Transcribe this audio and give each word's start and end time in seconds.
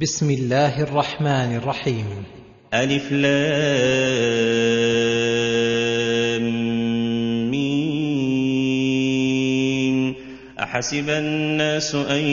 بسم 0.00 0.30
الله 0.30 0.82
الرحمن 0.82 1.56
الرحيم. 1.56 2.06
ألف 2.74 3.12
لام 3.12 3.32
ميم. 7.50 8.86
أحسب 10.60 11.10
الناس 11.10 11.94
أن 11.94 12.24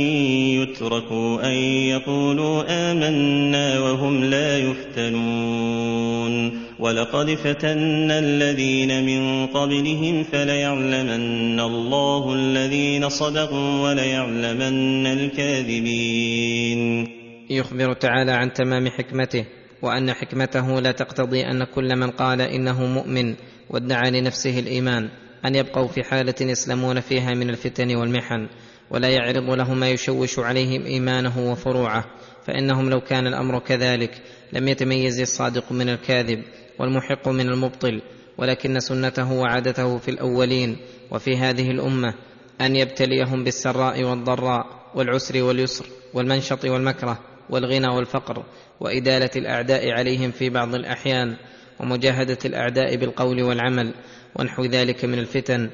يتركوا 0.62 1.48
أن 1.48 1.52
يقولوا 1.88 2.92
آمنا 2.92 3.80
وهم 3.80 4.24
لا 4.24 4.58
يفتنون. 4.58 6.64
ولقد 6.80 7.30
فتنا 7.30 8.20
الذين 8.20 9.06
من 9.06 9.48
قبلهم 9.48 10.24
فليعلمن 10.24 11.60
الله 11.60 12.34
الذين 12.34 13.10
صدقوا 13.10 13.90
وليعلمن 13.90 15.08
الكاذبين. 15.08 17.23
يخبر 17.50 17.94
تعالى 17.94 18.32
عن 18.32 18.54
تمام 18.54 18.88
حكمته 18.88 19.46
وأن 19.82 20.14
حكمته 20.14 20.80
لا 20.80 20.92
تقتضي 20.92 21.42
أن 21.42 21.64
كل 21.64 21.96
من 21.96 22.12
قال 22.12 22.42
إنه 22.42 22.86
مؤمن 22.86 23.36
وادعى 23.70 24.12
لنفسه 24.12 24.60
الإيمان 24.60 25.10
أن 25.46 25.56
يبقوا 25.56 25.88
في 25.88 26.04
حالة 26.04 26.36
يسلمون 26.42 27.00
فيها 27.00 27.34
من 27.34 27.50
الفتن 27.50 27.96
والمحن 27.96 28.48
ولا 28.90 29.10
يعرض 29.10 29.50
له 29.50 29.74
ما 29.74 29.90
يشوش 29.90 30.40
عليهم 30.40 30.86
إيمانه 30.86 31.52
وفروعه 31.52 32.06
فإنهم 32.46 32.90
لو 32.90 33.02
كان 33.02 33.28
الأمر 33.28 33.60
كذلك 33.60 34.22
لم 34.54 34.68
يتميز 34.68 35.22
الصادق 35.22 35.72
من 35.72 35.90
الكاذب 35.90 36.44
والمحق 36.80 37.28
من 37.28 37.50
المبطل 37.50 38.02
ولكن 38.38 38.80
سنته 38.80 39.32
وعادته 39.34 39.98
في 39.98 40.12
الأولين 40.12 40.78
وفي 41.12 41.38
هذه 41.38 41.72
الأمة 41.72 42.14
أن 42.62 42.76
يبتليهم 42.76 43.44
بالسراء 43.44 44.04
والضراء 44.04 44.66
والعسر 44.96 45.44
واليسر 45.44 45.86
والمنشط 46.14 46.66
والمكره. 46.66 47.33
والغنى 47.50 47.88
والفقر 47.88 48.44
وإدالة 48.80 49.30
الأعداء 49.36 49.92
عليهم 49.92 50.32
في 50.32 50.50
بعض 50.50 50.76
الأحيان 50.76 51.36
ومجاهدة 51.80 52.38
الأعداء 52.46 52.96
بالقول 52.96 53.44
والعمل 53.44 53.94
ونحو 54.40 54.66
ذلك 54.66 55.06
من 55.06 55.20
الفتن 55.20 55.70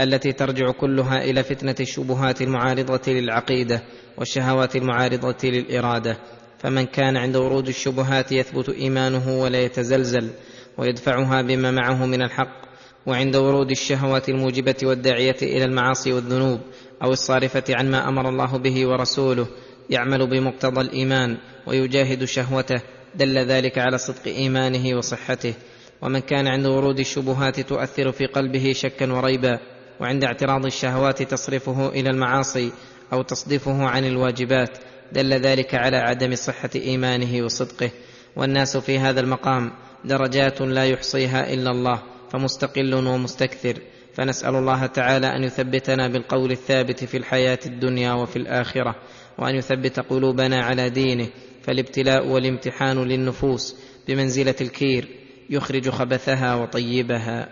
التي 0.00 0.32
ترجع 0.32 0.70
كلها 0.70 1.24
إلى 1.24 1.42
فتنة 1.42 1.74
الشبهات 1.80 2.42
المعارضة 2.42 3.12
للعقيدة 3.12 3.82
والشهوات 4.18 4.76
المعارضة 4.76 5.36
للإرادة. 5.44 6.16
فمن 6.58 6.86
كان 6.86 7.16
عند 7.16 7.36
ورود 7.36 7.68
الشبهات 7.68 8.32
يثبت 8.32 8.68
إيمانه 8.68 9.40
ولا 9.40 9.60
يتزلزل 9.60 10.30
ويدفعها 10.78 11.42
بما 11.42 11.70
معه 11.70 12.06
من 12.06 12.22
الحق 12.22 12.64
وعند 13.06 13.36
ورود 13.36 13.70
الشهوات 13.70 14.28
الموجبة 14.28 14.76
والداعية 14.82 15.36
إلى 15.42 15.64
المعاصي 15.64 16.12
والذنوب 16.12 16.60
أو 17.02 17.12
الصارفة 17.12 17.64
عن 17.70 17.90
ما 17.90 18.08
أمر 18.08 18.28
الله 18.28 18.58
به 18.58 18.86
ورسوله 18.86 19.46
يعمل 19.90 20.26
بمقتضى 20.26 20.80
الإيمان 20.80 21.38
ويجاهد 21.66 22.24
شهوته 22.24 22.80
دل 23.14 23.38
ذلك 23.38 23.78
على 23.78 23.98
صدق 23.98 24.26
إيمانه 24.26 24.98
وصحته. 24.98 25.54
ومن 26.02 26.20
كان 26.20 26.46
عند 26.46 26.66
ورود 26.66 26.98
الشبهات 26.98 27.60
تؤثر 27.60 28.12
في 28.12 28.26
قلبه 28.26 28.72
شكا 28.72 29.12
وريبا 29.12 29.58
وعند 30.00 30.24
اعتراض 30.24 30.66
الشهوات 30.66 31.22
تصرفه 31.22 31.88
إلى 31.88 32.10
المعاصي 32.10 32.72
أو 33.12 33.22
تصدفه 33.22 33.84
عن 33.84 34.04
الواجبات 34.04 34.78
دل 35.12 35.32
ذلك 35.32 35.74
على 35.74 35.96
عدم 35.96 36.34
صحة 36.34 36.70
إيمانه 36.74 37.44
وصدقه. 37.44 37.90
والناس 38.36 38.76
في 38.76 38.98
هذا 38.98 39.20
المقام 39.20 39.72
درجات 40.04 40.60
لا 40.60 40.84
يحصيها 40.84 41.52
إلا 41.52 41.70
الله 41.70 42.02
فمستقل 42.32 42.94
ومستكثر. 42.94 43.78
فنسأل 44.14 44.54
الله 44.54 44.86
تعالى 44.86 45.26
أن 45.26 45.42
يثبتنا 45.44 46.08
بالقول 46.08 46.50
الثابت 46.50 47.04
في 47.04 47.16
الحياة 47.16 47.58
الدنيا 47.66 48.12
وفي 48.12 48.36
الآخرة. 48.36 48.94
وأن 49.38 49.54
يثبت 49.54 50.00
قلوبنا 50.00 50.64
على 50.64 50.90
دينه 50.90 51.28
فالابتلاء 51.62 52.26
والامتحان 52.26 53.04
للنفوس 53.04 53.76
بمنزلة 54.08 54.54
الكير 54.60 55.08
يخرج 55.50 55.88
خبثها 55.88 56.54
وطيبها. 56.54 57.48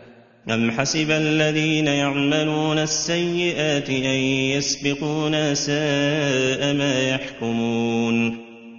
أم 0.51 0.71
حسب 0.71 1.11
الذين 1.11 1.87
يعملون 1.87 2.79
السيئات 2.79 3.91
أن 3.91 4.19
يسبقونا 4.57 5.55
ساء 5.55 6.75
ما 6.75 7.09
يحكمون؟ 7.09 8.39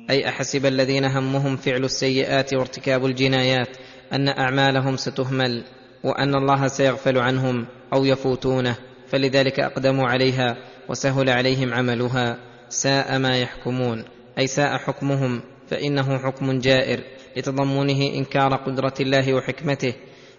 أي 0.09 0.27
أحسب 0.27 0.65
الذين 0.65 1.05
همهم 1.05 1.57
فعل 1.57 1.83
السيئات 1.83 2.53
وارتكاب 2.53 3.05
الجنايات 3.05 3.69
أن 4.13 4.27
أعمالهم 4.27 4.97
ستهمل 4.97 5.63
وأن 6.03 6.35
الله 6.35 6.67
سيغفل 6.67 7.17
عنهم 7.17 7.65
أو 7.93 8.05
يفوتونه 8.05 8.75
فلذلك 9.07 9.59
أقدموا 9.59 10.07
عليها 10.07 10.57
وسهل 10.89 11.29
عليهم 11.29 11.73
عملها. 11.73 12.52
ساء 12.73 13.19
ما 13.19 13.37
يحكمون 13.37 14.03
أي 14.39 14.47
ساء 14.47 14.77
حكمهم 14.77 15.41
فإنه 15.67 16.17
حكم 16.17 16.59
جائر 16.59 16.99
لتضمنه 17.37 18.01
إنكار 18.15 18.55
قدرة 18.55 18.93
الله 18.99 19.33
وحكمته 19.33 19.93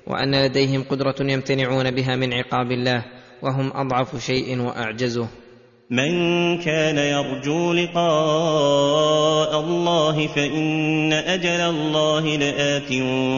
وأن 0.07 0.45
لديهم 0.45 0.83
قدرة 0.83 1.15
يمتنعون 1.21 1.91
بها 1.91 2.17
من 2.17 2.33
عقاب 2.33 2.73
الله 2.73 3.05
وهم 3.43 3.73
أضعف 3.75 4.17
شيء 4.27 4.61
وأعجزه. 4.61 5.29
من 5.91 6.13
كان 6.59 6.99
يرجو 6.99 7.73
لقاء 7.73 9.61
الله 9.61 10.27
فإن 10.27 11.13
أجل 11.13 11.61
الله 11.61 12.37
لآت 12.37 12.93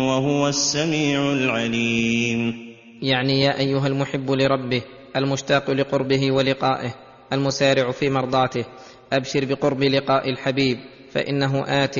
وهو 0.08 0.48
السميع 0.48 1.32
العليم. 1.32 2.54
يعني 3.02 3.40
يا 3.40 3.58
أيها 3.58 3.86
المحب 3.86 4.30
لربه 4.30 4.82
المشتاق 5.16 5.70
لقربه 5.70 6.32
ولقائه 6.32 7.05
المسارع 7.32 7.90
في 7.90 8.10
مرضاته. 8.10 8.64
أبشر 9.12 9.44
بقرب 9.44 9.82
لقاء 9.82 10.30
الحبيب 10.30 10.78
فإنه 11.12 11.64
آت 11.84 11.96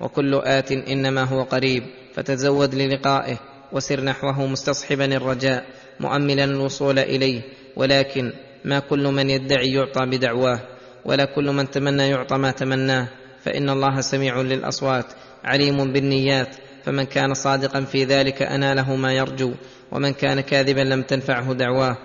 وكل 0.00 0.34
آت 0.34 0.72
إنما 0.72 1.24
هو 1.24 1.42
قريب. 1.42 1.82
فتزود 2.14 2.74
للقائه 2.74 3.36
وسر 3.72 4.00
نحوه 4.00 4.46
مستصحبا 4.46 5.04
الرجاء 5.04 5.66
مؤملا 6.00 6.44
الوصول 6.44 6.98
إليه. 6.98 7.42
ولكن 7.76 8.32
ما 8.64 8.78
كل 8.78 9.04
من 9.08 9.30
يدعي 9.30 9.72
يعطى 9.72 10.06
بدعواه 10.06 10.60
ولا 11.04 11.24
كل 11.24 11.52
من 11.52 11.70
تمنى 11.70 12.08
يعطى 12.08 12.36
ما 12.36 12.50
تمناه. 12.50 13.08
فإن 13.42 13.70
الله 13.70 14.00
سميع 14.00 14.40
للأصوات 14.40 15.06
عليم 15.44 15.92
بالنيات. 15.92 16.56
فمن 16.84 17.04
كان 17.04 17.34
صادقا 17.34 17.80
في 17.80 18.04
ذلك 18.04 18.42
اناله 18.42 18.96
ما 18.96 19.12
يرجو 19.12 19.52
ومن 19.92 20.12
كان 20.12 20.40
كاذبا 20.40 20.80
لم 20.80 21.02
تنفعه 21.02 21.52
دعواه. 21.52 21.96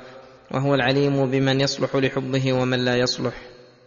وهو 0.51 0.75
العليم 0.75 1.31
بمن 1.31 1.61
يصلح 1.61 1.95
لحبه 1.95 2.53
ومن 2.53 2.85
لا 2.85 2.95
يصلح. 2.95 3.33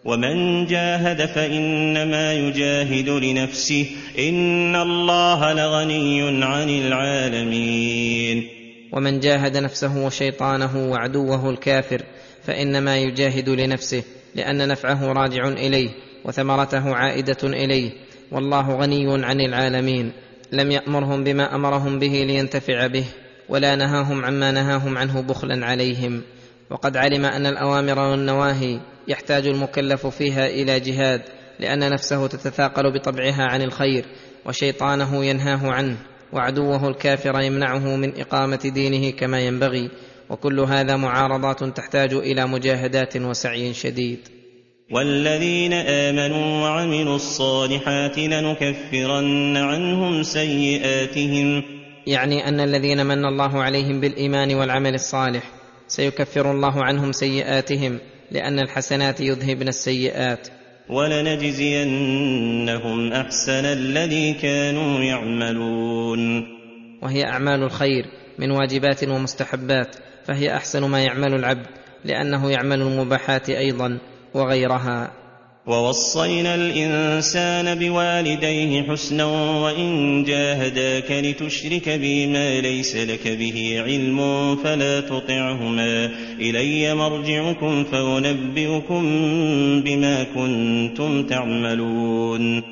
ومن 0.04 0.66
جاهد 0.66 1.26
فإنما 1.26 2.34
يجاهد 2.34 3.08
لنفسه. 3.08 3.86
إن 4.18 4.76
الله 4.76 5.52
لغني 5.52 6.44
عن 6.44 6.68
العالمين. 6.70 8.48
ومن 8.92 9.20
جاهد 9.20 9.56
نفسه 9.56 10.06
وشيطانه 10.06 10.90
وعدوه 10.90 11.50
الكافر 11.50 12.02
فإنما 12.42 12.98
يجاهد 12.98 13.48
لنفسه 13.48 14.02
لأن 14.34 14.68
نفعه 14.68 15.12
راجع 15.12 15.48
إليه 15.48 15.90
وثمرته 16.24 16.94
عائدة 16.94 17.38
إليه. 17.44 17.90
والله 18.32 18.76
غني 18.76 19.24
عن 19.24 19.40
العالمين. 19.40 20.12
لم 20.52 20.70
يأمرهم 20.70 21.24
بما 21.24 21.54
أمرهم 21.54 21.98
به 21.98 22.24
لينتفع 22.26 22.86
به 22.86 23.04
ولا 23.48 23.76
نهاهم 23.76 24.24
عما 24.24 24.50
نهاهم 24.50 24.98
عنه 24.98 25.20
بخلا 25.20 25.66
عليهم. 25.66 26.22
وقد 26.70 26.96
علم 26.96 27.24
أن 27.24 27.46
الأوامر 27.46 27.98
والنواهي 27.98 28.80
يحتاج 29.08 29.46
المكلف 29.46 30.06
فيها 30.06 30.46
إلى 30.46 30.80
جهاد 30.80 31.22
لأن 31.60 31.90
نفسه 31.90 32.26
تتثاقل 32.26 32.92
بطبعها 32.98 33.42
عن 33.42 33.62
الخير 33.62 34.04
وشيطانه 34.46 35.24
ينهاه 35.24 35.72
عنه 35.72 35.96
وعدوه 36.32 36.88
الكافر 36.88 37.40
يمنعه 37.40 37.96
من 37.96 38.20
إقامة 38.20 38.70
دينه 38.74 39.10
كما 39.10 39.40
ينبغي 39.40 39.90
وكل 40.30 40.60
هذا 40.60 40.96
معارضات 40.96 41.64
تحتاج 41.64 42.14
إلى 42.14 42.46
مجاهدات 42.46 43.16
وسعي 43.16 43.74
شديد. 43.74 44.18
والذين 44.90 45.72
آمنوا 45.72 46.62
وعملوا 46.62 47.16
الصالحات 47.16 48.18
لنكفرن 48.18 49.56
عنهم 49.56 50.22
سيئاتهم. 50.22 51.62
يعني 52.06 52.48
أن 52.48 52.60
الذين 52.60 53.06
من 53.06 53.24
الله 53.24 53.62
عليهم 53.62 54.00
بالإيمان 54.00 54.54
والعمل 54.54 54.94
الصالح 54.94 55.57
سيكفر 55.88 56.50
الله 56.50 56.84
عنهم 56.84 57.12
سيئاتهم 57.12 57.98
لأن 58.30 58.58
الحسنات 58.58 59.20
يذهبن 59.20 59.68
السيئات. 59.68 60.48
ولنجزينهم 60.88 62.32
أحسن 63.12 63.64
الذي 63.64 64.34
كانوا 64.34 65.00
يعملون. 65.00 66.46
وهي 67.02 67.24
أعمال 67.24 67.62
الخير 67.62 68.04
من 68.38 68.50
واجبات 68.50 69.08
ومستحبات 69.08 69.96
فهي 70.24 70.56
أحسن 70.56 70.84
ما 70.84 71.02
يعمل 71.02 71.34
العبد 71.34 71.66
لأنه 72.04 72.50
يعمل 72.50 72.82
المباحات 72.82 73.50
أيضا 73.50 73.98
وغيرها. 74.34 75.27
ووصينا 75.68 76.54
الإنسان 76.54 77.78
بوالديه 77.78 78.82
حسنا 78.82 79.24
وإن 79.62 80.24
جاهداك 80.24 81.10
لتشرك 81.10 81.88
بي 81.88 82.26
ما 82.26 82.60
ليس 82.60 82.96
لك 82.96 83.28
به 83.28 83.82
علم 83.84 84.18
فلا 84.56 85.00
تطعهما. 85.00 86.10
إلي 86.40 86.94
مرجعكم 86.94 87.84
فأنبئكم 87.84 89.02
بما 89.82 90.24
كنتم 90.34 91.26
تعملون. 91.26 92.62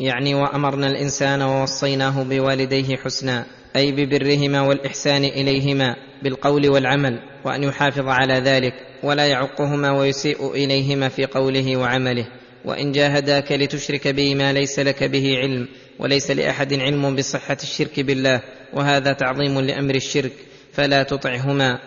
يعني 0.00 0.34
وأمرنا 0.34 0.86
الإنسان 0.86 1.42
ووصيناه 1.42 2.22
بوالديه 2.22 2.96
حسنا 2.96 3.46
أي 3.76 3.92
ببرهما 3.92 4.60
والإحسان 4.60 5.24
إليهما 5.24 5.96
بالقول 6.22 6.68
والعمل 6.68 7.18
وأن 7.44 7.62
يحافظ 7.62 8.08
على 8.08 8.34
ذلك 8.34 8.72
ولا 9.02 9.26
يعقهما 9.26 9.98
ويسيء 9.98 10.50
إليهما 10.54 11.08
في 11.08 11.26
قوله 11.26 11.76
وعمله. 11.76 12.26
وإن 12.66 12.92
جاهداك 12.92 13.52
لتشرك 13.52 14.08
بي 14.08 14.34
ما 14.34 14.52
ليس 14.52 14.78
لك 14.78 15.04
به 15.04 15.38
علم 15.38 15.68
وليس 15.98 16.30
لأحد 16.30 16.74
علم 16.74 17.16
بصحة 17.16 17.56
الشرك 17.62 18.00
بالله 18.00 18.42
وهذا 18.72 19.12
تعظيم 19.12 19.60
لأمر 19.60 19.94
الشرك 19.94 20.32
فلا 20.72 21.02
تطعهما. 21.02 21.78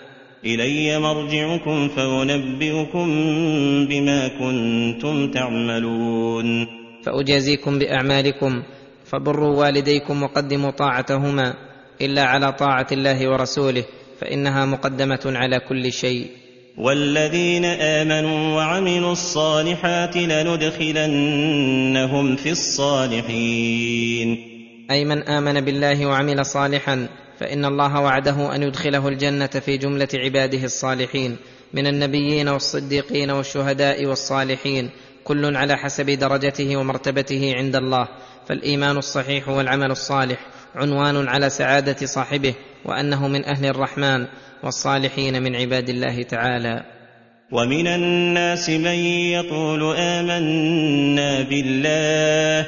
إلي 0.46 1.00
مرجعكم 1.00 1.90
فأنبئكم 1.90 3.08
بما 3.90 4.28
كنتم 4.28 5.32
تعملون. 5.32 6.68
فأجازيكم 7.06 7.80
بأعمالكم 7.80 8.64
فبروا 9.06 9.56
والديكم 9.56 10.24
وقدموا 10.24 10.72
طاعتهما 10.72 11.54
إلا 12.02 12.24
على 12.24 12.52
طاعة 12.52 12.88
الله 12.92 13.30
ورسوله 13.30 13.84
فإنها 14.22 14.66
مقدمة 14.66 15.20
على 15.26 15.60
كل 15.60 15.92
شيء. 15.92 16.39
والذين 16.80 17.66
آمنوا 17.66 18.56
وعملوا 18.56 19.12
الصالحات 19.12 20.18
لندخلنهم 20.18 21.56
في 22.36 22.52
الصالحين. 22.52 24.38
أي 24.92 25.06
من 25.06 25.24
آمن 25.24 25.62
بالله 25.62 26.06
وعمل 26.06 26.46
صالحا 26.46 27.08
فإن 27.40 27.66
الله 27.66 28.00
وعده 28.00 28.56
أن 28.56 28.64
يدخله 28.64 29.08
الجنة 29.08 29.48
في 29.48 29.78
جملة 29.78 30.08
عباده 30.14 30.64
الصالحين 30.64 31.38
من 31.74 31.88
النبيين 31.88 32.48
والصديقين 32.50 33.32
والشهداء 33.32 34.06
والصالحين 34.06 34.90
كل 35.24 35.56
على 35.56 35.78
حسب 35.78 36.10
درجته 36.10 36.78
ومرتبته 36.78 37.54
عند 37.56 37.76
الله 37.76 38.08
فالإيمان 38.48 38.98
الصحيح 38.98 39.50
والعمل 39.50 39.92
الصالح. 39.92 40.40
عنوان 40.76 41.28
على 41.28 41.50
سعادة 41.50 42.06
صاحبه 42.06 42.54
وأنه 42.86 43.28
من 43.28 43.46
أهل 43.46 43.66
الرحمن 43.66 44.28
والصالحين 44.64 45.44
من 45.44 45.56
عباد 45.56 45.90
الله 45.90 46.24
تعالى. 46.24 46.84
ومن 47.52 47.88
الناس 47.88 48.70
من 48.70 48.98
يقول 49.34 49.96
آمنا 49.98 51.42
بالله. 51.42 52.68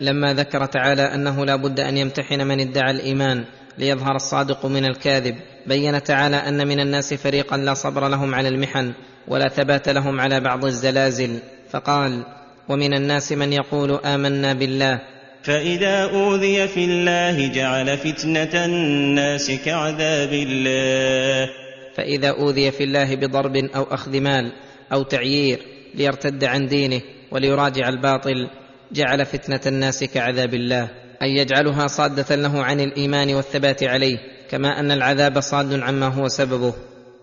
لما 0.00 0.34
ذكر 0.34 0.66
تعالى 0.66 1.02
أنه 1.02 1.44
لا 1.44 1.56
بد 1.56 1.80
أن 1.80 1.96
يمتحن 1.96 2.46
من 2.46 2.60
ادعى 2.60 2.90
الإيمان 2.90 3.44
ليظهر 3.78 4.16
الصادق 4.16 4.66
من 4.66 4.84
الكاذب 4.84 5.36
بين 5.66 6.02
تعالى 6.02 6.36
أن 6.36 6.68
من 6.68 6.80
الناس 6.80 7.14
فريقا 7.14 7.56
لا 7.56 7.74
صبر 7.74 8.08
لهم 8.08 8.34
على 8.34 8.48
المحن 8.48 8.92
ولا 9.28 9.48
ثبات 9.48 9.88
لهم 9.88 10.20
على 10.20 10.40
بعض 10.40 10.64
الزلازل. 10.64 11.38
فقال 11.70 12.22
ومن 12.68 12.94
الناس 12.94 13.32
من 13.32 13.52
يقول 13.52 14.00
آمنا 14.04 14.52
بالله 14.52 15.00
فإذا 15.42 16.02
أوذي 16.02 16.68
في 16.68 16.84
الله 16.84 17.46
جعل 17.46 17.98
فتنة 17.98 18.64
الناس 18.64 19.50
كعذاب 19.50 20.32
الله. 20.32 21.50
فإذا 21.96 22.28
أوذي 22.28 22.70
في 22.70 22.84
الله 22.84 23.16
بضرب 23.16 23.56
أو 23.56 23.82
أخذ 23.82 24.20
مال 24.20 24.52
أو 24.92 25.02
تعيير 25.02 25.58
ليرتد 25.94 26.44
عن 26.44 26.66
دينه 26.66 27.00
وليراجع 27.30 27.88
الباطل 27.88 28.48
جعل 28.92 29.26
فتنة 29.26 29.60
الناس 29.66 30.04
كعذاب 30.04 30.54
الله. 30.54 30.88
اي 31.22 31.36
يجعلها 31.36 31.86
صادة 31.86 32.36
له 32.36 32.62
عن 32.62 32.80
الإيمان 32.80 33.34
والثبات 33.34 33.82
عليه 33.84 34.18
كما 34.50 34.80
أن 34.80 34.90
العذاب 34.90 35.40
صاد 35.40 35.80
عما 35.80 36.06
هو 36.06 36.28
سببه. 36.28 36.74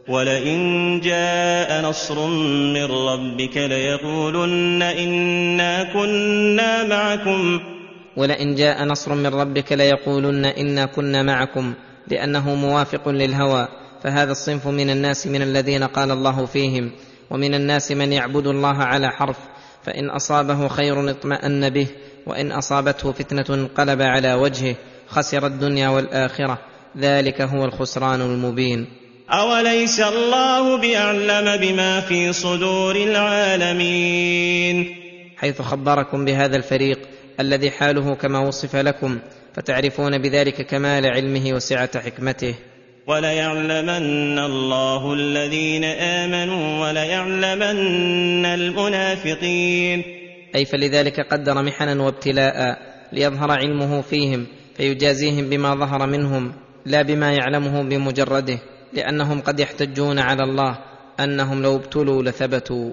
ولئن 0.09 0.99
جاء 0.99 1.81
نصر 1.81 2.27
من 2.73 2.85
ربك 2.85 3.57
ليقولن 3.57 4.81
إنا 4.81 5.83
كنا 5.93 6.83
معكم. 6.83 7.78
ولئن 8.19 8.55
جاء 8.55 8.83
نصر 8.83 9.15
من 9.15 9.27
ربك 9.27 9.71
ليقولن 9.71 10.45
إنا 10.45 10.85
كنا 10.85 11.23
معكم 11.23 11.73
لأنه 12.07 12.55
موافق 12.55 13.09
للهوى 13.09 13.67
فهذا 14.03 14.31
الصنف 14.31 14.67
من 14.67 14.89
الناس 14.89 15.27
من 15.27 15.41
الذين 15.41 15.83
قال 15.83 16.11
الله 16.11 16.45
فيهم 16.45 16.91
ومن 17.29 17.53
الناس 17.53 17.91
من 17.91 18.13
يعبد 18.13 18.47
الله 18.47 18.77
على 18.77 19.09
حرف 19.09 19.37
فإن 19.83 20.09
أصابه 20.09 20.67
خير 20.67 21.09
اطمأن 21.09 21.69
به 21.69 21.87
وإن 22.27 22.51
أصابته 22.51 23.11
فتنة 23.11 23.45
انقلب 23.49 24.01
على 24.01 24.33
وجهه 24.33 24.75
خسر 25.07 25.45
الدنيا 25.45 25.89
والآخرة 25.89 26.59
ذلك 26.97 27.41
هو 27.41 27.65
الخسران 27.65 28.21
المبين. 28.21 28.87
أوليس 29.29 29.99
الله 29.99 30.77
بأعلم 30.77 31.61
بما 31.61 31.99
في 31.99 32.33
صدور 32.33 32.95
العالمين؟ 32.95 34.95
حيث 35.37 35.61
خبركم 35.61 36.25
بهذا 36.25 36.55
الفريق 36.55 36.99
الذي 37.39 37.71
حاله 37.71 38.15
كما 38.15 38.39
وصف 38.39 38.75
لكم 38.75 39.19
فتعرفون 39.53 40.17
بذلك 40.17 40.61
كمال 40.61 41.05
علمه 41.05 41.53
وسعة 41.53 41.99
حكمته. 41.99 42.55
وليعلمن 43.07 44.39
الله 44.39 45.13
الذين 45.13 45.83
امنوا 45.83 46.87
وليعلمن 46.87 48.45
المنافقين. 48.45 50.03
أي 50.55 50.65
فلذلك 50.65 51.19
قدر 51.19 51.63
محنا 51.63 52.03
وابتلاء 52.03 52.77
ليظهر 53.13 53.51
علمه 53.51 54.01
فيهم 54.01 54.47
فيجازيهم 54.77 55.49
بما 55.49 55.75
ظهر 55.75 56.07
منهم 56.07 56.53
لا 56.85 57.01
بما 57.01 57.33
يعلمه 57.33 57.83
بمجرده 57.83 58.59
لأنهم 58.93 59.41
قد 59.41 59.59
يحتجون 59.59 60.19
على 60.19 60.43
الله 60.43 60.77
أنهم 61.19 61.61
لو 61.61 61.75
ابتلوا 61.75 62.23
لثبتوا. 62.23 62.91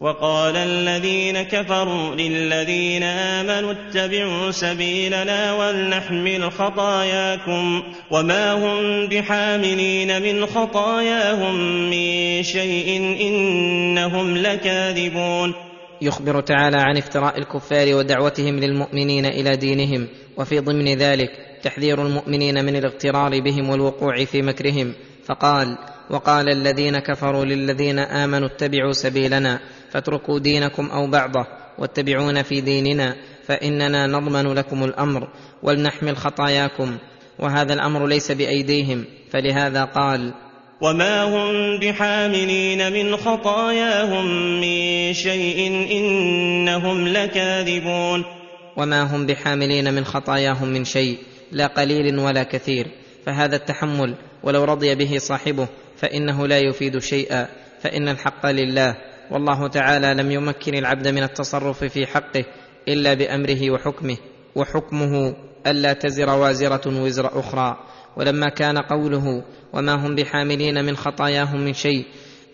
وقال 0.00 0.56
الذين 0.56 1.42
كفروا 1.42 2.14
للذين 2.14 3.02
آمنوا 3.02 3.72
اتبعوا 3.72 4.50
سبيلنا 4.50 5.52
ولنحمل 5.54 6.52
خطاياكم 6.52 7.82
وما 8.10 8.52
هم 8.52 9.06
بحاملين 9.06 10.22
من 10.22 10.46
خطاياهم 10.46 11.54
من 11.90 12.42
شيء 12.42 13.16
إنهم 13.20 14.36
لكاذبون. 14.36 15.54
يخبر 16.00 16.40
تعالى 16.40 16.76
عن 16.76 16.96
افتراء 16.96 17.38
الكفار 17.38 17.94
ودعوتهم 17.94 18.58
للمؤمنين 18.58 19.26
إلى 19.26 19.56
دينهم 19.56 20.08
وفي 20.36 20.58
ضمن 20.58 20.96
ذلك 20.98 21.30
تحذير 21.62 22.06
المؤمنين 22.06 22.64
من 22.64 22.76
الاغترار 22.76 23.40
بهم 23.40 23.70
والوقوع 23.70 24.24
في 24.24 24.42
مكرهم. 24.42 24.92
فقال 25.24 25.78
وقال 26.10 26.48
الذين 26.48 26.98
كفروا 26.98 27.44
للذين 27.44 27.98
آمنوا 27.98 28.48
اتبعوا 28.48 28.92
سبيلنا 28.92 29.60
فاتركوا 29.90 30.38
دينكم 30.38 30.86
أو 30.90 31.06
بعضه 31.06 31.46
واتبعونا 31.78 32.42
في 32.42 32.60
ديننا 32.60 33.16
فإننا 33.46 34.06
نضمن 34.06 34.52
لكم 34.54 34.84
الأمر 34.84 35.28
ولنحمل 35.62 36.16
خطاياكم 36.16 36.96
وهذا 37.38 37.74
الأمر 37.74 38.06
ليس 38.06 38.32
بأيديهم 38.32 39.04
فلهذا 39.30 39.84
قال 39.84 40.32
وما 40.80 41.24
هم 41.24 41.78
بحاملين 41.80 42.92
من 42.92 43.16
خطاياهم 43.16 44.26
من 44.60 45.12
شيء 45.12 45.86
إنهم 45.90 47.08
لكاذبون 47.08 48.24
وما 48.76 49.02
هم 49.02 49.26
بحاملين 49.26 49.94
من 49.94 50.04
خطاياهم 50.04 50.68
من 50.68 50.84
شيء 50.84 51.18
لا 51.52 51.66
قليل 51.66 52.18
ولا 52.18 52.42
كثير 52.42 52.86
فهذا 53.26 53.56
التحمل 53.56 54.14
ولو 54.42 54.64
رضي 54.64 54.94
به 54.94 55.18
صاحبه 55.18 55.68
فإنه 55.96 56.46
لا 56.46 56.58
يفيد 56.58 56.98
شيئا 56.98 57.48
فإن 57.80 58.08
الحق 58.08 58.46
لله 58.46 58.96
والله 59.30 59.68
تعالى 59.68 60.22
لم 60.22 60.30
يمكن 60.30 60.74
العبد 60.74 61.08
من 61.08 61.22
التصرف 61.22 61.84
في 61.84 62.06
حقه 62.06 62.44
إلا 62.88 63.14
بأمره 63.14 63.70
وحكمه 63.70 64.16
وحكمه 64.54 65.36
ألا 65.66 65.92
تزر 65.92 66.28
وازرة 66.28 67.02
وزر 67.02 67.40
أخرى. 67.40 67.76
ولما 68.16 68.48
كان 68.48 68.78
قوله 68.78 69.44
وما 69.72 69.94
هم 70.06 70.14
بحاملين 70.14 70.84
من 70.84 70.96
خطاياهم 70.96 71.60
من 71.60 71.72
شيء 71.72 72.04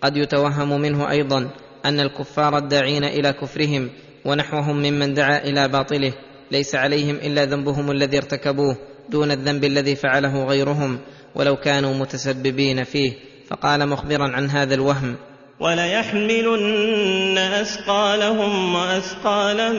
قد 0.02 0.16
يتوهم 0.16 0.80
منه 0.80 1.10
أيضا 1.10 1.50
أن 1.84 2.00
الكفار 2.00 2.58
الداعين 2.58 3.04
إلى 3.04 3.32
كفرهم 3.32 3.90
ونحوهم 4.24 4.76
ممن 4.76 5.14
دعا 5.14 5.38
إلى 5.38 5.68
باطله 5.68 6.12
ليس 6.50 6.74
عليهم 6.74 7.14
إلا 7.14 7.44
ذنبهم 7.44 7.90
الذي 7.90 8.16
ارتكبوه 8.16 8.76
دون 9.08 9.30
الذنب 9.30 9.64
الذي 9.64 9.96
فعله 9.96 10.44
غيرهم 10.44 10.98
ولو 11.34 11.56
كانوا 11.56 11.94
متسببين 11.94 12.84
فيه. 12.84 13.12
فقال 13.52 13.88
مخبرا 13.88 14.28
عن 14.36 14.50
هذا 14.50 14.74
الوهم. 14.74 15.16
وليحملن 15.60 17.38
اثقالهم 17.38 18.74
واثقالا 18.74 19.72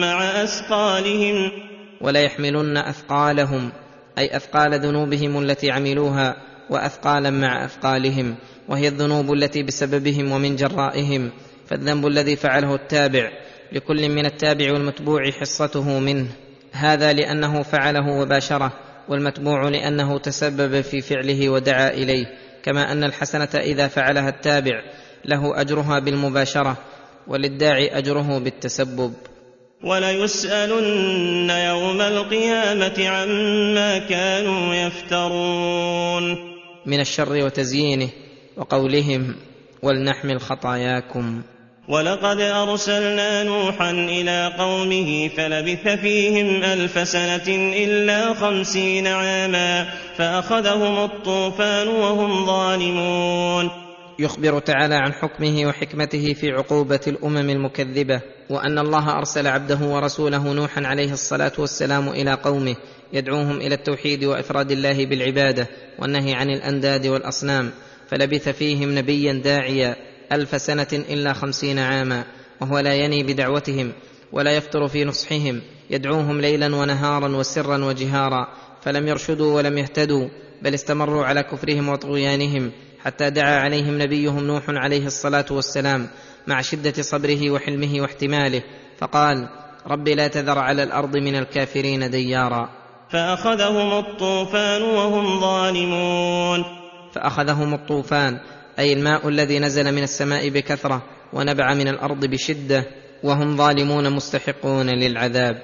مع 0.00 0.42
اثقالهم. 0.42 1.50
وليحملن 2.00 2.76
اثقالهم 2.76 3.72
أي 4.18 4.36
أثقال 4.36 4.80
ذنوبهم 4.80 5.38
التي 5.42 5.70
عملوها 5.70 6.36
واثقالا 6.70 7.30
مع 7.30 7.64
أثقالهم. 7.64 8.34
وهي 8.68 8.88
الذنوب 8.88 9.32
التي 9.32 9.62
بسببهم 9.62 10.32
ومن 10.32 10.56
جرائهم. 10.56 11.30
فالذنب 11.66 12.06
الذي 12.06 12.36
فعله 12.36 12.74
التابع 12.74 13.30
لكل 13.72 14.08
من 14.08 14.26
التابع 14.26 14.72
والمتبوع 14.72 15.30
حصته 15.30 15.98
منه. 15.98 16.26
هذا 16.72 17.12
لأنه 17.12 17.62
فعله 17.62 18.20
وباشره 18.20 18.72
والمتبوع 19.08 19.68
لأنه 19.68 20.18
تسبب 20.18 20.80
في 20.80 21.00
فعله 21.00 21.48
ودعا 21.48 21.90
إليه. 21.90 22.45
كما 22.66 22.92
أن 22.92 23.04
الحسنة 23.04 23.48
إذا 23.54 23.88
فعلها 23.88 24.28
التابع 24.28 24.82
له 25.24 25.60
أجرها 25.60 25.98
بالمباشرة 25.98 26.76
وللداعي 27.26 27.98
أجره 27.98 28.38
بالتسبب. 28.38 29.12
وليسألن 29.84 31.50
يوم 31.50 32.00
القيامة 32.00 33.08
عما 33.08 33.98
كانوا 33.98 34.74
يفترون. 34.74 36.36
من 36.86 37.00
الشر 37.00 37.44
وتزيينه 37.44 38.08
وقولهم 38.56 39.36
ولنحمل 39.82 40.40
خطاياكم. 40.40 41.42
ولقد 41.88 42.40
أرسلنا 42.40 43.42
نوحا 43.42 43.90
إلى 43.90 44.52
قومه 44.58 45.28
فلبث 45.28 45.88
فيهم 45.88 46.64
ألف 46.64 47.08
سنة 47.08 47.74
إلا 47.84 48.34
خمسين 48.34 49.06
عاما 49.06 49.86
فأخذهم 50.16 51.04
الطوفان 51.04 51.88
وهم 51.88 52.46
ظالمون. 52.46 53.70
يخبر 54.18 54.58
تعالى 54.58 54.94
عن 54.94 55.12
حكمه 55.12 55.66
وحكمته 55.66 56.34
في 56.34 56.50
عقوبة 56.50 57.00
الأمم 57.06 57.50
المكذبة 57.50 58.20
وأن 58.50 58.78
الله 58.78 59.18
أرسل 59.18 59.46
عبده 59.46 59.78
ورسوله 59.80 60.52
نوحا 60.52 60.86
عليه 60.86 61.12
الصلاة 61.12 61.52
والسلام 61.58 62.08
إلى 62.08 62.32
قومه 62.32 62.76
يدعوهم 63.12 63.56
إلى 63.56 63.74
التوحيد 63.74 64.24
وإفراد 64.24 64.70
الله 64.70 65.06
بالعبادة 65.06 65.68
والنهي 65.98 66.34
عن 66.34 66.50
الأنداد 66.50 67.06
والأصنام 67.06 67.70
فلبث 68.08 68.48
فيهم 68.48 68.98
نبيا 68.98 69.32
داعيا 69.32 69.96
ألف 70.32 70.62
سنة 70.62 70.88
إلا 70.92 71.32
خمسين 71.32 71.78
عاما 71.78 72.24
وهو 72.60 72.78
لا 72.78 72.94
يني 72.94 73.22
بدعوتهم 73.22 73.92
ولا 74.32 74.56
يفتر 74.56 74.88
في 74.88 75.04
نصحهم 75.04 75.62
يدعوهم 75.90 76.40
ليلا 76.40 76.76
ونهارا 76.76 77.28
وسرا 77.28 77.84
وجهارا 77.84 78.48
فلم 78.82 79.08
يرشدوا 79.08 79.56
ولم 79.56 79.78
يهتدوا 79.78 80.28
بل 80.62 80.74
استمروا 80.74 81.24
على 81.24 81.42
كفرهم 81.42 81.88
وطغيانهم 81.88 82.72
حتى 83.04 83.30
دعا 83.30 83.60
عليهم 83.60 84.02
نبيهم 84.02 84.46
نوح 84.46 84.62
عليه 84.68 85.06
الصلاة 85.06 85.46
والسلام 85.50 86.08
مع 86.46 86.60
شدة 86.60 87.02
صبره 87.02 87.50
وحلمه 87.50 88.00
واحتماله 88.00 88.62
فقال 88.98 89.48
رب 89.86 90.08
لا 90.08 90.28
تذر 90.28 90.58
على 90.58 90.82
الأرض 90.82 91.16
من 91.16 91.36
الكافرين 91.36 92.10
ديارا. 92.10 92.68
فأخذهم 93.10 93.98
الطوفان 93.98 94.82
وهم 94.82 95.40
ظالمون. 95.40 96.64
فأخذهم 97.12 97.74
الطوفان 97.74 98.40
أي 98.78 98.92
الماء 98.92 99.28
الذي 99.28 99.58
نزل 99.58 99.94
من 99.94 100.02
السماء 100.02 100.48
بكثرة 100.48 101.02
ونبع 101.32 101.74
من 101.74 101.88
الأرض 101.88 102.26
بشدة 102.26 102.84
وهم 103.22 103.56
ظالمون 103.56 104.12
مستحقون 104.12 104.90
للعذاب. 104.90 105.56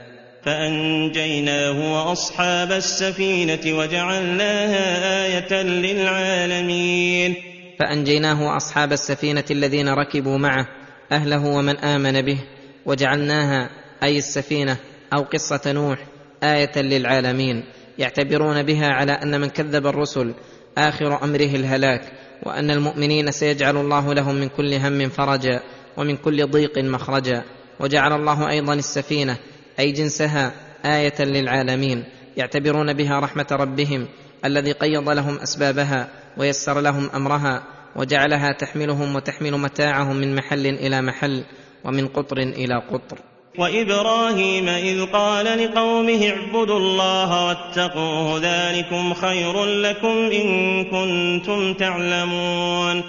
فأنجيناه 0.45 1.93
وأصحاب 1.93 2.73
السفينة 2.73 3.79
وجعلناها 3.79 4.85
آية 5.27 5.63
للعالمين. 5.63 7.35
فأنجيناه 7.79 8.43
وأصحاب 8.43 8.93
السفينة 8.93 9.45
الذين 9.51 9.89
ركبوا 9.89 10.39
معه 10.39 10.67
أهله 11.13 11.47
ومن 11.47 11.77
آمن 11.77 12.23
به 12.23 12.39
وجعلناها 12.87 13.71
أي 14.03 14.19
السفينة 14.19 14.77
أو 15.15 15.23
قصة 15.23 15.73
نوح 15.73 15.99
آية 16.43 16.83
للعالمين. 16.83 17.65
يعتبرون 17.99 18.63
بها 18.63 18.87
على 18.87 19.13
أن 19.13 19.41
من 19.41 19.49
كذب 19.49 19.87
الرسل 19.87 20.35
آخر 20.79 21.25
أمره 21.25 21.57
الهلاك. 21.57 22.22
وأن 22.43 22.71
المؤمنين 22.71 23.31
سيجعل 23.31 23.77
الله 23.77 24.15
لهم 24.15 24.35
من 24.35 24.49
كل 24.49 24.75
هم 24.75 25.09
فرجا 25.09 25.61
ومن 25.97 26.17
كل 26.17 26.47
ضيق 26.47 26.79
مخرجا. 26.79 27.43
وجعل 27.81 28.13
الله 28.13 28.51
أيضا 28.51 28.75
السفينة 28.75 29.37
أي 29.79 29.93
جنسها 29.93 30.53
آية 30.85 31.25
للعالمين. 31.25 32.05
يعتبرون 32.37 32.93
بها 32.93 33.21
رحمة 33.21 33.47
ربهم 33.53 34.09
الذي 34.45 34.73
قيض 34.73 35.11
لهم 35.11 35.39
أسبابها 35.39 36.09
ويسر 36.37 36.81
لهم 36.81 37.11
أمرها 37.15 37.63
وجعلها 37.97 38.53
تحملهم 38.53 39.17
وتحمل 39.17 39.53
متاعهم 39.53 40.17
من 40.17 40.35
محل 40.35 40.67
إلى 40.67 41.03
محل 41.03 41.45
ومن 41.85 42.09
قطر 42.09 42.39
إلى 42.39 42.75
قطر. 42.91 43.19
وإبراهيم 43.59 44.69
إذ 44.69 45.05
قال 45.07 45.45
لقومه 45.45 46.29
اعبدوا 46.29 46.79
الله 46.79 47.47
واتقوه 47.47 48.39
ذلكم 48.43 49.15
خير 49.15 49.65
لكم 49.65 50.17
إن 50.33 50.85
كنتم 50.85 51.75
تعلمون. 51.75 53.03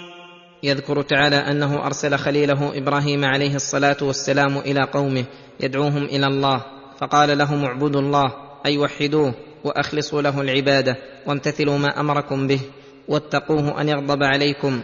يذكر 0.62 1.02
تعالى 1.02 1.36
أنه 1.36 1.86
أرسل 1.86 2.18
خليله 2.18 2.78
إبراهيم 2.78 3.24
عليه 3.24 3.54
الصلاة 3.54 3.96
والسلام 4.02 4.58
إلى 4.58 4.88
قومه 4.92 5.24
يدعوهم 5.60 6.04
إلى 6.04 6.26
الله 6.26 6.64
فقال 7.00 7.38
لهم 7.38 7.64
اعبدوا 7.64 8.00
الله 8.00 8.32
أي 8.66 8.78
وحدوه 8.78 9.34
وأخلصوا 9.64 10.22
له 10.22 10.40
العبادة 10.40 10.96
وامتثلوا 11.26 11.78
ما 11.78 12.00
أمركم 12.00 12.46
به 12.46 12.60
واتقوه 13.08 13.80
أن 13.80 13.88
يغضب 13.88 14.22
عليكم 14.22 14.82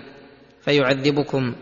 فيعذبكم 0.64 1.54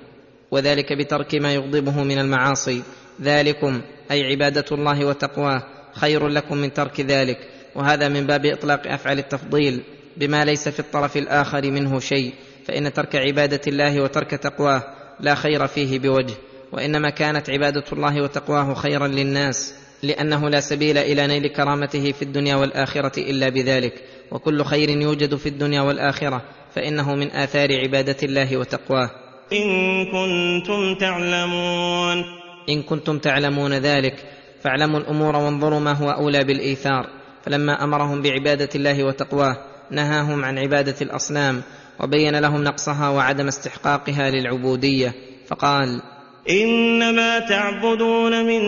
وذلك 0.50 0.92
بترك 0.92 1.34
ما 1.34 1.54
يغضبه 1.54 2.02
من 2.02 2.18
المعاصي. 2.18 2.82
ذلكم 3.22 3.80
أي 4.10 4.24
عبادة 4.24 4.64
الله 4.72 5.04
وتقواه 5.04 5.62
خير 5.92 6.28
لكم 6.28 6.56
من 6.56 6.72
ترك 6.72 7.00
ذلك. 7.00 7.38
وهذا 7.74 8.08
من 8.08 8.26
باب 8.26 8.46
إطلاق 8.46 8.86
أفعال 8.86 9.18
التفضيل 9.18 9.82
بما 10.16 10.44
ليس 10.44 10.68
في 10.68 10.80
الطرف 10.80 11.16
الآخر 11.16 11.70
منه 11.70 12.00
شيء. 12.00 12.32
فإن 12.66 12.92
ترك 12.92 13.16
عبادة 13.16 13.60
الله 13.66 14.00
وترك 14.02 14.30
تقواه 14.30 14.82
لا 15.20 15.34
خير 15.34 15.66
فيه 15.66 15.98
بوجه. 15.98 16.34
وإنما 16.72 17.10
كانت 17.10 17.50
عبادة 17.50 17.84
الله 17.92 18.22
وتقواه 18.22 18.74
خيرا 18.74 19.06
للناس 19.06 19.74
لأنه 20.02 20.48
لا 20.50 20.60
سبيل 20.60 20.98
إلى 20.98 21.26
نيل 21.26 21.48
كرامته 21.48 22.12
في 22.12 22.22
الدنيا 22.22 22.56
والآخرة 22.56 23.20
إلا 23.20 23.48
بذلك. 23.48 23.94
وكل 24.30 24.64
خير 24.64 24.90
يوجد 24.90 25.34
في 25.34 25.48
الدنيا 25.48 25.80
والآخرة 25.80 26.42
فإنه 26.74 27.14
من 27.14 27.30
آثار 27.30 27.80
عبادة 27.80 28.16
الله 28.22 28.56
وتقواه. 28.56 29.10
إن 29.52 30.04
كنتم 30.04 30.94
تعلمون. 30.94 32.37
إن 32.68 32.82
كنتم 32.82 33.18
تعلمون 33.18 33.72
ذلك 33.72 34.24
فاعلموا 34.62 35.00
الأمور 35.00 35.36
وانظروا 35.36 35.80
ما 35.80 35.92
هو 35.92 36.10
أولى 36.10 36.44
بالإيثار. 36.44 37.06
فلما 37.44 37.84
أمرهم 37.84 38.22
بعبادة 38.22 38.68
الله 38.74 39.04
وتقواه 39.04 39.56
نهاهم 39.90 40.44
عن 40.44 40.58
عبادة 40.58 40.96
الأصنام 41.02 41.62
وبين 42.00 42.36
لهم 42.36 42.64
نقصها 42.64 43.08
وعدم 43.08 43.46
استحقاقها 43.46 44.30
للعبودية. 44.30 45.14
فقال 45.46 46.02
إنما 46.50 47.38
تعبدون 47.38 48.44
من 48.44 48.60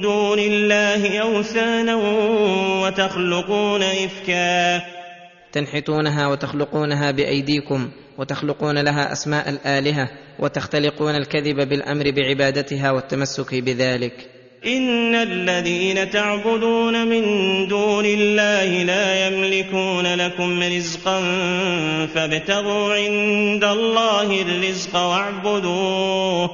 دون 0.00 0.38
الله 0.38 1.18
أوثانا 1.18 1.94
وتخلقون 2.82 3.82
افكا. 3.82 4.99
تنحتونها 5.52 6.26
وتخلقونها 6.26 7.10
بأيديكم 7.10 7.90
وتخلقون 8.18 8.78
لها 8.78 9.12
أسماء 9.12 9.50
الآلهة 9.50 10.08
وتختلقون 10.38 11.14
الكذب 11.14 11.68
بالأمر 11.68 12.10
بعبادتها 12.10 12.90
والتمسك 12.90 13.54
بذلك. 13.54 14.12
إن 14.66 15.14
الذين 15.14 16.10
تعبدون 16.10 17.08
من 17.08 17.22
دون 17.68 18.04
الله 18.04 18.84
لا 18.84 19.26
يملكون 19.26 20.14
لكم 20.14 20.62
رزقا 20.62 21.20
فابتغوا 22.06 22.94
عند 22.94 23.64
الله 23.64 24.42
الرزق 24.42 24.96
واعبدوه. 24.96 26.50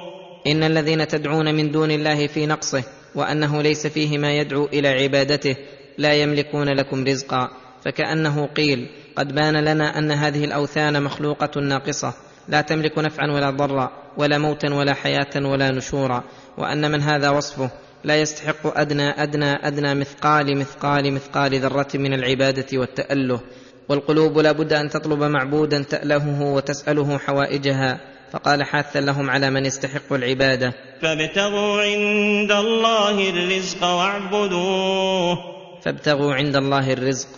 إن 0.46 0.62
الذين 0.62 1.08
تدعون 1.08 1.54
من 1.54 1.70
دون 1.70 1.90
الله 1.90 2.26
في 2.26 2.46
نقصه 2.46 2.84
وأنه 3.14 3.62
ليس 3.62 3.86
فيه 3.86 4.18
ما 4.18 4.32
يدعو 4.32 4.68
إلى 4.72 4.88
عبادته 4.88 5.56
لا 5.98 6.12
يملكون 6.12 6.68
لكم 6.68 7.04
رزقا. 7.04 7.65
فكأنه 7.86 8.46
قيل 8.46 8.88
قد 9.16 9.34
بان 9.34 9.56
لنا 9.64 9.98
أن 9.98 10.12
هذه 10.12 10.44
الأوثان 10.44 11.02
مخلوقة 11.02 11.60
ناقصة 11.60 12.14
لا 12.48 12.60
تملك 12.60 12.98
نفعا 12.98 13.26
ولا 13.32 13.50
ضرا 13.50 13.90
ولا 14.16 14.38
موتا 14.38 14.74
ولا 14.74 14.94
حياة 14.94 15.30
ولا 15.36 15.70
نشورا 15.70 16.24
وأن 16.58 16.90
من 16.90 17.00
هذا 17.00 17.30
وصفه 17.30 17.70
لا 18.04 18.16
يستحق 18.16 18.78
أدنى 18.78 19.22
أدنى 19.22 19.66
أدنى 19.66 19.94
مثقال 19.94 20.58
مثقال 20.58 21.12
مثقال 21.12 21.60
ذرة 21.60 21.88
من 21.94 22.14
العبادة 22.14 22.78
والتأله. 22.78 23.40
والقلوب 23.88 24.38
لا 24.38 24.52
بد 24.52 24.72
أن 24.72 24.90
تطلب 24.90 25.22
معبودا 25.22 25.82
تألهه 25.82 26.42
وتسأله 26.42 27.18
حوائجها. 27.18 28.00
فقال 28.32 28.62
حاثا 28.62 29.00
لهم 29.00 29.30
على 29.30 29.50
من 29.50 29.66
يستحق 29.66 30.12
العبادة. 30.12 30.72
فابتغوا 31.02 31.82
عند 31.82 32.52
الله 32.52 33.30
الرزق 33.30 33.84
واعبدوه. 33.84 35.38
فابتغوا 35.84 36.34
عند 36.34 36.56
الله 36.56 36.92
الرزق 36.92 37.28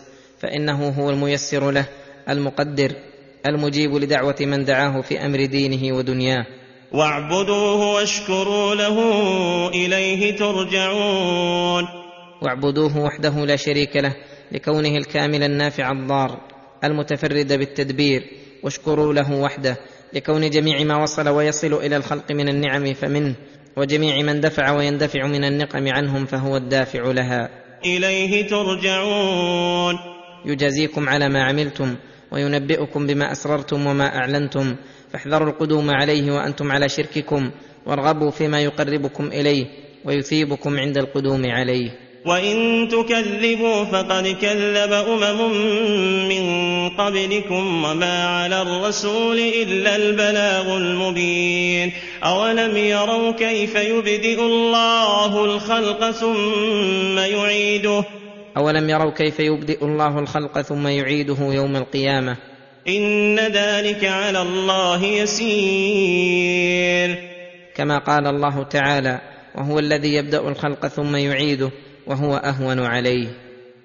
فإنه 0.41 0.89
هو 0.89 1.11
الميسر 1.11 1.71
له 1.71 1.89
المقدر 2.29 2.93
المجيب 3.47 3.95
لدعوة 3.95 4.37
من 4.41 4.65
دعاه 4.65 5.01
في 5.01 5.27
أمر 5.27 5.45
دينه 5.45 5.97
ودنياه. 5.97 6.47
واعبدوه 6.93 7.95
واشكروا 7.95 8.75
له 8.75 8.99
إليه 9.69 10.37
ترجعون. 10.37 11.85
واعبدوه 12.43 12.99
وحده 12.99 13.45
لا 13.45 13.57
شريك 13.57 13.97
له 13.97 14.15
لكونه 14.53 14.97
الكامل 14.97 15.43
النافع 15.43 15.93
الضار 15.93 16.41
المتفرد 16.85 17.53
بالتدبير. 17.53 18.23
واشكروا 18.63 19.13
له 19.13 19.33
وحده 19.33 19.77
لكون 20.13 20.51
جميع 20.51 20.85
ما 20.85 21.03
وصل 21.03 21.29
ويصل 21.29 21.75
إلى 21.75 21.97
الخلق 21.97 22.33
من 22.33 22.49
النعم 22.49 22.95
فمنه 22.95 23.35
وجميع 23.77 24.23
من 24.23 24.41
دفع 24.41 24.71
ويندفع 24.71 25.27
من 25.27 25.45
النقم 25.45 25.89
عنهم 25.89 26.27
فهو 26.27 26.57
الدافع 26.57 27.03
لها. 27.03 27.49
إليه 27.85 28.49
ترجعون. 28.49 30.18
يجازيكم 30.45 31.09
على 31.09 31.29
ما 31.29 31.43
عملتم 31.45 31.97
وينبئكم 32.33 33.07
بما 33.07 33.33
أسررتم 33.33 33.87
وما 33.87 34.17
أعلنتم 34.17 34.77
فاحذروا 35.13 35.49
القدوم 35.49 35.91
عليه 35.91 36.33
وأنتم 36.33 36.73
على 36.73 36.89
شرككم 36.89 37.51
وارغبوا 37.87 38.31
فيما 38.31 38.61
يقربكم 38.61 39.27
إليه 39.27 39.67
ويثيبكم 40.05 40.79
عند 40.79 40.99
القدوم 40.99 41.47
عليه. 41.47 41.91
وإن 42.27 42.89
تكذبوا 42.89 43.85
فقد 43.85 44.27
كذب 44.43 44.93
أمم 44.93 45.53
من 46.29 46.45
قبلكم 46.89 47.85
وما 47.85 48.25
على 48.27 48.63
الرسول 48.63 49.39
إلا 49.39 49.97
البلاغ 49.97 50.77
المبين. 50.77 51.93
أولم 52.25 52.77
يروا 52.77 53.33
كيف 53.33 53.75
يبدئ 53.75 54.41
الله 54.41 55.45
الخلق 55.45 56.11
ثم 56.11 57.19
يعيده؟ 57.19 58.05
أولم 58.59 58.91
يروا 58.91 59.11
كيف 59.11 59.41
يبدئ 59.41 59.85
الله 59.85 60.19
الخلق 60.19 60.61
ثم 60.61 60.87
يعيده 60.87 61.37
يوم 61.41 61.77
القيامة؟ 61.77 62.37
إن 62.89 63.39
ذلك 63.39 64.05
على 64.05 64.43
الله 64.43 65.05
يسير. 65.05 66.69
كما 67.75 67.99
قال 67.99 68.27
الله 68.27 68.63
تعالى 68.63 69.21
وهو 69.55 69.79
الذي 69.79 70.15
يبدأ 70.15 70.49
الخلق 70.49 70.87
ثم 70.87 71.17
يعيده 71.17 71.71
وهو 72.07 72.37
أهون 72.37 72.81
عليه. 72.81 73.27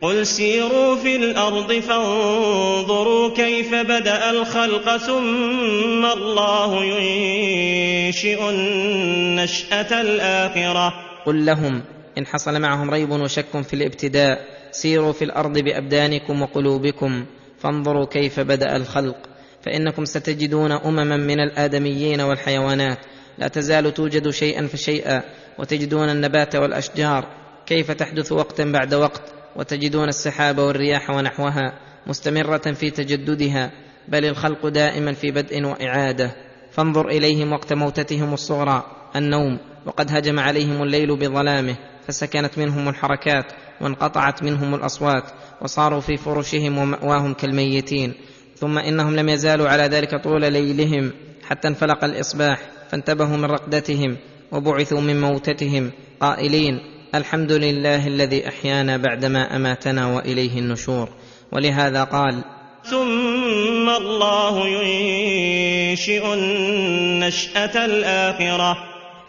قل 0.02 0.26
سيروا 0.26 0.96
في 0.96 1.16
الأرض 1.16 1.74
فانظروا 1.74 3.36
كيف 3.36 3.76
بدأ 3.76 4.30
الخلق 4.30 4.98
ثم 4.98 6.06
الله 6.06 6.86
ينشئ 6.86 8.50
النشأة 8.50 10.02
الآخرة. 10.02 10.94
قل 11.26 11.46
لهم 11.46 11.84
إن 12.18 12.26
حصل 12.26 12.62
معهم 12.62 12.90
ريب 12.90 13.12
وشك 13.12 13.62
في 13.62 13.74
الابتداء 13.74 14.46
سيروا 14.72 15.12
في 15.12 15.24
الأرض 15.26 15.58
بأبدانكم 15.58 16.42
وقلوبكم 16.42 17.26
فانظروا 17.60 18.06
كيف 18.06 18.40
بدأ 18.40 18.76
الخلق. 18.76 19.18
فإنكم 19.62 20.06
ستجدون 20.06 20.72
أمما 20.72 21.18
من 21.18 21.40
الآدميين 21.40 22.22
والحيوانات. 22.22 22.98
لا 23.38 23.48
تزال 23.48 23.94
توجد 23.94 24.30
شيئا 24.30 24.68
فشيئا 24.68 25.24
وتجدون 25.60 26.10
النبات 26.10 26.56
والأشجار. 26.56 27.28
كيف 27.66 27.92
تحدث 27.92 28.32
وقتا 28.32 28.72
بعد 28.72 28.94
وقت 28.94 29.22
وتجدون 29.56 30.08
السحاب 30.08 30.58
والرياح 30.58 31.10
ونحوها 31.10 31.80
مستمرة 32.08 32.58
في 32.58 32.90
تجددها 32.90 33.72
بل 34.08 34.26
الخلق 34.26 34.68
دائما 34.68 35.14
في 35.14 35.32
بدء 35.32 35.64
وإعادة. 35.64 36.32
فانظر 36.72 37.08
إليهم 37.08 37.54
وقت 37.54 37.74
موتتهم 37.74 38.34
الصغرى 38.34 38.84
النوم 39.16 39.58
وقد 39.86 40.16
هجم 40.16 40.40
عليهم 40.40 40.84
الليل 40.84 41.16
بظلامه. 41.16 41.76
فسكنت 42.08 42.58
منهم 42.58 42.90
الحركات 42.90 43.46
وانقطعت 43.82 44.44
منهم 44.44 44.76
الأصوات 44.76 45.24
وصاروا 45.62 46.00
في 46.00 46.18
فرشهم 46.18 46.78
ومأواهم 46.78 47.34
كالميتين 47.34 48.14
ثم 48.56 48.78
إنهم 48.78 49.16
لم 49.16 49.30
يزالوا 49.30 49.70
على 49.70 49.84
ذلك 49.84 50.24
طول 50.24 50.42
ليلهم 50.42 51.12
حتى 51.50 51.68
انفلق 51.68 52.04
الإصباح 52.04 52.60
فانتبهوا 52.90 53.38
من 53.38 53.46
رقدتهم 53.46 54.18
وبعثوا 54.52 55.02
من 55.02 55.22
موتتهم 55.22 55.92
قائلين 56.20 56.80
الحمد 57.16 57.52
لله 57.52 58.08
الذي 58.08 58.48
أحيانا 58.48 58.98
بعدما 58.98 59.56
أماتنا 59.56 60.08
وإليه 60.08 60.60
النشور. 60.60 61.10
ولهذا 61.52 62.04
قال 62.04 62.44
ثم 62.84 63.90
الله 63.90 64.68
ينشئ 64.68 66.34
النشأة 66.34 67.86
الآخرة. 67.86 68.78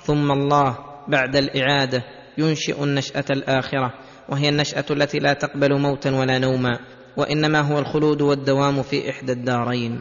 ثم 0.03 0.33
الله 0.33 0.79
بعد 1.09 1.37
الإعادة 1.37 2.05
ينشئ 2.39 2.85
النشأة 2.85 3.25
الآخرة 3.31 3.95
وهي 4.29 4.49
النشأة 4.49 4.85
التي 4.91 5.19
لا 5.19 5.33
تقبل 5.33 5.81
موتا 5.81 6.11
ولا 6.11 6.39
نوما 6.39 6.79
وإنما 7.17 7.61
هو 7.61 7.79
الخلود 7.79 8.23
والدوام 8.23 8.83
في 8.83 9.11
إحدى 9.11 9.33
الدارين. 9.33 10.01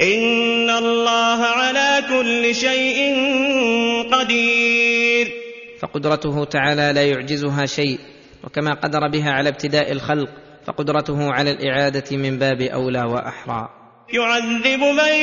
إن 0.00 0.70
الله 0.70 1.44
على 1.44 2.04
كل 2.08 2.54
شيء 2.54 3.14
قدير. 4.12 5.32
فقدرته 5.80 6.44
تعالى 6.44 6.92
لا 6.92 7.02
يعجزها 7.02 7.66
شيء 7.66 7.98
وكما 8.44 8.74
قدر 8.74 9.08
بها 9.08 9.30
على 9.30 9.48
ابتداء 9.48 9.92
الخلق 9.92 10.28
فقدرته 10.66 11.32
على 11.32 11.50
الإعادة 11.50 12.16
من 12.16 12.38
باب 12.38 12.60
أولى 12.60 13.02
وأحرى. 13.02 13.68
يعذب 14.12 14.80
من 14.80 15.14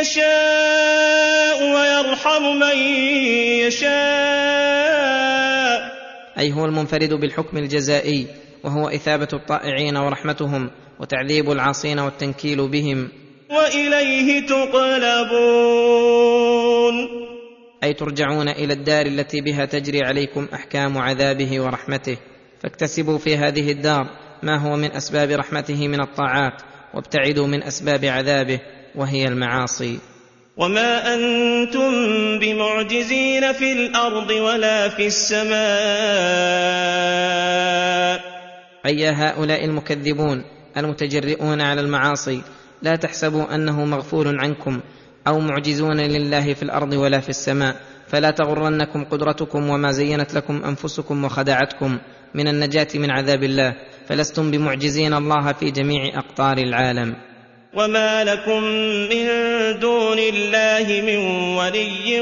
يشاء 0.00 1.62
ويرحم 1.62 2.42
من 2.42 2.76
يشاء. 3.66 5.05
أي 6.38 6.52
هو 6.52 6.64
المنفرد 6.64 7.14
بالحكم 7.14 7.56
الجزائي 7.56 8.26
وهو 8.64 8.88
إثابة 8.88 9.28
الطائعين 9.32 9.96
ورحمتهم 9.96 10.70
وتعذيب 11.00 11.50
العاصين 11.50 11.98
والتنكيل 11.98 12.68
بهم. 12.68 13.08
وإليه 13.50 14.46
تقلبون. 14.46 14.96
أي 17.84 17.94
ترجعون 17.94 18.48
إلى 18.48 18.72
الدار 18.72 19.06
التي 19.06 19.40
بها 19.40 19.64
تجري 19.64 20.00
عليكم 20.04 20.48
أحكام 20.54 20.98
عذابه 20.98 21.60
ورحمته. 21.60 22.16
فاكتسبوا 22.62 23.18
في 23.18 23.36
هذه 23.36 23.72
الدار 23.72 24.06
ما 24.42 24.58
هو 24.58 24.76
من 24.76 24.92
أسباب 24.92 25.30
رحمته 25.30 25.88
من 25.88 26.00
الطاعات 26.00 26.62
وابتعدوا 26.94 27.46
من 27.46 27.62
أسباب 27.62 28.04
عذابه 28.04 28.60
وهي 28.94 29.24
المعاصي. 29.24 29.98
وما 30.56 31.14
أنتم 31.14 31.90
بمعجزين 32.38 33.52
في 33.52 33.72
الأرض 33.72 34.30
ولا 34.30 34.88
في 34.88 35.06
السماء 35.06 35.56
أي 38.86 39.08
هؤلاء 39.08 39.64
المكذبون 39.64 40.44
المتجرئون 40.76 41.60
على 41.60 41.80
المعاصي 41.80 42.42
لا 42.82 42.96
تحسبوا 42.96 43.54
أنه 43.54 43.84
مغفول 43.84 44.40
عنكم 44.40 44.80
أو 45.28 45.40
معجزون 45.40 46.00
لله 46.00 46.54
في 46.54 46.62
الأرض 46.62 46.92
ولا 46.92 47.20
في 47.20 47.28
السماء 47.28 47.76
فلا 48.08 48.30
تغرنكم 48.30 49.04
قدرتكم 49.04 49.70
وما 49.70 49.92
زينت 49.92 50.34
لكم 50.34 50.64
أنفسكم 50.64 51.24
وخدعتكم 51.24 51.98
من 52.34 52.48
النجاة 52.48 52.88
من 52.94 53.10
عذاب 53.10 53.42
الله 53.42 53.74
فلستم 54.08 54.50
بمعجزين 54.50 55.14
الله 55.14 55.52
في 55.52 55.70
جميع 55.70 56.18
أقطار 56.18 56.58
العالم. 56.58 57.16
وما 57.76 58.24
لكم 58.24 58.62
من 59.12 59.26
دون 59.80 60.18
الله 60.18 61.00
من 61.00 61.16
ولي 61.56 62.20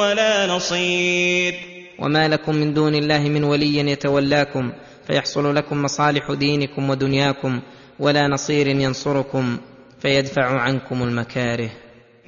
ولا 0.00 0.46
نصير 0.46 1.54
وما 1.98 2.28
لكم 2.28 2.56
من 2.56 2.74
دون 2.74 2.94
الله 2.94 3.18
من 3.18 3.44
ولي 3.44 3.76
يتولاكم 3.76 4.72
فيحصل 5.06 5.54
لكم 5.54 5.82
مصالح 5.82 6.32
دينكم 6.32 6.90
ودنياكم 6.90 7.60
ولا 7.98 8.28
نصير 8.28 8.66
ينصركم 8.66 9.58
فيدفع 10.02 10.60
عنكم 10.60 11.02
المكاره. 11.02 11.70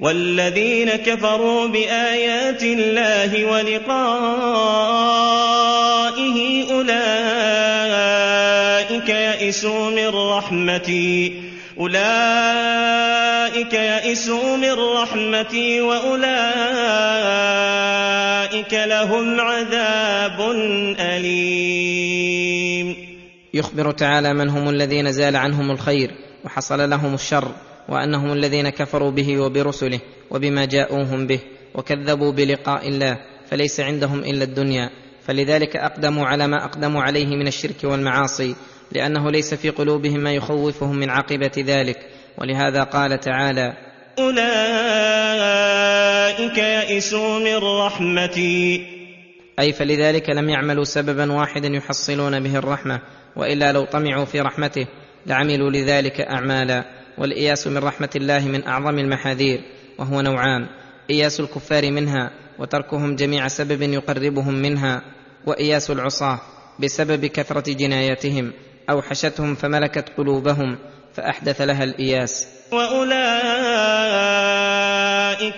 والذين 0.01 0.89
كفروا 0.89 1.67
بايات 1.67 2.63
الله 2.63 3.45
ولقائه 3.45 3.99
اولئك 6.73 7.09
يئسوا 9.09 9.89
من 9.89 10.07
رحمتي 10.07 11.48
أولئك 11.79 13.73
يئسوا 13.73 14.57
من 14.57 14.71
رحمتي 14.71 15.81
وأولئك 15.81 16.33
لهم 18.73 19.39
عذاب 19.39 20.51
أليم. 20.99 22.95
يخبر 23.53 23.91
تعالى 23.91 24.33
من 24.33 24.49
هم 24.49 24.69
الذين 24.69 25.11
زال 25.11 25.35
عنهم 25.35 25.71
الخير 25.71 26.11
وحصل 26.45 26.89
لهم 26.89 27.13
الشر 27.13 27.51
وأنهم 27.89 28.31
الذين 28.31 28.69
كفروا 28.69 29.11
به 29.11 29.39
وبرسله 29.39 29.99
وبما 30.31 30.65
جاءوهم 30.65 31.27
به 31.27 31.39
وكذبوا 31.75 32.31
بلقاء 32.31 32.87
الله 32.87 33.17
فليس 33.49 33.79
عندهم 33.79 34.19
إلا 34.19 34.43
الدنيا. 34.43 34.89
فلذلك 35.27 35.75
أقدموا 35.75 36.25
على 36.25 36.47
ما 36.47 36.65
أقدموا 36.65 37.01
عليه 37.01 37.27
من 37.27 37.47
الشرك 37.47 37.83
والمعاصي 37.83 38.55
لأنه 38.91 39.31
ليس 39.31 39.53
في 39.53 39.69
قلوبهم 39.69 40.19
ما 40.19 40.33
يخوفهم 40.33 40.95
من 40.95 41.09
عاقبه 41.09 41.51
ذلك. 41.57 41.97
ولهذا 42.37 42.83
قال 42.83 43.19
تعالى 43.19 43.73
أولئك 44.19 44.47
يئسوا 46.57 47.39
من 47.39 47.55
رحمتي. 47.55 48.85
أي 49.59 49.73
فلذلك 49.73 50.29
لم 50.29 50.49
يعملوا 50.49 50.83
سببا 50.83 51.31
واحدا 51.31 51.67
يحصلون 51.67 52.39
به 52.39 52.55
الرحمة 52.55 53.01
وإلا 53.35 53.71
لو 53.71 53.85
طمعوا 53.85 54.25
في 54.25 54.41
رحمته 54.41 54.87
لعملوا 55.25 55.69
لذلك 55.69 56.21
اعمالا. 56.21 56.99
والإياس 57.19 57.67
من 57.67 57.77
رحمة 57.77 58.09
الله 58.15 58.47
من 58.47 58.67
أعظم 58.67 58.99
المحاذير 58.99 59.61
وهو 59.97 60.21
نوعان 60.21 60.67
إياس 61.09 61.39
الكفار 61.39 61.91
منها 61.91 62.31
وتركهم 62.59 63.15
جميع 63.15 63.47
سبب 63.47 63.81
يقربهم 63.81 64.53
منها 64.53 65.01
وإياس 65.45 65.91
العصاة 65.91 66.39
بسبب 66.79 67.25
كثرة 67.25 67.73
جناياتهم 67.73 68.51
أوحشتهم 68.89 69.55
فملكت 69.55 70.09
قلوبهم 70.17 70.77
فأحدث 71.13 71.61
لها 71.61 71.83
الإياس. 71.83 72.47
وأولئك 72.71 73.11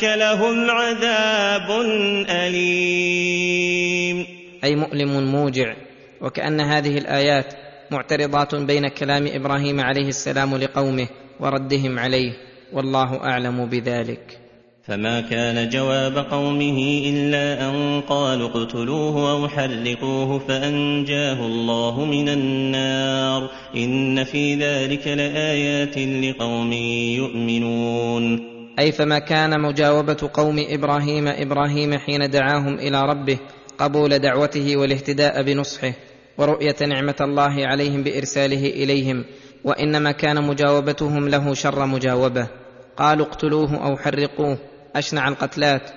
لهم 0.04 0.70
عذاب 0.70 1.82
أليم. 2.30 4.26
أي 4.64 4.76
مؤلم 4.76 5.32
موجع. 5.32 5.74
وكأن 6.22 6.62
هذه 6.62 6.98
الآيات 6.98 7.54
معترضات 7.92 8.56
بين 8.56 8.88
كلام 8.88 9.28
إبراهيم 9.28 9.80
عليه 9.80 10.08
السلام 10.08 10.56
لقومه 10.56 11.08
وردهم 11.40 12.00
عليه 12.00 12.34
والله 12.74 13.24
أعلم 13.24 13.66
بذلك. 13.66 14.40
فما 14.84 15.22
كان 15.22 15.70
جواب 15.70 16.18
قومه 16.18 17.02
إلا 17.06 17.70
أن 17.70 18.02
قالوا 18.02 18.50
اقتلوه 18.50 19.32
أو 19.32 19.48
حرقوه 19.48 20.40
فأنجاه 20.40 21.46
الله 21.46 22.06
من 22.06 22.30
النار. 22.30 23.50
إن 23.76 24.24
في 24.24 24.56
ذلك 24.56 25.08
لآيات 25.08 25.98
لقوم 25.98 26.74
يؤمنون. 26.74 28.40
أي 28.80 28.92
فما 28.92 29.20
كان 29.20 29.62
مجاوبة 29.62 30.30
قوم 30.34 30.66
إبراهيم 30.70 31.28
إبراهيم 31.28 31.98
حين 31.98 32.30
دعاهم 32.30 32.74
إلى 32.74 33.06
ربه 33.06 33.40
قبول 33.78 34.20
دعوته 34.20 34.78
والاهتداء 34.78 35.44
بنصحه 35.44 35.94
ورؤية 36.38 36.76
نعمة 36.88 37.16
الله 37.22 37.68
عليهم 37.68 38.04
بإرساله 38.04 38.70
إليهم 38.70 39.26
وإنما 39.64 40.12
كان 40.12 40.44
مجاوبتهم 40.44 41.30
له 41.30 41.54
شر 41.54 41.86
مجاوبة. 41.86 42.48
قالوا 42.98 43.26
اقتلوه 43.26 43.86
أو 43.86 43.98
حرقوه. 43.98 44.71
أشنع 44.96 45.28
القتلات 45.28 45.92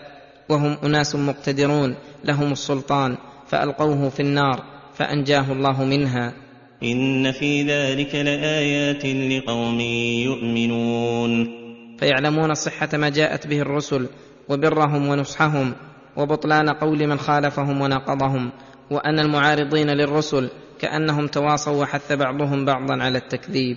وهم 0.48 0.76
أناس 0.84 1.14
مقتدرون 1.16 1.96
لهم 2.24 2.52
السلطان 2.52 3.16
فألقوه 3.46 4.08
في 4.08 4.20
النار 4.20 4.64
فأنجاه 4.94 5.52
الله 5.52 5.84
منها. 5.84 6.32
إن 6.82 7.32
في 7.32 7.62
ذلك 7.62 8.14
لآيات 8.14 9.06
لقوم 9.06 9.80
يؤمنون. 9.80 11.64
فيعلمون 11.98 12.54
صحه 12.54 12.88
ما 12.94 13.08
جاءت 13.08 13.46
به 13.46 13.60
الرسل 13.60 14.08
وبرهم 14.48 15.08
ونصحهم 15.08 15.74
وبطلان 16.16 16.70
قول 16.70 17.06
من 17.06 17.18
خالفهم 17.18 17.80
وناقضهم 17.80 18.50
وأن 18.90 19.18
المعارضين 19.18 19.90
للرسل 19.90 20.50
كأنهم 20.80 21.26
تواصوا 21.26 21.82
وحث 21.82 22.12
بعضهم 22.12 22.64
بعضا 22.64 23.02
على 23.02 23.18
التكذيب. 23.18 23.76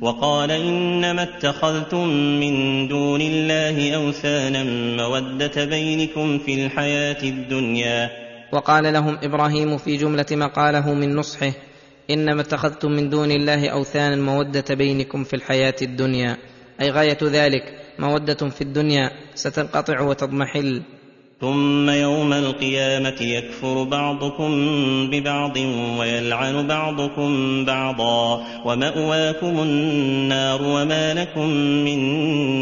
وقال 0.00 0.50
إنما 0.50 1.22
اتخذتم 1.22 2.08
من 2.40 2.88
دون 2.88 3.20
الله 3.20 3.94
أوثانا 3.94 4.64
مودة 4.96 5.64
بينكم 5.64 6.38
في 6.38 6.66
الحياة 6.66 7.22
الدنيا. 7.22 8.10
وقال 8.52 8.92
لهم 8.92 9.18
إبراهيم 9.22 9.78
في 9.78 9.96
جملة 9.96 10.26
ما 10.30 10.46
قاله 10.46 10.94
من 10.94 11.16
نصحه 11.16 11.52
إنما 12.10 12.40
اتخذتم 12.40 12.90
من 12.92 13.10
دون 13.10 13.30
الله 13.30 13.68
أوثانا 13.68 14.16
مودة 14.16 14.74
بينكم 14.74 15.24
في 15.24 15.36
الحياة 15.36 15.76
الدنيا. 15.82 16.36
أي 16.80 16.90
غاية 16.90 17.18
ذلك 17.22 17.62
مودة 17.98 18.48
في 18.48 18.60
الدنيا 18.60 19.10
ستنقطع 19.34 20.00
وتضمحل. 20.00 20.82
ثم 21.40 21.90
يوم 21.90 22.32
القيامة 22.32 23.16
يكفر 23.20 23.82
بعضكم 23.82 24.50
ببعض 25.10 25.56
ويلعن 25.98 26.66
بعضكم 26.66 27.64
بعضا 27.64 28.44
ومأواكم 28.64 29.62
النار 29.62 30.62
وما 30.62 31.14
لكم 31.14 31.48
من 31.84 31.98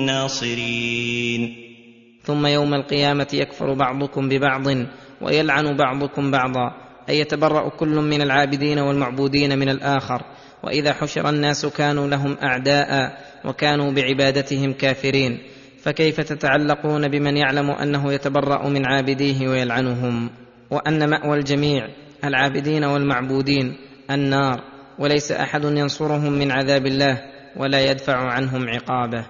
ناصرين. 0.06 1.56
ثم 2.22 2.46
يوم 2.46 2.74
القيامة 2.74 3.26
يكفر 3.32 3.74
بعضكم 3.74 4.28
ببعض 4.28 4.66
ويلعن 5.20 5.76
بعضكم 5.76 6.30
بعضا 6.30 6.74
أي 7.08 7.18
يتبرأ 7.18 7.68
كل 7.68 7.88
من 7.88 8.22
العابدين 8.22 8.78
والمعبودين 8.78 9.58
من 9.58 9.68
الآخر 9.68 10.22
وإذا 10.62 10.92
حشر 10.92 11.28
الناس 11.28 11.66
كانوا 11.66 12.08
لهم 12.08 12.36
أعداء 12.42 13.18
وكانوا 13.44 13.92
بعبادتهم 13.92 14.72
كافرين. 14.72 15.55
فكيف 15.86 16.20
تتعلقون 16.20 17.08
بمن 17.08 17.36
يعلم 17.36 17.70
أنه 17.70 18.12
يتبرأ 18.12 18.68
من 18.68 18.86
عابديه 18.86 19.48
ويلعنهم؟ 19.48 20.30
وأن 20.70 21.10
مأوى 21.10 21.38
الجميع 21.38 21.88
العابدين 22.24 22.84
والمعبودين 22.84 23.76
النار 24.10 24.60
وليس 24.98 25.32
أحد 25.32 25.64
ينصرهم 25.64 26.32
من 26.32 26.50
عذاب 26.52 26.86
الله 26.86 27.22
ولا 27.56 27.90
يدفع 27.90 28.16
عنهم 28.16 28.68
عقابه. 28.68 29.26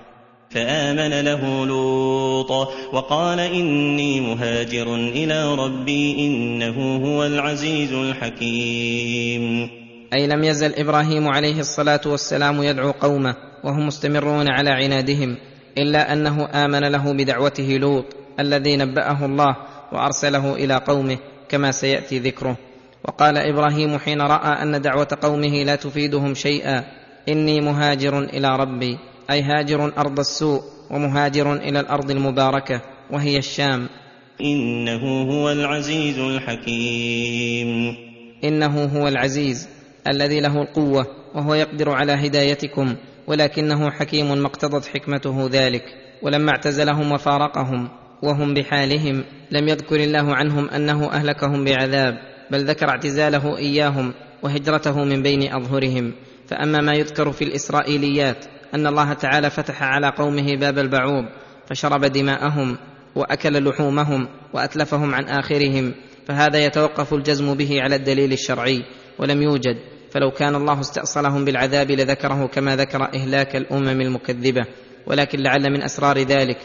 فآمن 0.50 1.24
له 1.24 1.66
لوط 1.66 2.50
وقال 2.92 3.40
إني 3.40 4.20
مهاجر 4.20 4.94
إلى 4.94 5.54
ربي 5.54 6.26
إنه 6.26 6.96
هو 7.06 7.24
العزيز 7.26 7.92
الحكيم. 7.92 9.70
أي 10.14 10.26
لم 10.26 10.44
يزل 10.44 10.74
إبراهيم 10.74 11.28
عليه 11.28 11.60
الصلاة 11.60 12.00
والسلام 12.06 12.62
يدعو 12.62 12.90
قومه 12.90 13.34
وهم 13.64 13.86
مستمرون 13.86 14.48
على 14.48 14.70
عنادهم 14.70 15.36
إلا 15.78 16.12
أنه 16.12 16.48
آمن 16.64 16.80
له 16.80 17.12
بدعوته 17.12 17.68
لوط 17.68 18.04
الذي 18.40 18.76
نبأه 18.76 19.26
الله 19.26 19.56
وأرسله 19.92 20.54
إلى 20.54 20.74
قومه 20.74 21.18
كما 21.48 21.70
سيأتي 21.70 22.18
ذكره. 22.18 22.56
وقال 23.04 23.36
إبراهيم 23.36 23.98
حين 23.98 24.20
رأى 24.20 24.62
أن 24.62 24.82
دعوة 24.82 25.08
قومه 25.22 25.62
لا 25.62 25.76
تفيدهم 25.76 26.34
شيئا 26.34 26.84
إني 27.28 27.60
مهاجر 27.60 28.18
إلى 28.18 28.56
ربي 28.56 28.98
أي 29.30 29.42
هاجر 29.42 29.92
أرض 29.98 30.18
السوء 30.18 30.60
ومهاجر 30.90 31.54
إلى 31.54 31.80
الأرض 31.80 32.10
المباركة 32.10 32.80
وهي 33.10 33.38
الشام. 33.38 33.88
إنه 34.40 35.22
هو 35.32 35.50
العزيز 35.50 36.18
الحكيم. 36.18 37.96
إنه 38.44 38.84
هو 38.84 39.08
العزيز 39.08 39.68
الذي 40.08 40.40
له 40.40 40.62
القوة 40.62 41.06
وهو 41.34 41.54
يقدر 41.54 41.90
على 41.90 42.12
هدايتكم. 42.12 42.96
ولكنه 43.26 43.90
حكيم 43.90 44.38
ما 44.38 44.46
اقتضت 44.46 44.86
حكمته 44.86 45.48
ذلك. 45.52 45.84
ولما 46.22 46.50
اعتزلهم 46.50 47.12
وفارقهم 47.12 47.88
وهم 48.22 48.54
بحالهم 48.54 49.24
لم 49.50 49.68
يذكر 49.68 49.96
الله 49.96 50.34
عنهم 50.34 50.68
أنه 50.68 51.12
أهلكهم 51.12 51.64
بعذاب 51.64 52.18
بل 52.50 52.64
ذكر 52.64 52.88
اعتزاله 52.88 53.56
إياهم 53.56 54.14
وهجرته 54.42 55.04
من 55.04 55.22
بين 55.22 55.52
أظهرهم. 55.52 56.12
فأما 56.48 56.80
ما 56.80 56.92
يذكر 56.92 57.32
في 57.32 57.44
الإسرائيليات 57.44 58.44
أن 58.74 58.86
الله 58.86 59.12
تعالى 59.12 59.50
فتح 59.50 59.82
على 59.82 60.08
قومه 60.08 60.56
باب 60.56 60.78
البعوض 60.78 61.24
فشرب 61.66 62.04
دماءهم 62.04 62.76
وأكل 63.14 63.68
لحومهم 63.68 64.28
وأتلفهم 64.52 65.14
عن 65.14 65.24
آخرهم 65.24 65.94
فهذا 66.26 66.64
يتوقف 66.64 67.14
الجزم 67.14 67.54
به 67.54 67.82
على 67.82 67.96
الدليل 67.96 68.32
الشرعي 68.32 68.84
ولم 69.18 69.42
يوجد. 69.42 69.76
فلو 70.16 70.30
كان 70.30 70.54
الله 70.54 70.80
استأصلهم 70.80 71.44
بالعذاب 71.44 71.90
لذكره 71.90 72.46
كما 72.46 72.76
ذكر 72.76 73.02
إهلاك 73.14 73.56
الأمم 73.56 74.00
المكذبة. 74.00 74.64
ولكن 75.06 75.38
لعل 75.38 75.72
من 75.72 75.82
أسرار 75.82 76.18
ذلك 76.18 76.58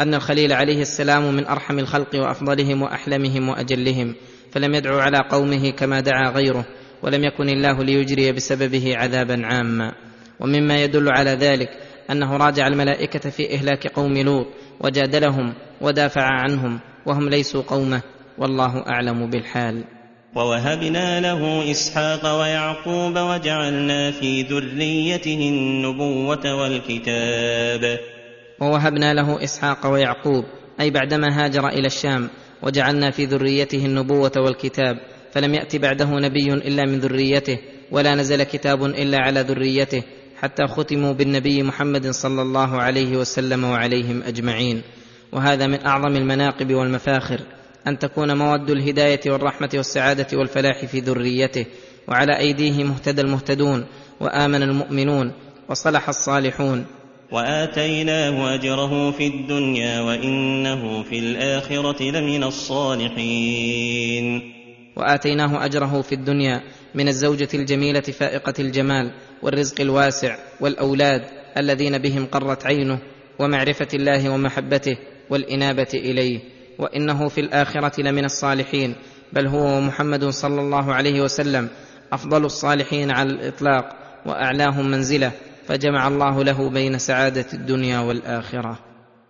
أن 0.00 0.14
الخليل 0.14 0.52
عليه 0.52 0.80
السلام 0.80 1.34
من 1.34 1.46
أرحم 1.46 1.78
الخلق 1.78 2.14
وأفضلهم 2.14 2.82
وأحلمهم 2.82 3.48
وأجلهم 3.48 4.14
فلم 4.52 4.74
يدعو 4.74 4.98
على 4.98 5.18
قومه 5.30 5.70
كما 5.70 6.00
دعا 6.00 6.30
غيره 6.30 6.64
ولم 7.02 7.24
يكن 7.24 7.48
الله 7.48 7.84
ليجري 7.84 8.32
بسببه 8.32 8.96
عذابا 8.96 9.46
عاما. 9.46 9.92
ومما 10.40 10.82
يدل 10.82 11.08
على 11.08 11.30
ذلك 11.30 11.70
أنه 12.10 12.36
راجع 12.36 12.66
الملائكة 12.66 13.30
في 13.30 13.54
إهلاك 13.54 13.86
قوم 13.86 14.18
لوط 14.18 14.46
وجادلهم 14.80 15.54
ودافع 15.80 16.22
عنهم 16.22 16.80
وهم 17.06 17.28
ليسوا 17.28 17.62
قومه 17.62 18.02
والله 18.38 18.84
أعلم 18.88 19.30
بالحال. 19.30 19.97
ووهبنا 20.38 21.20
له 21.20 21.70
إسحاق 21.70 22.40
ويعقوب 22.40 23.18
وجعلنا 23.18 24.10
في 24.10 24.42
ذريته 24.42 25.40
النبوة 25.48 26.54
والكتاب. 26.54 27.98
ووهبنا 28.60 29.14
له 29.14 29.44
إسحاق 29.44 29.86
ويعقوب 29.86 30.44
أي 30.80 30.90
بعدما 30.90 31.44
هاجر 31.44 31.68
إلى 31.68 31.86
الشام 31.86 32.28
وجعلنا 32.62 33.10
في 33.10 33.24
ذريته 33.24 33.86
النبوة 33.86 34.32
والكتاب 34.36 34.96
فلم 35.32 35.54
يأت 35.54 35.76
بعده 35.76 36.06
نبي 36.06 36.52
إلا 36.52 36.84
من 36.86 36.98
ذريته 36.98 37.58
ولا 37.90 38.14
نزل 38.14 38.42
كتاب 38.42 38.84
إلا 38.84 39.18
على 39.18 39.40
ذريته 39.40 40.02
حتى 40.40 40.66
ختموا 40.66 41.12
بالنبي 41.12 41.62
محمد 41.62 42.10
صلى 42.10 42.42
الله 42.42 42.82
عليه 42.82 43.16
وسلم 43.16 43.64
وعليهم 43.64 44.22
أجمعين. 44.22 44.82
وهذا 45.32 45.66
من 45.66 45.86
أعظم 45.86 46.16
المناقب 46.16 46.74
والمفاخر. 46.74 47.40
أن 47.86 47.98
تكون 47.98 48.36
مواد 48.36 48.70
الهداية 48.70 49.20
والرحمة 49.26 49.70
والسعادة 49.74 50.38
والفلاح 50.38 50.84
في 50.84 51.00
ذريته 51.00 51.66
وعلى 52.08 52.38
ايديهم 52.38 52.90
اهتدى 52.90 53.20
المهتدون 53.20 53.86
وآمن 54.20 54.62
المؤمنون 54.62 55.32
وصلح 55.68 56.08
الصالحون. 56.08 56.86
وآتيناه 57.32 58.54
أجره 58.54 59.10
في 59.10 59.26
الدنيا 59.26 60.00
وإنه 60.00 61.02
في 61.02 61.18
الآخرة 61.18 62.02
لمن 62.02 62.44
الصالحين. 62.44 63.78
وآتيناه 64.96 65.64
أجره 65.64 66.02
في 66.02 66.14
الدنيا 66.14 66.62
من 66.94 67.08
الزوجة 67.08 67.48
الجميلة 67.54 68.00
فائقة 68.00 68.54
الجمال 68.58 69.12
والرزق 69.42 69.80
الواسع 69.80 70.36
والأولاد 70.60 71.22
الذين 71.56 71.98
بهم 71.98 72.26
قرت 72.26 72.66
عينه 72.66 72.98
ومعرفة 73.38 73.88
الله 73.94 74.28
ومحبته 74.28 74.96
والإنابة 75.30 75.88
إليه. 75.94 76.40
وإنه 76.78 77.28
في 77.28 77.40
الآخرة 77.40 78.02
لمن 78.02 78.24
الصالحين 78.24 78.94
بل 79.32 79.46
هو 79.46 79.76
ومحمد 79.76 80.24
صلى 80.24 80.60
الله 80.60 80.94
عليه 80.94 81.20
وسلم 81.20 81.68
أفضل 82.12 82.44
الصالحين 82.44 83.10
على 83.10 83.30
الإطلاق 83.30 83.96
وأعلاهم 84.26 84.90
منزله 84.90 85.32
فجمع 85.66 86.08
الله 86.08 86.44
له 86.44 86.70
بين 86.70 86.98
سعادة 86.98 87.46
الدنيا 87.54 87.98
والآخرة. 88.00 88.78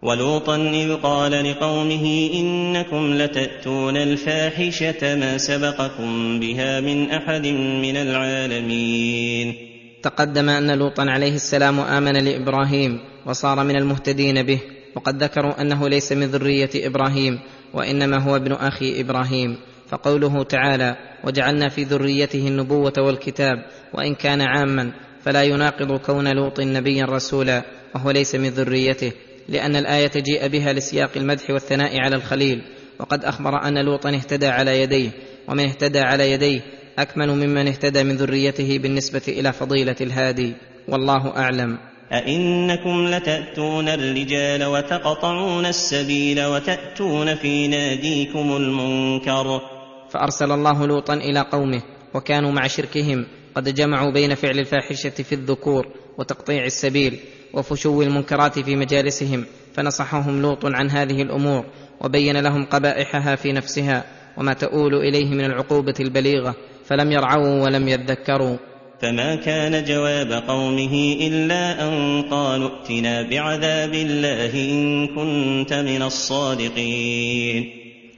ولوطا 0.03 0.57
إذ 0.57 0.95
قال 0.95 1.51
لقومه 1.51 2.31
إنكم 2.35 3.15
لتأتون 3.15 3.97
الفاحشة 3.97 5.17
ما 5.17 5.39
سبقكم 5.39 6.41
بها 6.41 6.81
من 6.81 7.11
أحد 7.11 7.47
من 7.83 7.97
العالمين. 7.97 9.55
تقدم 10.03 10.49
أن 10.49 10.79
لوطا 10.79 11.03
عليه 11.03 11.35
السلام 11.35 11.81
آمن 11.81 12.17
لإبراهيم 12.25 13.01
وصار 13.27 13.65
من 13.65 13.77
المهتدين 13.77 14.43
به. 14.43 14.61
وقد 14.99 15.23
ذكروا 15.23 15.61
أنه 15.61 15.89
ليس 15.89 16.13
من 16.13 16.27
ذرية 16.27 16.71
إبراهيم 16.75 17.39
وإنما 17.75 18.23
هو 18.23 18.37
ابن 18.37 18.53
أخي 18.53 19.01
إبراهيم. 19.01 19.57
فقوله 19.89 20.43
تعالى 20.45 20.97
وجعلنا 21.25 21.69
في 21.69 21.83
ذريته 21.83 22.49
النبوة 22.49 22.93
والكتاب 22.99 23.57
وإن 23.95 24.15
كان 24.15 24.41
عاما 24.41 24.93
فلا 25.25 25.43
يناقض 25.43 26.01
كون 26.01 26.29
لوط 26.29 26.61
نبيا 26.61 27.05
رسولا 27.05 27.63
وهو 27.95 28.11
ليس 28.11 28.35
من 28.35 28.49
ذريته 28.49 29.13
لأن 29.49 29.77
الآية 29.77 30.11
جيء 30.17 30.49
بها 30.49 30.73
لسياق 30.73 31.11
المدح 31.17 31.51
والثناء 31.51 32.01
على 32.01 32.17
الخليل. 32.17 32.63
وقد 32.99 33.25
أخبر 33.25 33.63
أن 33.69 33.85
لوطا 33.85 34.11
اهتدى 34.11 34.47
على 34.47 34.83
يديه 34.83 35.11
ومن 35.49 35.65
اهتدى 35.65 36.01
على 36.01 36.33
يديه 36.33 36.61
أكمل 36.99 37.29
ممن 37.29 37.69
اهتدى 37.69 38.05
من 38.05 38.17
ذريته 38.17 38.79
بالنسبة 38.79 39.23
إلى 39.29 39.53
فضيلة 39.53 39.97
الهادي. 40.01 40.55
والله 40.89 41.37
أعلم. 41.37 41.79
أئنكم 42.13 43.07
لتأتون 43.09 43.89
الرجال 43.89 44.65
وتقطعون 44.65 45.67
السبيل 45.67 46.45
وتأتون 46.45 47.35
في 47.35 47.69
ناديكم 47.69 48.57
المنكر. 48.57 49.61
فأرسل 50.11 50.53
الله 50.53 50.87
لوطا 50.87 51.15
إلى 51.15 51.41
قومه 51.41 51.83
وكانوا 52.15 52.53
مع 52.53 52.67
شركهم 52.67 53.27
قد 53.55 53.75
جمعوا 53.75 54.13
بين 54.13 54.35
فعل 54.35 54.59
الفاحشة 54.59 55.11
في 55.11 55.35
الذكور 55.35 55.87
وتقطيع 56.19 56.65
السبيل 56.65 57.19
وفشو 57.55 58.03
المنكرات 58.03 58.59
في 58.59 58.77
مجالسهم 58.77 59.45
فنصحهم 59.75 60.43
لوط 60.43 60.67
عن 60.67 60.91
هذه 60.91 61.23
الأمور 61.23 61.65
وبين 62.01 62.37
لهم 62.37 62.65
قبائحها 62.65 63.37
في 63.37 63.53
نفسها 63.53 64.05
وما 64.37 64.53
تؤول 64.53 64.95
إليه 64.95 65.31
من 65.31 65.45
العقوبة 65.45 65.95
البليغة 66.01 66.55
فلم 66.85 67.13
يرعوا 67.13 67.65
ولم 67.65 67.89
يذكروا. 67.89 68.57
فما 69.01 69.35
كان 69.35 69.85
جواب 69.85 70.33
قومه 70.33 71.17
إلا 71.21 71.89
أن 71.89 72.23
قالوا 72.23 72.71
ائتنا 72.71 73.23
بعذاب 73.23 73.95
الله 73.95 74.53
إن 74.55 75.07
كنت 75.07 75.73
من 75.73 76.03
الصادقين. 76.03 77.71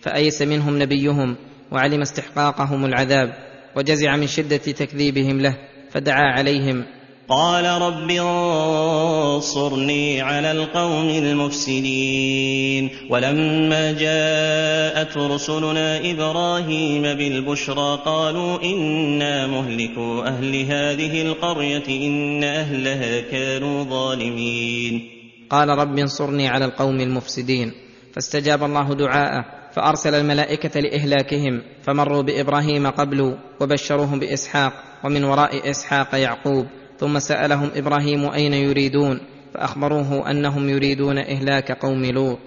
فأيس 0.03 0.43
منهم 0.43 0.83
نبيهم 0.83 1.37
وعلم 1.73 2.01
استحقاقهم 2.01 2.85
العذاب 2.85 3.35
وجزع 3.77 4.17
من 4.17 4.27
شدة 4.27 4.57
تكذيبهم 4.57 5.41
له 5.41 5.57
فدعا 5.91 6.33
عليهم 6.33 6.85
قال 7.31 7.65
رب 7.65 8.11
انصرني 8.11 10.21
على 10.21 10.53
القوم 10.53 11.09
المفسدين 11.09 12.91
ولما 13.11 13.93
جاءت 13.93 15.17
رسلنا 15.17 16.11
إبراهيم 16.11 17.03
بالبشرى 17.03 17.99
قالوا 18.05 18.63
إنا 18.63 19.47
مهلكو 19.47 20.23
أهل 20.23 20.57
هذه 20.57 21.23
القرية 21.23 22.07
إن 22.07 22.45
أهلها 22.45 23.21
كانوا 23.21 23.85
ظالمين. 23.85 25.03
قال 25.51 25.69
رب 25.69 25.99
انصرني 25.99 26.49
على 26.49 26.65
القوم 26.65 27.01
المفسدين. 27.01 27.73
فاستجاب 28.15 28.65
الله 28.65 28.95
دعاءه 28.95 29.45
فأرسل 29.75 30.15
الملائكة 30.15 30.81
لإهلاكهم 30.81 31.63
فمروا 31.83 32.23
بإبراهيم 32.23 32.87
قبل 32.87 33.37
وبشروهم 33.61 34.19
بإسحاق 34.19 34.73
ومن 35.05 35.25
وراء 35.25 35.71
إسحاق 35.71 36.15
يعقوب. 36.15 36.67
ثم 37.01 37.19
سألهم 37.19 37.71
إبراهيم 37.77 38.31
أين 38.31 38.55
يريدون؟ 38.55 39.21
فأخبروه 39.55 40.31
أنهم 40.31 40.69
يريدون 40.69 41.19
إهلاك 41.19 41.73
قوم 41.73 42.05
لوط 42.05 42.39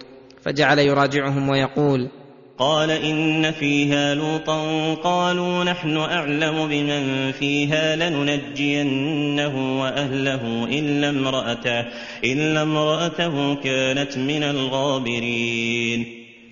فجعل 0.41 0.79
يراجعهم 0.79 1.49
ويقول 1.49 2.09
قال 2.57 2.91
إن 2.91 3.51
فيها 3.51 4.15
لوطا 4.15 4.93
قالوا 4.93 5.63
نحن 5.63 5.97
أعلم 5.97 6.67
بمن 6.67 7.31
فيها 7.31 7.95
لننجينه 7.95 9.81
وأهله 9.81 10.65
إلا 10.65 11.09
امرأته 11.09 11.85
إلا 12.23 12.61
امرأته 12.61 13.55
كانت 13.55 14.17
من 14.17 14.43
الغابرين. 14.43 16.05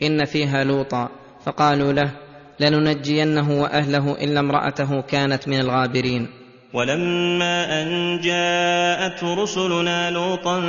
إن 0.04 0.26
فيها 0.26 0.64
لوطا 0.64 1.10
فقالوا 1.46 1.94
له 1.94 2.12
لننجينه 2.60 3.62
وأهله 3.62 4.24
إلا 4.24 4.40
امرأته 4.40 5.02
كانت 5.02 5.48
من 5.48 5.60
الغابرين. 5.60 6.41
ولما 6.74 7.82
أن 7.82 8.20
جاءت 8.20 9.24
رسلنا 9.24 10.12
لوطا 10.12 10.62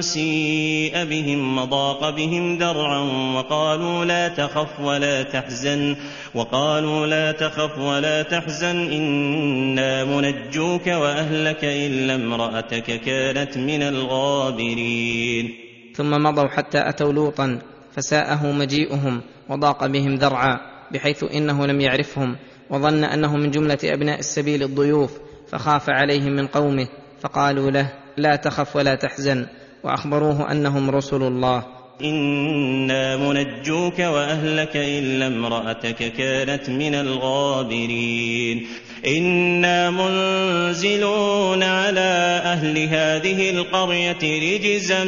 سيء 0.00 1.04
بهم 1.04 1.58
وضاق 1.58 2.10
بهم 2.10 2.58
ذرعا 2.58 3.00
وقالوا 3.34 4.04
لا 4.04 4.28
تخف 4.28 4.80
ولا 4.80 5.22
تحزن 5.22 5.96
وقالوا 6.34 7.06
لا 7.06 7.32
تخف 7.32 7.78
ولا 7.78 8.22
تحزن 8.22 8.92
إنا 8.92 10.04
منجوك 10.04 10.86
وأهلك 10.86 11.64
إلا 11.64 12.14
امرأتك 12.14 13.00
كانت 13.00 13.58
من 13.58 13.82
الغابرين. 13.82 15.54
ثم 15.94 16.10
مضوا 16.10 16.48
حتى 16.48 16.88
أتوا 16.88 17.12
لوطا 17.12 17.58
فساءه 17.96 18.52
مجيئهم 18.52 19.20
وضاق 19.48 19.86
بهم 19.86 20.14
ذرعا 20.14 20.60
بحيث 20.92 21.24
إنه 21.34 21.66
لم 21.66 21.80
يعرفهم 21.80 22.36
وظن 22.70 23.04
أنه 23.04 23.36
من 23.36 23.50
جملة 23.50 23.78
أبناء 23.84 24.18
السبيل 24.18 24.62
الضيوف 24.62 25.10
فخاف 25.48 25.90
عليهم 25.90 26.32
من 26.32 26.46
قومه 26.46 26.88
فقالوا 27.20 27.70
له 27.70 27.92
لا 28.16 28.36
تخف 28.36 28.76
ولا 28.76 28.94
تحزن 28.94 29.46
وأخبروه 29.84 30.50
أنهم 30.52 30.90
رسل 30.90 31.22
الله. 31.22 31.64
إنا 32.04 33.16
منجوك 33.16 33.98
وأهلك 33.98 34.76
إلا 34.76 35.26
امرأتك 35.26 36.12
كانت 36.12 36.70
من 36.70 36.94
الغابرين. 36.94 38.66
إنا 39.06 39.90
منزلون 39.90 41.62
على 41.62 42.40
أهل 42.44 42.78
هذه 42.78 43.50
القرية 43.50 44.54
رجزا 44.56 45.04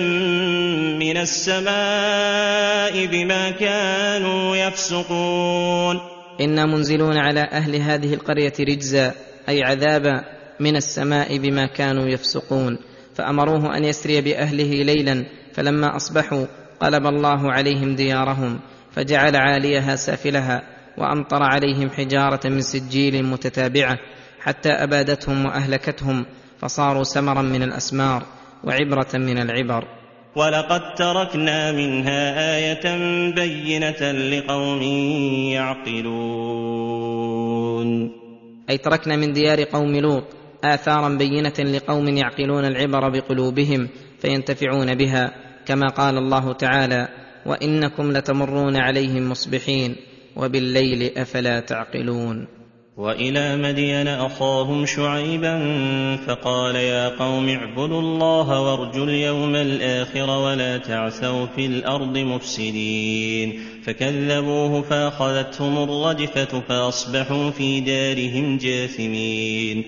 من 0.96 1.16
السماء 1.16 3.06
بما 3.06 3.50
كانوا 3.50 4.56
يفسقون. 4.56 6.17
إنا 6.40 6.66
منزلون 6.66 7.16
على 7.16 7.40
أهل 7.40 7.76
هذه 7.76 8.14
القرية 8.14 8.52
رجزا 8.60 9.14
أي 9.48 9.62
عذابا 9.62 10.24
من 10.60 10.76
السماء 10.76 11.38
بما 11.38 11.66
كانوا 11.66 12.08
يفسقون. 12.08 12.78
فأمروه 13.18 13.76
أن 13.76 13.84
يسري 13.84 14.20
بأهله 14.20 14.82
ليلا 14.82 15.24
فلما 15.54 15.96
أصبحوا 15.96 16.46
قلب 16.80 17.06
الله 17.06 17.52
عليهم 17.52 17.94
ديارهم 17.94 18.60
فجعل 18.92 19.36
عاليها 19.36 19.96
سافلها 19.96 20.62
وأمطر 20.98 21.42
عليهم 21.42 21.90
حجارة 21.90 22.40
من 22.48 22.60
سجيل 22.60 23.24
متتابعة 23.24 23.98
حتى 24.40 24.68
أبادتهم 24.68 25.46
وأهلكتهم 25.46 26.26
فصاروا 26.58 27.04
سمرا 27.04 27.42
من 27.42 27.62
الأسمار 27.62 28.22
وعبرة 28.64 29.08
من 29.14 29.38
العبر. 29.38 29.97
ولقد 30.36 30.94
تركنا 30.94 31.72
منها 31.72 32.56
آية 32.56 32.96
بينة 33.34 34.12
لقوم 34.12 34.82
يعقلون 35.52 36.98
أي 38.70 38.78
تركنا 38.78 39.16
من 39.16 39.32
ديار 39.32 39.64
قوم 39.64 39.96
لوط 39.96 40.24
آثارا 40.64 41.08
بينه 41.08 41.54
لقوم 41.58 42.08
يعقلون 42.08 42.64
العبر 42.64 43.08
بقلوبهم 43.08 43.88
فينتفعون 44.18 44.94
بها 44.94 45.32
كما 45.66 45.88
قال 45.88 46.18
الله 46.18 46.52
تعالى 46.52 47.08
وإنكم 47.46 48.12
لتمرون 48.12 48.76
عليهم 48.76 49.30
مصبحين 49.30 49.96
وبالليل 50.36 51.18
أفلا 51.18 51.60
تعقلون. 51.60 52.57
وإلى 52.98 53.56
مدين 53.56 54.08
أخاهم 54.08 54.86
شعيبا 54.86 55.56
فقال 56.26 56.76
يا 56.76 57.08
قوم 57.08 57.48
اعبدوا 57.48 58.00
الله 58.00 58.60
وارجوا 58.60 59.04
اليوم 59.04 59.56
الآخر 59.56 60.30
ولا 60.30 60.78
تعثوا 60.78 61.46
في 61.46 61.66
الأرض 61.66 62.18
مفسدين 62.18 63.60
فكذبوه 63.84 64.82
فأخذتهم 64.82 65.82
الرجفة 65.82 66.60
فأصبحوا 66.60 67.50
في 67.50 67.80
دارهم 67.80 68.58
جاثمين 68.58 69.84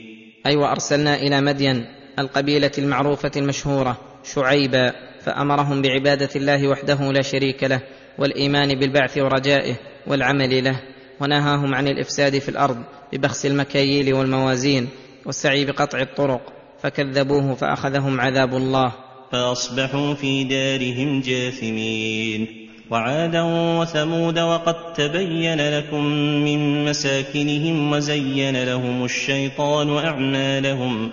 اي 0.47 0.57
وارسلنا 0.57 1.15
إلى 1.15 1.41
مدين 1.41 1.87
القبيلة 2.19 2.73
المعروفة 2.79 3.33
المشهورة 3.37 3.99
شعيبا 4.35 4.93
فأمرهم 5.21 5.83
بعبادة 5.83 6.31
الله 6.37 6.69
وحده 6.69 7.13
لا 7.13 7.23
شريك 7.23 7.65
له 7.65 7.81
والإيمان 8.19 8.79
بالبعث 8.79 9.19
ورجائه 9.19 9.75
والعمل 10.07 10.65
له 10.65 10.81
ونهاهم 11.21 11.75
عن 11.75 11.89
الإفساد 11.89 12.39
في 12.39 12.49
الأرض 12.49 12.77
ببخس 13.13 13.47
المكاييل 13.47 14.15
والموازين 14.15 14.89
والسعي 15.27 15.65
بقطع 15.65 16.01
الطرق 16.01 16.53
فكذبوه 16.83 17.55
فأخذهم 17.55 18.21
عذاب 18.21 18.55
الله. 18.55 18.93
فأصبحوا 19.33 20.15
في 20.15 20.45
دارهم 20.45 21.21
جاثمين. 21.21 22.71
وعادا 22.91 23.43
وثمود 23.81 24.39
وقد 24.39 24.93
تبين 24.93 25.79
لكم 25.79 26.05
من 26.45 26.85
مساكنهم 26.85 27.93
وزين 27.93 28.65
لهم 28.65 29.05
الشيطان 29.05 29.97
أعمالهم 29.97 31.11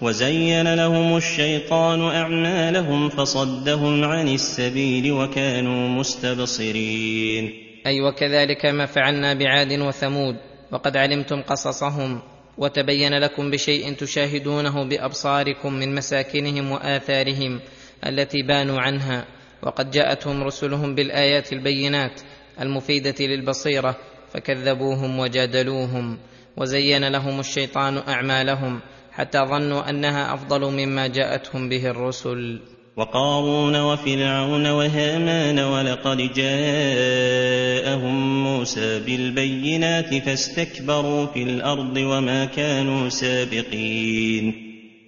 وزين 0.00 0.74
لهم 0.74 1.16
الشيطان 1.16 2.00
أعمالهم 2.00 3.08
فصدهم 3.08 4.04
عن 4.04 4.28
السبيل 4.28 5.12
وكانوا 5.12 5.88
مستبصرين. 5.88 7.67
أي 7.88 8.00
وكذلك 8.00 8.66
ما 8.66 8.86
فعلنا 8.86 9.34
بعاد 9.34 9.72
وثمود 9.72 10.36
وقد 10.72 10.96
علمتم 10.96 11.42
قصصهم 11.42 12.22
وتبين 12.58 13.18
لكم 13.18 13.50
بشيء 13.50 13.94
تشاهدونه 13.94 14.84
بأبصاركم 14.84 15.72
من 15.72 15.94
مساكنهم 15.94 16.70
وآثارهم 16.70 17.60
التي 18.06 18.42
بانوا 18.42 18.80
عنها. 18.80 19.24
وقد 19.62 19.90
جاءتهم 19.90 20.42
رسلهم 20.42 20.94
بالآيات 20.94 21.52
البينات 21.52 22.20
المفيدة 22.60 23.14
للبصيرة 23.20 23.96
فكذبوهم 24.32 25.18
وجادلوهم 25.18 26.18
وزين 26.56 27.08
لهم 27.08 27.40
الشيطان 27.40 28.02
أعمالهم 28.08 28.80
حتى 29.12 29.38
ظنوا 29.38 29.90
أنها 29.90 30.34
أفضل 30.34 30.60
مما 30.72 31.06
جاءتهم 31.06 31.68
به 31.68 31.90
الرسل. 31.90 32.60
وقارون 32.98 33.76
وفرعون 33.80 34.66
وهامان 34.66 35.58
ولقد 35.58 36.16
جاءهم 36.34 38.14
موسى 38.44 39.00
بالبينات 39.06 40.14
فاستكبروا 40.14 41.26
في 41.26 41.42
الأرض 41.42 41.96
وما 41.96 42.44
كانوا 42.44 43.08
سابقين. 43.08 44.54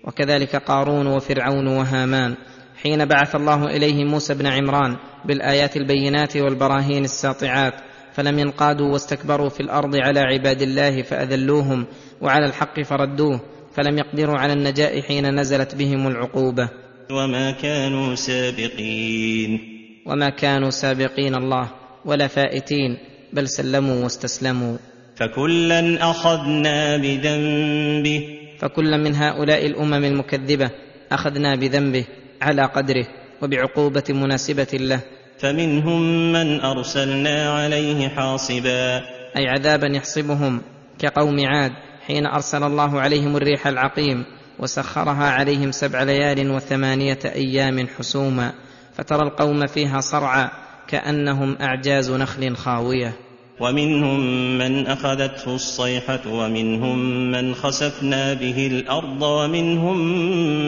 وكذلك 0.04 0.56
قارون 0.56 1.06
وفرعون 1.06 1.66
وهامان. 1.66 2.36
حين 2.82 3.04
بعث 3.04 3.36
الله 3.36 3.66
اليه 3.66 4.04
موسى 4.04 4.34
بن 4.34 4.46
عمران 4.46 4.96
بالآيات 5.24 5.76
البينات 5.76 6.36
والبراهين 6.36 7.04
الساطعات 7.04 7.74
فلم 8.12 8.38
ينقادوا 8.38 8.92
واستكبروا 8.92 9.48
في 9.48 9.60
الأرض 9.60 9.96
على 9.96 10.20
عباد 10.20 10.62
الله 10.62 11.02
فأذلوهم 11.02 11.86
وعلى 12.20 12.46
الحق 12.46 12.80
فردوه 12.82 13.40
فلم 13.76 13.98
يقدروا 13.98 14.38
على 14.38 14.52
النجاء 14.52 15.00
حين 15.00 15.40
نزلت 15.40 15.74
بهم 15.74 16.06
العقوبة. 16.06 16.89
وما 17.10 17.50
كانوا 17.50 18.14
سابقين. 18.14 19.60
وما 20.06 20.30
كانوا 20.30 20.70
سابقين 20.70 21.34
الله 21.34 21.70
ولا 22.04 22.26
فائتين 22.26 22.98
بل 23.32 23.48
سلموا 23.48 24.02
واستسلموا. 24.02 24.76
فكلا 25.16 26.10
أخذنا 26.10 26.96
بذنبه. 26.96 28.28
فكلا 28.58 28.96
من 28.96 29.14
هؤلاء 29.14 29.66
الأمم 29.66 30.04
المكذبة 30.04 30.70
أخذنا 31.12 31.56
بذنبه 31.56 32.04
على 32.42 32.64
قدره 32.64 33.06
وبعقوبة 33.42 34.04
مناسبة 34.10 34.68
له. 34.72 35.00
فمنهم 35.38 36.32
من 36.32 36.60
أرسلنا 36.60 37.50
عليه 37.50 38.08
حاصبا. 38.08 38.96
أي 39.36 39.48
عذابا 39.48 39.86
يحصبهم 39.86 40.60
كقوم 40.98 41.46
عاد 41.46 41.72
حين 42.06 42.26
أرسل 42.26 42.62
الله 42.62 43.00
عليهم 43.00 43.36
الريح 43.36 43.66
العقيم. 43.66 44.24
وسخرها 44.60 45.30
عليهم 45.30 45.72
سبع 45.72 46.02
ليال 46.02 46.50
وثمانية 46.50 47.18
أيام 47.24 47.86
حسوما 47.98 48.52
فترى 48.94 49.22
القوم 49.22 49.66
فيها 49.66 50.00
صرعى 50.00 50.48
كأنهم 50.88 51.56
أعجاز 51.60 52.10
نخل 52.10 52.56
خاوية. 52.56 53.12
ومنهم 53.60 54.20
من 54.58 54.86
أخذته 54.86 55.54
الصيحة 55.54 56.20
ومنهم 56.26 56.98
من 57.30 57.54
خسفنا 57.54 58.34
به 58.34 58.66
الأرض 58.66 59.22
ومنهم 59.22 59.96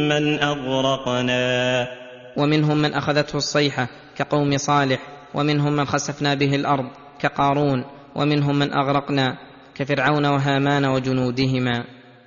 من 0.08 0.38
أغرقنا. 0.42 1.88
ومنهم 2.36 2.76
من 2.76 2.94
أخذته 2.94 3.36
الصيحة 3.36 3.88
كقوم 4.16 4.58
صالح 4.58 5.00
ومنهم 5.34 5.72
من 5.72 5.84
خسفنا 5.84 6.34
به 6.34 6.54
الأرض 6.56 6.86
كقارون 7.20 7.84
ومنهم 8.14 8.58
من 8.58 8.72
أغرقنا 8.72 9.36
كفرعون 9.74 10.26
وهامان 10.26 10.84
وجنودهما. 10.84 11.84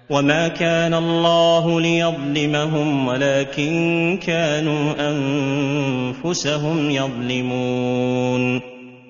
وما 0.09 0.47
كان 0.47 0.93
الله 0.93 1.81
ليظلمهم 1.81 3.07
ولكن 3.07 4.19
كانوا 4.25 4.93
انفسهم 5.09 6.89
يظلمون 6.91 8.61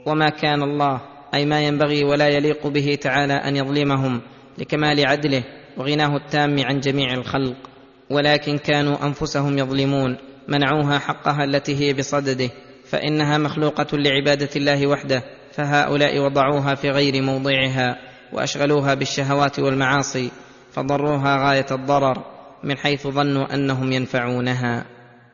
وما 0.06 0.30
كان 0.30 0.64
الله 0.64 1.02
أي 1.34 1.46
ما 1.46 1.62
ينبغي 1.62 2.04
ولا 2.04 2.28
يليق 2.28 2.68
به 2.68 2.98
تعالى 3.02 3.34
أن 3.34 3.56
يظلمهم 3.56 4.22
لكمال 4.58 5.08
عدله 5.08 5.44
وغناه 5.78 6.16
التام 6.16 6.60
عن 6.66 6.80
جميع 6.80 7.14
الخلق. 7.14 7.56
ولكن 8.10 8.58
كانوا 8.58 9.06
انفسهم 9.06 9.58
يظلمون 9.58 10.18
منعوها 10.48 11.00
حقها 11.00 11.44
التي 11.44 11.76
هي 11.76 11.94
بصدده 11.94 12.50
فإنها 12.90 13.38
مخلوقة 13.38 13.98
لعبادة 13.98 14.50
الله 14.56 14.88
وحده 14.88 15.24
فهؤلاء 15.52 16.20
وضعوها 16.20 16.76
في 16.76 16.90
غير 16.90 17.22
موضعها 17.22 17.98
وأشغلوها 18.34 18.94
بالشهوات 18.94 19.60
والمعاصي. 19.60 20.32
فضروها 20.76 21.50
غاية 21.50 21.66
الضرر 21.72 22.18
من 22.64 22.78
حيث 22.78 23.08
ظنوا 23.08 23.54
أنهم 23.54 23.92
ينفعونها. 23.92 24.86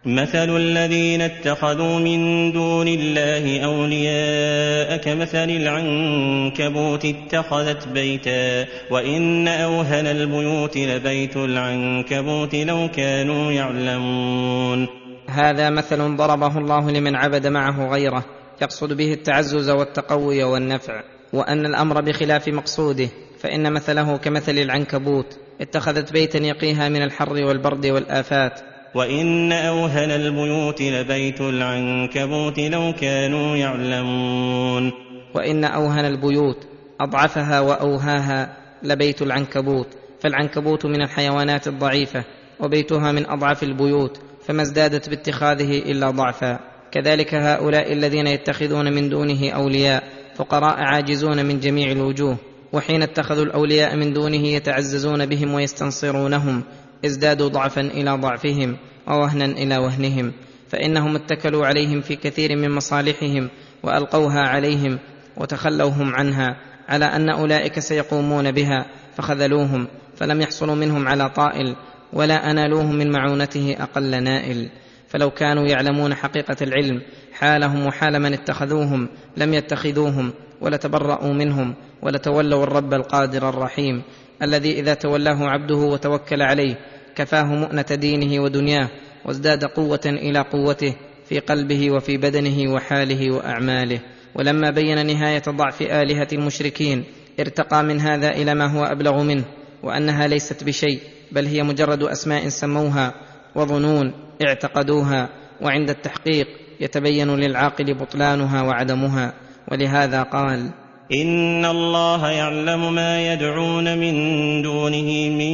مثل 0.06 0.56
الذين 0.58 1.22
اتخذوا 1.22 2.00
من 2.00 2.52
دون 2.52 2.88
الله 2.88 3.66
أولياء 3.66 4.98
كمثل 4.98 5.50
العنكبوت 5.50 7.06
اتخذت 7.06 7.88
بيتا 7.88 8.66
وإن 8.92 9.48
أوهن 9.48 10.08
البيوت 10.08 10.78
لبيت 10.78 11.38
العنكبوت 11.38 12.56
لو 12.56 12.90
كانوا 12.96 13.52
يعلمون. 13.52 14.88
هذا 15.30 15.70
مثل 15.70 16.16
ضربه 16.16 16.58
الله 16.58 16.92
لمن 16.92 17.16
عبد 17.16 17.48
معه 17.48 17.88
غيره 17.90 18.26
يقصد 18.62 18.94
به 18.94 19.14
التعزز 19.14 19.70
والتقوي 19.70 20.44
والنفع 20.44 21.02
وأن 21.34 21.66
الأمر 21.66 22.02
بخلاف 22.02 22.48
مقصوده. 22.48 23.10
فإن 23.42 23.74
مثله 23.74 24.18
كمثل 24.18 24.58
العنكبوت 24.58 25.38
اتخذت 25.62 26.14
بيتا 26.14 26.40
يقيها 26.40 26.90
من 26.90 27.02
الحر 27.02 27.34
والبرد 27.34 27.86
والآفات. 27.86 28.60
وإن 28.96 29.52
أوهن 29.52 30.12
البيوت 30.12 30.82
لبيت 30.82 31.42
العنكبوت 31.42 32.60
لو 32.60 32.94
كانوا 32.94 33.58
يعلمون. 33.58 34.92
وإن 35.36 35.64
أوهن 35.64 36.06
البيوت 36.06 36.68
أضعفها 37.00 37.60
وأوهاها 37.60 38.58
لبيت 38.84 39.22
العنكبوت 39.22 39.88
فالعنكبوت 40.20 40.86
من 40.86 41.02
الحيوانات 41.02 41.68
الضعيفة 41.68 42.24
وبيتها 42.60 43.12
من 43.12 43.30
أضعف 43.30 43.64
البيوت 43.64 44.20
فما 44.46 44.62
ازدادت 44.62 45.10
باتخاذه 45.10 45.78
إلا 45.78 46.10
ضعفا. 46.10 46.60
كذلك 46.92 47.34
هؤلاء 47.34 47.94
الذين 47.94 48.28
يتخذون 48.28 48.94
من 48.94 49.10
دونه 49.10 49.50
أولياء 49.50 50.04
فقراء 50.36 50.76
عاجزون 50.80 51.46
من 51.46 51.60
جميع 51.60 51.92
الوجوه. 51.92 52.51
وحين 52.74 53.04
اتخذوا 53.04 53.44
الأولياء 53.44 53.96
من 53.96 54.14
دونه 54.14 54.48
يتعززون 54.48 55.26
بهم 55.26 55.54
ويستنصرونهم 55.54 56.64
ازدادوا 57.06 57.48
ضعفا 57.48 57.82
إلى 57.82 58.12
ضعفهم 58.12 58.78
ووهنا 59.08 59.46
إلى 59.46 59.78
وهنهم 59.78 60.34
فإنهم 60.70 61.16
اتكلوا 61.16 61.66
عليهم 61.66 62.02
في 62.02 62.16
كثير 62.16 62.56
من 62.56 62.72
مصالحهم 62.72 63.50
وألقوها 63.84 64.40
عليهم 64.40 65.00
وتخلوهم 65.38 66.16
عنها 66.16 66.58
على 66.90 67.06
أن 67.06 67.30
أولئك 67.30 67.80
سيقومون 67.80 68.52
بها 68.52 68.86
فخذلوهم 69.18 69.88
فلم 70.18 70.42
يحصلوا 70.42 70.76
منهم 70.76 71.08
على 71.08 71.30
طائل 71.30 71.76
ولا 72.14 72.52
انالوهم 72.52 72.96
من 72.96 73.12
معونته 73.12 73.76
أقل 73.80 74.24
نائل. 74.24 74.70
فلو 75.08 75.30
كانوا 75.30 75.68
يعلمون 75.68 76.16
حقيقة 76.16 76.56
العلم 76.62 77.02
حالهم 77.34 77.86
وحال 77.86 78.20
من 78.20 78.34
اتخذوهم 78.34 79.10
لم 79.38 79.54
يتخذوهم 79.54 80.34
ولتبرأوا 80.62 81.34
منهم 81.34 81.76
ولتولوا 82.02 82.64
الرب 82.64 82.94
القادر 82.94 83.50
الرحيم 83.50 84.02
الذي 84.44 84.80
إذا 84.80 84.94
تولاه 84.94 85.50
عبده 85.50 85.76
وتوكل 85.76 86.42
عليه 86.42 86.76
كفاه 87.16 87.44
مؤنة 87.44 87.86
دينه 87.92 88.44
ودنياه 88.44 88.90
وازداد 89.26 89.66
قوة 89.66 90.02
إلى 90.06 90.40
قوته 90.40 90.96
في 91.26 91.40
قلبه 91.40 91.92
وفي 91.92 92.18
بدنه 92.18 92.74
وحاله 92.74 93.36
وأعماله. 93.36 94.00
ولما 94.36 94.70
بين 94.70 95.06
نهاية 95.06 95.44
ضعف 95.50 95.82
آلهة 95.82 96.28
المشركين 96.34 97.04
ارتقى 97.40 97.84
من 97.84 98.00
هذا 98.00 98.30
إلى 98.30 98.56
ما 98.56 98.66
هو 98.66 98.84
أبلغ 98.84 99.24
منه 99.24 99.44
وأنها 99.84 100.28
ليست 100.28 100.64
بشيء 100.64 101.00
بل 101.32 101.46
هي 101.46 101.64
مجرد 101.64 102.04
أسماء 102.04 102.50
سموها 102.50 103.14
وظنون 103.56 104.14
اعتقدوها 104.48 105.30
وعند 105.62 105.90
التحقيق 105.90 106.48
يتبين 106.80 107.36
للعاقل 107.36 107.94
بطلانها 107.94 108.62
وعدمها. 108.62 109.34
ولهذا 109.72 110.24
قال 110.24 110.72
إن 111.14 111.66
الله 111.66 112.30
يعلم 112.30 112.96
ما 112.96 113.34
يدعون 113.34 113.98
من 113.98 114.16
دونه 114.62 115.30
من 115.30 115.54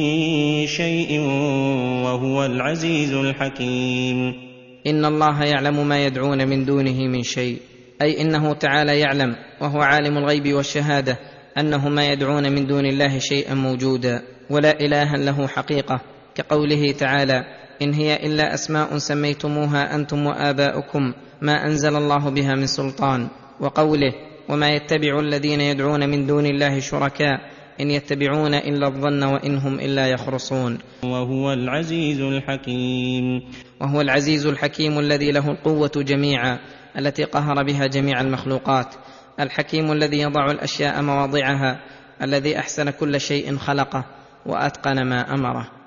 شيء 0.66 1.20
وهو 2.04 2.44
العزيز 2.44 3.12
الحكيم. 3.14 4.48
إن 4.86 5.04
الله 5.04 5.44
يعلم 5.44 5.88
ما 5.88 6.04
يدعون 6.04 6.48
من 6.48 6.64
دونه 6.64 6.98
من 7.08 7.22
شيء 7.22 7.58
أي 8.02 8.20
إنه 8.20 8.52
تعالى 8.52 9.00
يعلم 9.00 9.36
وهو 9.60 9.80
عالم 9.80 10.18
الغيب 10.18 10.54
والشهادة 10.54 11.18
أنه 11.58 11.88
ما 11.88 12.06
يدعون 12.06 12.52
من 12.52 12.66
دون 12.66 12.86
الله 12.86 13.18
شيئا 13.18 13.54
موجودا 13.54 14.22
ولا 14.50 14.80
اله 14.80 15.16
له 15.16 15.46
حقيقة 15.46 16.00
كقوله 16.34 16.92
تعالى 16.92 17.44
إن 17.82 17.94
هي 17.94 18.16
إلا 18.26 18.54
أسماء 18.54 18.98
سميتموها 18.98 19.94
أنتم 19.94 20.26
وآباؤكم 20.26 21.12
ما 21.42 21.66
أنزل 21.66 21.96
الله 21.96 22.30
بها 22.30 22.54
من 22.54 22.66
سلطان. 22.66 23.28
وقوله 23.60 24.12
وما 24.48 24.70
يتبع 24.70 25.20
الذين 25.20 25.60
يدعون 25.60 26.08
من 26.08 26.26
دون 26.26 26.46
الله 26.46 26.80
شركاء 26.80 27.40
إن 27.80 27.90
يتبعون 27.90 28.54
إلا 28.54 28.86
الظن 28.86 29.24
وإن 29.24 29.58
هم 29.58 29.74
إلا 29.74 30.06
يخرصون. 30.06 30.78
وهو 31.04 31.52
العزيز 31.52 32.20
الحكيم. 32.20 33.42
وهو 33.80 34.00
العزيز 34.00 34.46
الحكيم 34.46 34.98
الذي 34.98 35.30
له 35.30 35.50
القوة 35.50 35.92
جميعا 35.96 36.58
التي 36.98 37.24
قهر 37.24 37.62
بها 37.62 37.86
جميع 37.86 38.20
المخلوقات. 38.20 38.94
الحكيم 39.40 39.92
الذي 39.92 40.20
يضع 40.20 40.50
الأشياء 40.50 41.02
مواضعها 41.02 41.80
الذي 42.22 42.58
أحسن 42.58 42.90
كل 42.90 43.20
شيء 43.20 43.56
خلقه 43.56 44.04
وأتقن 44.46 45.02
ما 45.02 45.34
أمره. 45.34 45.77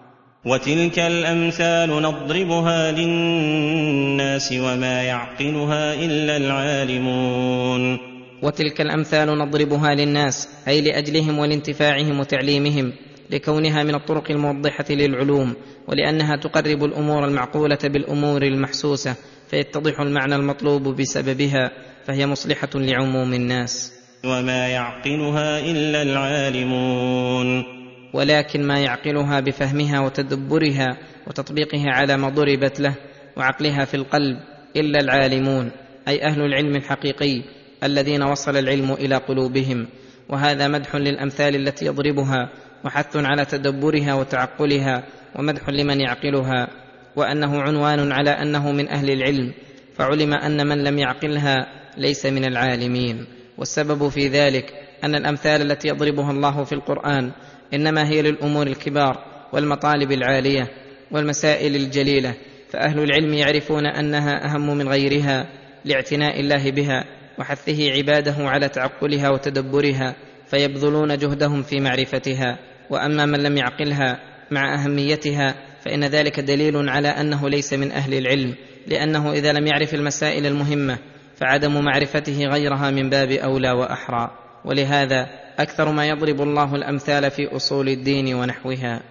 وتلك 0.46 1.00
الأمثال 1.00 1.90
نضربها 1.90 2.92
للناس 2.92 4.52
وما 4.52 5.04
يعقلها 5.04 5.94
إلا 5.94 6.38
العالمون. 6.38 7.98
وتلك 8.44 8.82
الأمثال 8.82 9.38
نضربها 9.38 9.96
للناس 9.96 10.50
أي 10.68 10.82
لأجلهم 10.82 11.40
ولانتفاعهم 11.40 12.20
وتعليمهم 12.20 12.94
لكونها 13.30 13.84
من 13.84 13.96
الطرق 13.96 14.32
الموضحة 14.32 14.86
للعلوم 14.90 15.54
ولأنها 15.88 16.36
تقرب 16.36 16.84
الأمور 16.84 17.26
المعقولة 17.26 17.80
بالأمور 17.84 18.42
المحسوسة 18.42 19.16
فيتضح 19.50 20.00
المعنى 20.00 20.36
المطلوب 20.36 20.84
بسببها 20.84 21.72
فهي 22.06 22.28
مصلحة 22.28 22.70
لعموم 22.76 23.34
الناس. 23.34 23.92
وما 24.26 24.68
يعقلها 24.68 25.60
إلا 25.60 26.02
العالمون. 26.02 27.81
ولكن 28.14 28.68
ما 28.68 28.80
يعقلها 28.80 29.40
بفهمها 29.40 30.00
وتدبرها 30.00 30.98
وتطبيقها 31.28 31.90
على 31.90 32.18
ما 32.18 32.30
ضربت 32.30 32.80
له 32.80 32.96
وعقلها 33.38 33.86
في 33.86 33.94
القلب 33.94 34.40
إلا 34.76 35.00
العالمون 35.00 35.72
أي 36.08 36.24
أهل 36.24 36.42
العلم 36.42 36.76
الحقيقي 36.76 37.42
الذين 37.84 38.24
وصل 38.24 38.58
العلم 38.58 38.92
إلى 38.92 39.16
قلوبهم. 39.16 39.88
وهذا 40.30 40.68
مدح 40.68 40.96
للأمثال 40.96 41.56
التي 41.56 41.86
يضربها 41.86 42.50
وحث 42.86 43.18
على 43.18 43.46
تدبرها 43.46 44.14
وتعقلها 44.14 45.04
ومدح 45.36 45.70
لمن 45.70 46.02
يعقلها 46.02 46.68
وأنه 47.16 47.62
عنوان 47.62 48.12
على 48.12 48.30
أنه 48.30 48.72
من 48.72 48.90
أهل 48.90 49.10
العلم 49.10 49.54
فعلم 49.96 50.34
أن 50.34 50.68
من 50.68 50.84
لم 50.84 51.00
يعقلها 51.00 51.68
ليس 51.98 52.26
من 52.26 52.46
العالمين. 52.46 53.26
والسبب 53.58 54.10
في 54.10 54.28
ذلك 54.28 54.74
أن 55.04 55.16
الأمثال 55.16 55.62
التي 55.62 55.88
يضربها 55.88 56.32
الله 56.32 56.64
في 56.64 56.74
القرآن 56.74 57.32
إنما 57.74 58.08
هي 58.08 58.22
للأمور 58.22 58.68
الكبار 58.68 59.24
والمطالب 59.54 60.12
العالية 60.12 60.68
والمسائل 61.12 61.76
الجليلة 61.76 62.34
فأهل 62.70 63.00
العلم 63.00 63.34
يعرفون 63.34 63.86
أنها 63.86 64.46
أهم 64.46 64.78
من 64.78 64.90
غيرها 64.90 65.48
لاعتناء 65.86 66.40
الله 66.40 66.72
بها 66.72 67.06
وحثه 67.40 67.92
عباده 67.92 68.36
على 68.40 68.70
تعقلها 68.70 69.30
وتدبرها 69.30 70.16
فيبذلون 70.48 71.18
جهدهم 71.18 71.64
في 71.64 71.80
معرفتها. 71.80 72.58
وأما 72.90 73.26
من 73.26 73.40
لم 73.40 73.58
يعقلها 73.58 74.20
مع 74.52 74.76
أهميتها 74.76 75.56
فإن 75.82 76.04
ذلك 76.04 76.40
دليل 76.40 76.90
على 76.90 77.08
أنه 77.08 77.50
ليس 77.50 77.74
من 77.74 77.92
أهل 77.92 78.14
العلم 78.14 78.56
لأنه 78.88 79.32
إذا 79.32 79.54
لم 79.54 79.68
يعرف 79.68 79.94
المسائل 79.94 80.46
المهمة 80.46 80.98
فعدم 81.36 81.84
معرفته 81.84 82.46
غيرها 82.46 82.92
من 82.92 83.10
باب 83.10 83.32
أولى 83.32 83.72
وأحرى. 83.72 84.32
ولهذا 84.66 85.30
أكثر 85.60 85.92
ما 85.92 86.08
يضرب 86.08 86.42
الله 86.42 86.76
الأمثال 86.76 87.32
في 87.32 87.56
أصول 87.56 87.90
الدين 87.90 88.36
ونحوها. 88.36 89.02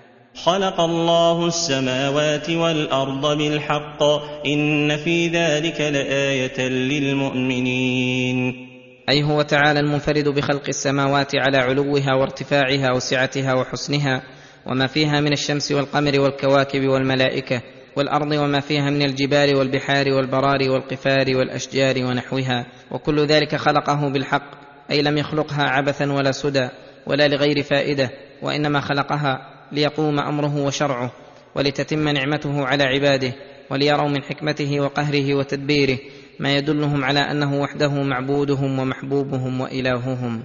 خلق 0.44 0.80
الله 0.80 1.46
السماوات 1.46 2.50
والأرض 2.50 3.38
بالحق. 3.38 4.02
إن 4.46 4.96
في 4.96 5.28
ذلك 5.28 5.80
لآية 5.80 6.68
للمؤمنين. 6.68 8.66
أي 9.08 9.22
هو 9.22 9.42
تعالى 9.42 9.80
المنفرد 9.80 10.28
بخلق 10.28 10.62
السماوات 10.68 11.34
على 11.34 11.58
علوها 11.58 12.14
وارتفاعها 12.14 12.92
وسعتها 12.92 13.54
وحسنها 13.54 14.22
وما 14.66 14.86
فيها 14.86 15.20
من 15.20 15.32
الشمس 15.32 15.72
والقمر 15.72 16.20
والكواكب 16.20 16.88
والملائكة 16.88 17.62
والأرض 17.96 18.32
وما 18.32 18.60
فيها 18.60 18.90
من 18.90 19.02
الجبال 19.02 19.56
والبحار 19.56 20.08
والبرار 20.08 20.70
والقفار 20.70 21.36
والأشجار 21.36 22.04
ونحوها. 22.04 22.66
وكل 22.90 23.26
ذلك 23.26 23.56
خلقه 23.56 24.08
بالحق. 24.08 24.69
أي 24.90 25.02
لم 25.02 25.18
يخلقها 25.18 25.62
عبثا 25.62 26.12
ولا 26.12 26.32
سدى 26.32 26.68
ولا 27.06 27.28
لغير 27.28 27.62
فائدة 27.62 28.10
وإنما 28.42 28.80
خلقها 28.80 29.38
ليقوم 29.72 30.18
أمره 30.20 30.56
وشرعه 30.64 31.12
ولتتم 31.54 32.08
نعمته 32.08 32.66
على 32.66 32.84
عباده 32.84 33.32
وليروا 33.70 34.08
من 34.08 34.22
حكمته 34.22 34.80
وقهره 34.80 35.34
وتدبيره 35.34 35.98
ما 36.40 36.56
يدلهم 36.56 37.04
على 37.04 37.20
أنه 37.20 37.60
وحده 37.60 38.02
معبودهم 38.02 38.78
ومحبوبهم 38.78 39.60
وإلههم. 39.60 40.42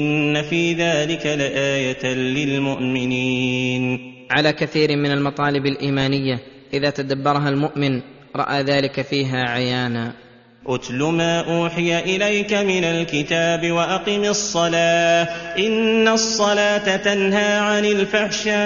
إن 0.00 0.42
في 0.42 0.72
ذلك 0.72 1.26
لآية 1.26 2.14
للمؤمنين. 2.14 3.98
على 4.30 4.52
كثير 4.52 4.96
من 4.96 5.10
المطالب 5.10 5.66
الإيمانية 5.66 6.38
إذا 6.74 6.90
تدبرها 6.90 7.48
المؤمن 7.48 8.02
رأى 8.36 8.62
ذلك 8.62 9.00
فيها 9.00 9.50
عيانا. 9.50 10.14
اتل 10.68 11.02
ما 11.02 11.40
أوحي 11.40 11.98
إليك 11.98 12.52
من 12.52 12.84
الكتاب 12.84 13.70
وأقم 13.70 14.24
الصلاة 14.24 15.22
إن 15.58 16.08
الصلاة 16.08 16.96
تنهى 16.96 17.58
عن 17.58 17.84
الفحشاء 17.84 18.58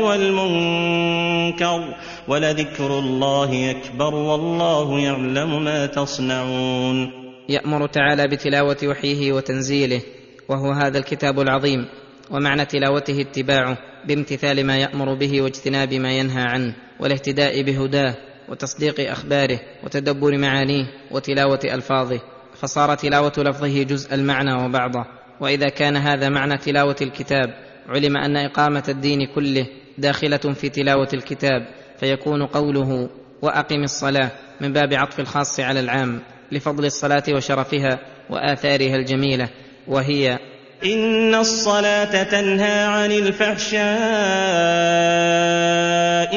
والمنكر 0.00 1.94
ولذكر 2.28 2.98
الله 2.98 3.70
أكبر 3.70 4.14
والله 4.14 5.00
يعلم 5.00 5.64
ما 5.64 5.86
تصنعون 5.86 7.10
يأمر 7.48 7.86
تعالى 7.86 8.28
بتلاوة 8.28 8.76
وحيه 8.84 9.32
وتنزيله 9.32 10.02
وهو 10.48 10.72
هذا 10.72 10.98
الكتاب 10.98 11.40
العظيم 11.40 11.86
ومعنى 12.30 12.64
تلاوته 12.64 13.20
اتباعه 13.20 13.78
بامتثال 14.08 14.66
ما 14.66 14.76
يأمر 14.76 15.14
به 15.14 15.42
واجتناب 15.42 15.94
ما 15.94 16.12
ينهى 16.12 16.42
عنه 16.42 16.74
والاهتداء 17.00 17.62
بهداه 17.62 18.14
وتصديق 18.48 19.10
أخباره 19.10 19.60
وتدبر 19.84 20.38
معانيه 20.38 20.84
وتلاوة 21.10 21.60
ألفاظه 21.64 22.20
فصار 22.54 22.94
تلاوة 22.94 23.32
لفظه 23.38 23.82
جزء 23.82 24.14
المعنى 24.14 24.64
وبعضه. 24.64 25.04
وإذا 25.40 25.68
كان 25.68 25.96
هذا 25.96 26.28
معنى 26.28 26.58
تلاوة 26.58 26.96
الكتاب 27.02 27.54
علم 27.88 28.16
أن 28.16 28.36
إقامة 28.36 28.84
الدين 28.88 29.26
كله 29.34 29.66
داخلة 29.98 30.36
في 30.36 30.68
تلاوة 30.68 31.08
الكتاب 31.14 31.66
فيكون 32.00 32.46
قوله 32.46 33.10
وأقم 33.42 33.82
الصلاة 33.82 34.30
من 34.60 34.72
باب 34.72 34.94
عطف 34.94 35.20
الخاص 35.20 35.60
على 35.60 35.80
العام 35.80 36.20
لفضل 36.52 36.84
الصلاة 36.84 37.22
وشرفها 37.34 37.98
وآثارها 38.30 38.96
الجميلة 38.96 39.50
وهي 39.88 40.38
إن 40.84 41.34
الصلاة 41.34 42.22
تنهى 42.22 42.84
عن 42.84 43.12
الفحشاء 43.12 43.82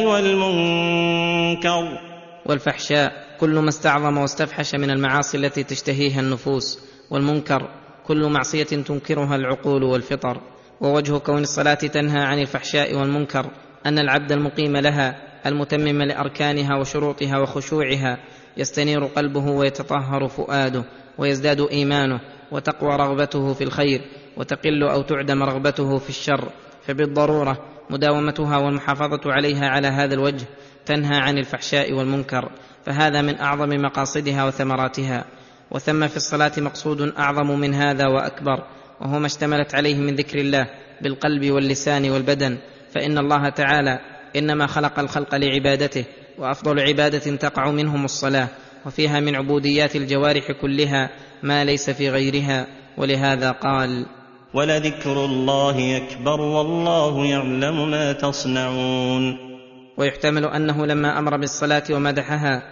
والمنكر. 0.06 2.00
والفحشاء 2.46 3.12
كل 3.40 3.60
ما 3.60 3.70
استعظم 3.70 4.18
واستفحش 4.18 4.76
من 4.76 4.90
المعاصي 4.90 5.38
التي 5.38 5.64
تشتهيها 5.64 6.20
النفوس 6.20 6.80
والمنكر 7.12 7.70
كل 8.08 8.30
معصية 8.30 8.64
تنكرها 8.64 9.36
العقول 9.36 9.84
والفطر. 9.84 10.42
ووجه 10.82 11.18
كون 11.18 11.42
الصلاة 11.42 11.74
تنهى 11.74 12.24
عن 12.24 12.40
الفحشاء 12.40 12.96
والمنكر 12.96 13.52
أن 13.86 14.00
العبد 14.00 14.32
المقيم 14.32 14.78
لها 14.78 15.16
المتمم 15.46 16.02
لأركانها 16.02 16.76
وشروطها 16.76 17.38
وخشوعها 17.40 18.18
يستنير 18.58 19.06
قلبه 19.06 19.52
ويتطهر 19.52 20.28
فؤاده 20.28 20.84
ويزداد 21.18 21.62
إيمانه 21.72 22.20
وتقوى 22.52 22.96
رغبته 22.96 23.54
في 23.54 23.64
الخير. 23.64 24.02
وتقل 24.38 24.84
أو 24.84 25.02
تعدم 25.02 25.44
رغبته 25.44 25.98
في 25.98 26.10
الشر 26.10 26.50
فبالضرورة 26.82 27.58
مداومتها 27.90 28.58
والمحافظة 28.58 29.22
عليها 29.26 29.68
على 29.68 29.88
هذا 29.88 30.14
الوجه 30.14 30.46
تنهى 30.86 31.18
عن 31.18 31.38
الفحشاء 31.38 31.94
والمنكر 31.94 32.52
فهذا 32.86 33.22
من 33.22 33.40
أعظم 33.40 33.70
مقاصدها 33.70 34.46
وثمراتها. 34.46 35.26
وثم 35.72 36.08
في 36.08 36.18
الصلاة 36.18 36.52
مقصود 36.58 37.02
أعظم 37.02 37.60
من 37.60 37.74
هذا 37.74 38.08
وأكبر 38.08 38.64
وهو 39.02 39.20
ما 39.20 39.26
اشتملت 39.26 39.76
عليه 39.76 39.96
من 39.96 40.16
ذكر 40.16 40.40
الله 40.40 40.70
بالقلب 41.02 41.52
واللسان 41.52 42.10
والبدن 42.10 42.58
فإن 42.96 43.18
الله 43.18 43.50
تعالى 43.50 44.00
إنما 44.36 44.68
خلق 44.68 45.00
الخلق 45.00 45.36
لعبادته 45.36 46.06
وأفضل 46.38 46.80
عبادة 46.80 47.36
تقع 47.36 47.72
منهم 47.72 48.06
الصلاة 48.06 48.48
وفيها 48.86 49.20
من 49.20 49.36
عبوديات 49.36 49.96
الجوارح 49.96 50.52
كلها 50.52 51.10
ما 51.44 51.64
ليس 51.64 51.90
في 51.90 52.10
غيرها 52.10 52.68
ولهذا 52.98 53.52
قال 53.52 54.06
ولذكر 54.58 55.26
الله 55.26 55.98
أكبر 55.98 56.42
والله 56.42 57.26
يعلم 57.26 57.92
ما 57.92 58.12
تصنعون. 58.12 59.38
ويحتمل 59.98 60.46
أنه 60.46 60.86
لما 60.86 61.20
أمر 61.20 61.38
بالصلاة 61.38 61.84
ومدحها 61.92 62.64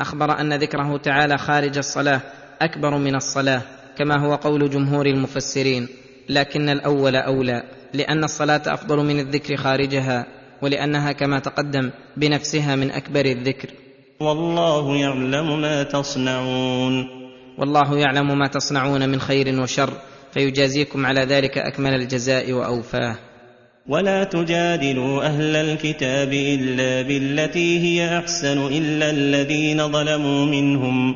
أخبر 0.00 0.40
أن 0.40 0.52
ذكره 0.52 0.96
تعالى 0.96 1.38
خارج 1.38 1.78
الصلاة 1.78 2.20
أكبر 2.62 2.98
من 2.98 3.14
الصلاة 3.14 3.62
كما 3.98 4.26
هو 4.26 4.34
قول 4.34 4.70
جمهور 4.70 5.06
المفسرين 5.06 5.88
لكن 6.28 6.68
الأول 6.68 7.16
أولى 7.16 7.62
لأن 7.94 8.24
الصلاة 8.24 8.62
أفضل 8.66 8.96
من 9.04 9.20
الذكر 9.20 9.56
خارجها 9.56 10.26
ولأنها 10.62 11.12
كما 11.12 11.38
تقدم 11.38 11.90
بنفسها 12.16 12.76
من 12.76 12.90
أكبر 12.90 13.24
الذكر. 13.24 13.68
والله 14.20 14.96
يعلم 14.96 15.60
ما 15.60 15.82
تصنعون. 15.82 17.08
والله 17.58 17.98
يعلم 17.98 18.38
ما 18.38 18.46
تصنعون 18.46 19.08
من 19.08 19.20
خير 19.20 19.60
وشر 19.60 19.90
فيجازيكم 20.34 21.06
على 21.06 21.20
ذلك 21.20 21.58
أكمل 21.58 21.94
الجزاء 21.94 22.52
وأوفاه. 22.52 23.16
ولا 23.88 24.24
تجادلوا 24.24 25.26
أهل 25.26 25.56
الكتاب 25.56 26.32
إلا 26.32 27.02
بالتي 27.02 27.78
هي 27.80 28.18
أحسن 28.18 28.66
إلا 28.66 29.10
الذين 29.10 29.92
ظلموا 29.92 30.46
منهم. 30.46 31.14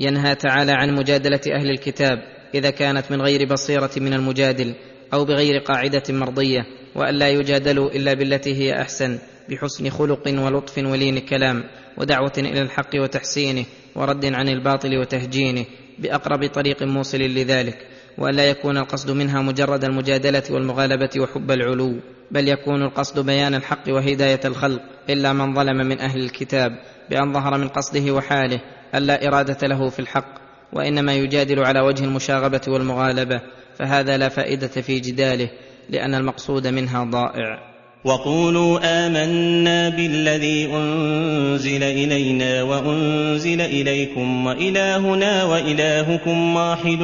ينهى 0.00 0.34
تعالى 0.34 0.72
عن 0.72 0.94
مجادلة 0.94 1.40
أهل 1.58 1.70
الكتاب 1.70 2.18
إذا 2.54 2.70
كانت 2.70 3.12
من 3.12 3.22
غير 3.22 3.48
بصيرة 3.52 3.90
من 3.96 4.12
المجادل 4.12 4.74
أو 5.12 5.24
بغير 5.24 5.58
قاعدة 5.58 6.02
مرضية 6.08 6.60
والا 6.94 7.28
يجادلوا 7.28 7.90
إلا 7.90 8.14
بالتي 8.14 8.54
هي 8.54 8.80
أحسن 8.80 9.18
بحسن 9.50 9.90
خلق 9.90 10.28
ولطف 10.28 10.78
ولين 10.78 11.18
كلام 11.18 11.64
ودعوة 11.98 12.32
إلى 12.38 12.60
الحق 12.60 12.90
وتحسينه 13.02 13.64
ورد 13.96 14.24
عن 14.24 14.48
الباطل 14.48 14.98
وتهجينه 14.98 15.64
بأقرب 15.98 16.46
طريق 16.46 16.82
موصل 16.82 17.18
لذلك. 17.18 17.95
والا 18.18 18.44
يكون 18.44 18.78
القصد 18.78 19.10
منها 19.10 19.42
مجرد 19.42 19.84
المجادلة 19.84 20.42
والمغالبة 20.50 21.10
وحب 21.18 21.50
العلو 21.50 21.96
بل 22.30 22.48
يكون 22.48 22.82
القصد 22.82 23.26
بيان 23.26 23.54
الحق 23.54 23.88
وهداية 23.88 24.40
الخلق 24.44 24.82
إلا 25.10 25.32
من 25.32 25.54
ظلم 25.54 25.76
من 25.76 26.00
أهل 26.00 26.20
الكتاب 26.20 26.78
بأن 27.10 27.32
ظهر 27.32 27.58
من 27.58 27.68
قصده 27.68 28.12
وحاله 28.12 28.60
ألا 28.94 29.28
إرادة 29.28 29.68
له 29.68 29.88
في 29.88 29.98
الحق 29.98 30.34
وإنما 30.72 31.14
يجادل 31.14 31.64
على 31.64 31.80
وجه 31.80 32.04
المشاغبة 32.04 32.60
والمغالبة 32.68 33.40
فهذا 33.78 34.16
لا 34.16 34.28
فائدة 34.28 34.68
في 34.68 35.00
جداله 35.00 35.48
لأن 35.90 36.14
المقصود 36.14 36.66
منها 36.66 37.04
ضائع. 37.04 37.75
وقولوا 38.06 38.78
آمنا 39.06 39.88
بالذي 39.88 40.66
أنزل 40.66 41.82
إلينا 41.82 42.62
وأنزل 42.62 43.60
إليكم 43.60 44.46
وإلهنا 44.46 45.44
وإلهكم 45.44 46.56
واحد 46.56 47.02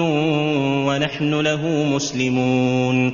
ونحن 0.86 1.40
له 1.40 1.62
مسلمون. 1.94 3.12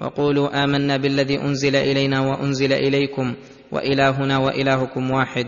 وقولوا 0.00 0.64
آمنا 0.64 0.96
بالذي 0.96 1.40
أنزل 1.40 1.76
إلينا 1.76 2.20
وأنزل 2.20 2.72
إليكم 2.72 3.34
وإلهنا 3.72 4.38
وإلهكم 4.38 5.10
واحد. 5.10 5.46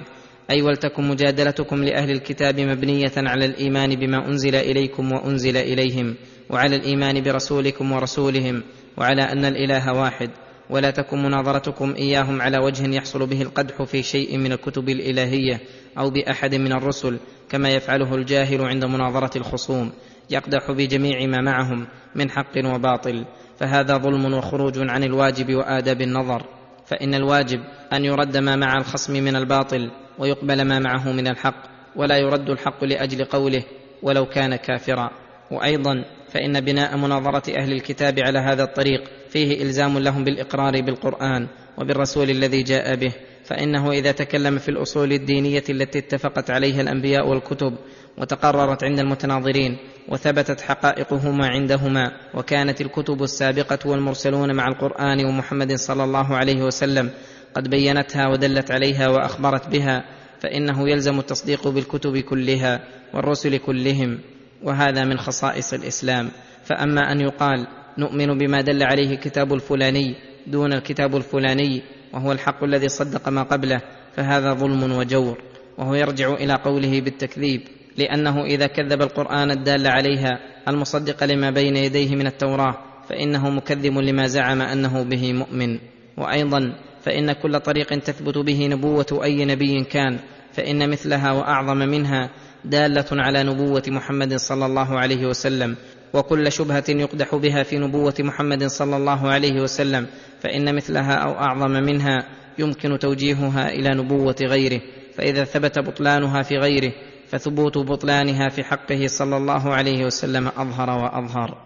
أي 0.50 0.62
ولتكن 0.62 1.08
مجادلتكم 1.08 1.84
لأهل 1.84 2.10
الكتاب 2.10 2.60
مبنية 2.60 3.12
على 3.16 3.44
الإيمان 3.44 3.94
بما 3.94 4.28
أنزل 4.28 4.54
إليكم 4.54 5.12
وأنزل 5.12 5.56
إليهم 5.56 6.14
وعلى 6.50 6.76
الإيمان 6.76 7.22
برسولكم 7.22 7.92
ورسولهم 7.92 8.62
وعلى 8.96 9.22
أن 9.22 9.44
الإله 9.44 9.92
واحد. 9.92 10.30
ولا 10.72 10.90
تكن 10.90 11.22
مناظرتكم 11.22 11.94
إياهم 11.94 12.42
على 12.42 12.58
وجه 12.58 12.94
يحصل 12.94 13.26
به 13.26 13.42
القدح 13.42 13.82
في 13.82 14.02
شيء 14.02 14.38
من 14.38 14.52
الكتب 14.52 14.88
الإلهية 14.88 15.60
أو 15.98 16.10
بأحد 16.10 16.54
من 16.54 16.72
الرسل 16.72 17.18
كما 17.50 17.68
يفعله 17.68 18.14
الجاهل 18.14 18.64
عند 18.64 18.84
مناظرة 18.84 19.38
الخصوم 19.38 19.92
يقدح 20.30 20.70
بجميع 20.70 21.26
ما 21.26 21.40
معهم 21.40 21.86
من 22.14 22.30
حق 22.30 22.58
وباطل. 22.64 23.24
فهذا 23.58 23.96
ظلم 23.96 24.34
وخروج 24.34 24.78
عن 24.78 25.04
الواجب 25.04 25.54
وآداب 25.54 26.00
النظر. 26.00 26.42
فإن 26.86 27.14
الواجب 27.14 27.60
أن 27.92 28.04
يرد 28.04 28.36
ما 28.36 28.56
مع 28.56 28.76
الخصم 28.78 29.12
من 29.12 29.36
الباطل 29.36 29.90
ويقبل 30.18 30.62
ما 30.62 30.78
معه 30.78 31.12
من 31.12 31.26
الحق 31.26 31.62
ولا 31.96 32.16
يرد 32.16 32.50
الحق 32.50 32.84
لأجل 32.84 33.24
قوله 33.24 33.62
ولو 34.02 34.26
كان 34.26 34.56
كافرا. 34.56 35.10
وأيضا 35.50 36.04
فإن 36.28 36.60
بناء 36.60 36.96
مناظرة 36.96 37.56
أهل 37.56 37.72
الكتاب 37.72 38.18
على 38.18 38.38
هذا 38.38 38.62
الطريق 38.62 39.21
فيه 39.32 39.62
إلزام 39.62 39.98
لهم 39.98 40.24
بالإقرار 40.24 40.80
بالقرآن 40.80 41.48
وبالرسول 41.78 42.30
الذي 42.30 42.62
جاء 42.62 42.96
به 42.96 43.12
فإنه 43.44 43.90
إذا 43.92 44.12
تكلم 44.12 44.58
في 44.58 44.68
الأصول 44.68 45.12
الدينية 45.12 45.64
التي 45.70 45.98
اتفقت 45.98 46.50
عليها 46.50 46.80
الأنبياء 46.80 47.28
والكتب 47.28 47.74
وتقررت 48.18 48.84
عند 48.84 48.98
المتناظرين 48.98 49.76
وثبتت 50.08 50.60
حقائقهما 50.60 51.46
عندهما 51.46 52.12
وكانت 52.34 52.80
الكتب 52.80 53.22
السابقة 53.22 53.78
والمرسلون 53.86 54.56
مع 54.56 54.68
القرآن 54.68 55.24
ومحمد 55.24 55.74
صلى 55.74 56.04
الله 56.04 56.36
عليه 56.36 56.62
وسلم 56.62 57.10
قد 57.54 57.68
بينتها 57.68 58.28
ودلت 58.28 58.70
عليها 58.70 59.08
وأخبرت 59.08 59.68
بها 59.68 60.04
فإنه 60.40 60.88
يلزم 60.88 61.18
التصديق 61.18 61.68
بالكتب 61.68 62.18
كلها 62.18 62.80
والرسل 63.14 63.58
كلهم 63.58 64.18
وهذا 64.62 65.04
من 65.04 65.18
خصائص 65.18 65.72
الإسلام. 65.72 66.30
فأما 66.64 67.12
أن 67.12 67.20
يقال 67.20 67.66
نؤمن 67.98 68.38
بما 68.38 68.60
دل 68.60 68.82
عليه 68.82 69.10
الكتاب 69.10 69.52
الفلاني 69.52 70.14
دون 70.46 70.72
الكتاب 70.72 71.16
الفلاني 71.16 71.82
وهو 72.12 72.32
الحق 72.32 72.64
الذي 72.64 72.88
صدق 72.88 73.28
ما 73.28 73.42
قبله 73.42 73.80
فهذا 74.16 74.52
ظلم 74.54 74.92
وجور. 74.92 75.38
وهو 75.78 75.94
يرجع 75.94 76.34
إلى 76.34 76.54
قوله 76.54 77.00
بالتكذيب 77.00 77.60
لأنه 77.96 78.44
إذا 78.44 78.66
كذب 78.66 79.02
القرآن 79.02 79.50
الدال 79.50 79.86
عليها 79.86 80.38
المصدق 80.68 81.24
لما 81.24 81.50
بين 81.50 81.76
يديه 81.76 82.16
من 82.16 82.26
التوراة 82.26 82.74
فإنه 83.08 83.50
مكذب 83.50 83.98
لما 83.98 84.26
زعم 84.26 84.60
أنه 84.62 85.02
به 85.02 85.32
مؤمن. 85.32 85.78
وأيضا 86.16 86.74
فإن 87.02 87.32
كل 87.32 87.60
طريق 87.60 87.98
تثبت 87.98 88.38
به 88.38 88.66
نبوة 88.66 89.20
أي 89.24 89.44
نبي 89.44 89.84
كان 89.84 90.18
فإن 90.52 90.90
مثلها 90.90 91.32
وأعظم 91.32 91.76
منها 91.76 92.30
دالة 92.64 93.06
على 93.12 93.42
نبوة 93.42 93.82
محمد 93.88 94.34
صلى 94.36 94.66
الله 94.66 94.98
عليه 94.98 95.26
وسلم. 95.26 95.76
وكل 96.14 96.52
شبهة 96.52 96.84
يقدح 96.88 97.34
بها 97.34 97.62
في 97.62 97.78
نبوة 97.78 98.14
محمد 98.20 98.64
صلى 98.64 98.96
الله 98.96 99.28
عليه 99.28 99.60
وسلم 99.60 100.06
فإن 100.40 100.74
مثلها 100.74 101.14
أو 101.14 101.32
أعظم 101.32 101.70
منها 101.70 102.28
يمكن 102.58 102.98
توجيهها 102.98 103.72
إلى 103.72 103.88
نبوة 103.94 104.36
غيره. 104.42 104.80
فإذا 105.14 105.44
ثبت 105.44 105.78
بطلانها 105.78 106.42
في 106.42 106.58
غيره 106.58 106.92
فثبوت 107.28 107.78
بطلانها 107.78 108.48
في 108.48 108.64
حقه 108.64 109.06
صلى 109.06 109.36
الله 109.36 109.74
عليه 109.74 110.04
وسلم 110.04 110.48
أظهر 110.48 110.90
وأظهر. 110.90 111.58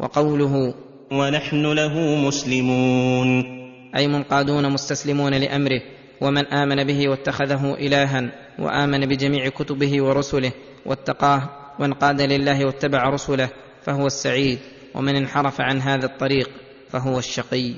وقوله 0.00 0.74
ونحن 1.12 1.72
له 1.72 1.98
مسلمون. 2.26 3.62
أي 3.96 4.08
منقادون 4.08 4.72
مستسلمون 4.72 5.34
لأمره 5.34 5.80
ومن 6.20 6.46
آمن 6.46 6.84
به 6.84 7.08
واتخذه 7.08 7.74
إلها 7.74 8.32
وآمن 8.58 9.00
بجميع 9.06 9.48
كتبه 9.48 10.02
ورسله 10.02 10.52
واتقاه 10.86 11.50
وانقاد 11.78 12.20
لله 12.20 12.66
واتبع 12.66 13.08
رسله 13.08 13.48
فهو 13.84 14.06
السعيد 14.06 14.58
ومن 14.94 15.16
انحرف 15.16 15.60
عن 15.60 15.80
هذا 15.80 16.06
الطريق 16.06 16.50
فهو 16.90 17.18
الشقي. 17.18 17.72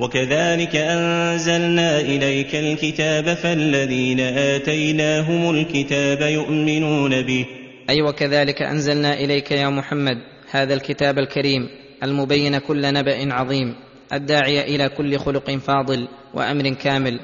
وكذلك 0.00 0.76
أنزلنا 0.76 2.00
إليك 2.00 2.54
الكتاب 2.54 3.34
فالذين 3.34 4.20
آتيناهم 4.20 5.50
الكتاب 5.50 6.20
يؤمنون 6.20 7.22
به. 7.22 7.46
أي 7.90 8.02
وكذلك 8.02 8.62
أنزلنا 8.62 9.14
إليك 9.14 9.50
يا 9.50 9.68
محمد 9.68 10.18
هذا 10.50 10.74
الكتاب 10.74 11.18
الكريم 11.18 11.68
المبين 12.02 12.58
كل 12.58 12.92
نبأ 12.94 13.34
عظيم 13.34 13.74
الداعي 14.12 14.74
إلى 14.74 14.88
كل 14.88 15.18
خلق 15.18 15.50
فاضل 15.50 16.08
وأمر 16.34 16.68
كامل 16.68 17.20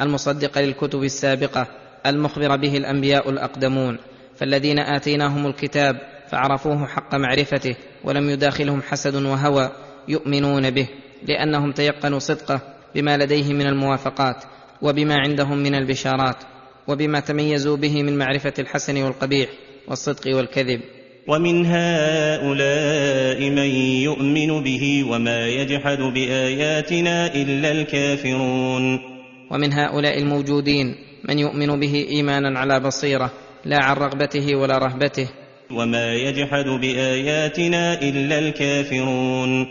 المصدق 0.00 0.58
للكتب 0.58 1.02
السابقة 1.02 1.66
المخبر 2.06 2.56
به 2.56 2.76
الأنبياء 2.76 3.30
الأقدمون 3.30 3.98
فالذين 4.36 4.78
آتيناهم 4.78 5.46
الكتاب 5.46 5.96
فعرفوه 6.30 6.86
حق 6.86 7.14
معرفته 7.14 7.76
ولم 8.04 8.30
يداخلهم 8.30 8.82
حسد 8.82 9.14
وهوى 9.14 9.70
يؤمنون 10.08 10.70
به 10.70 10.88
لأنهم 11.28 11.72
تيقنوا 11.72 12.18
صدقه 12.18 12.60
بما 12.94 13.16
لديه 13.16 13.52
من 13.52 13.66
الموافقات 13.66 14.44
وبما 14.82 15.14
عندهم 15.14 15.58
من 15.58 15.74
البشارات 15.74 16.36
وبما 16.88 17.20
تميزوا 17.20 17.76
به 17.76 18.02
من 18.02 18.18
معرفة 18.18 18.54
الحسن 18.58 19.02
والقبيح 19.02 19.48
والصدق 19.88 20.36
والكذب. 20.36 20.80
ومن 21.28 21.66
هؤلاء 21.66 23.50
من 23.50 23.70
يؤمن 24.02 24.62
به 24.62 25.04
وما 25.10 25.48
يجحد 25.48 25.98
بآياتنا 25.98 27.34
إلا 27.34 27.72
الكافرون. 27.72 29.00
ومن 29.50 29.72
هؤلاء 29.72 30.18
الموجودين 30.18 30.94
من 31.28 31.38
يؤمن 31.38 31.80
به 31.80 32.06
إيمانا 32.10 32.58
على 32.58 32.80
بصيرة 32.80 33.32
لا 33.64 33.84
عن 33.84 33.96
رغبته 33.96 34.56
ولا 34.56 34.78
رهبته 34.78 35.28
وما 35.70 36.14
يجحد 36.14 36.64
باياتنا 36.64 38.02
الا 38.02 38.38
الكافرون 38.38 39.66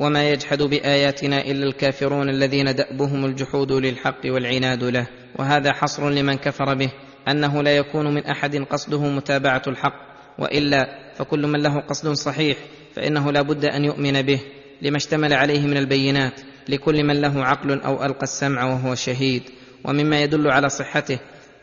وما 0.00 0.30
يجحد 0.30 0.62
باياتنا 0.62 1.40
الا 1.40 1.64
الكافرون 1.66 2.28
الذين 2.28 2.74
دابهم 2.74 3.24
الجحود 3.24 3.72
للحق 3.72 4.20
والعناد 4.24 4.84
له. 4.84 5.06
وهذا 5.38 5.72
حصر 5.72 6.10
لمن 6.10 6.34
كفر 6.34 6.74
به 6.74 6.92
انه 7.28 7.62
لا 7.62 7.76
يكون 7.76 8.14
من 8.14 8.26
احد 8.26 8.56
قصده 8.56 9.00
متابعه 9.00 9.62
الحق. 9.66 10.12
والا 10.38 10.86
فكل 11.14 11.46
من 11.46 11.62
له 11.62 11.80
قصد 11.80 12.12
صحيح 12.12 12.56
فانه 12.94 13.32
لا 13.32 13.42
بد 13.42 13.64
ان 13.64 13.84
يؤمن 13.84 14.22
به. 14.22 14.40
لما 14.82 14.96
اشتمل 14.96 15.32
عليه 15.32 15.60
من 15.60 15.76
البينات 15.76 16.40
لكل 16.68 17.04
من 17.04 17.20
له 17.20 17.44
عقل 17.44 17.80
أو 17.80 18.04
القى 18.04 18.22
السمع 18.22 18.64
وهو 18.64 18.94
شهيد. 18.94 19.42
ومما 19.84 20.22
يدل 20.22 20.50
على 20.50 20.68
صحته 20.68 21.18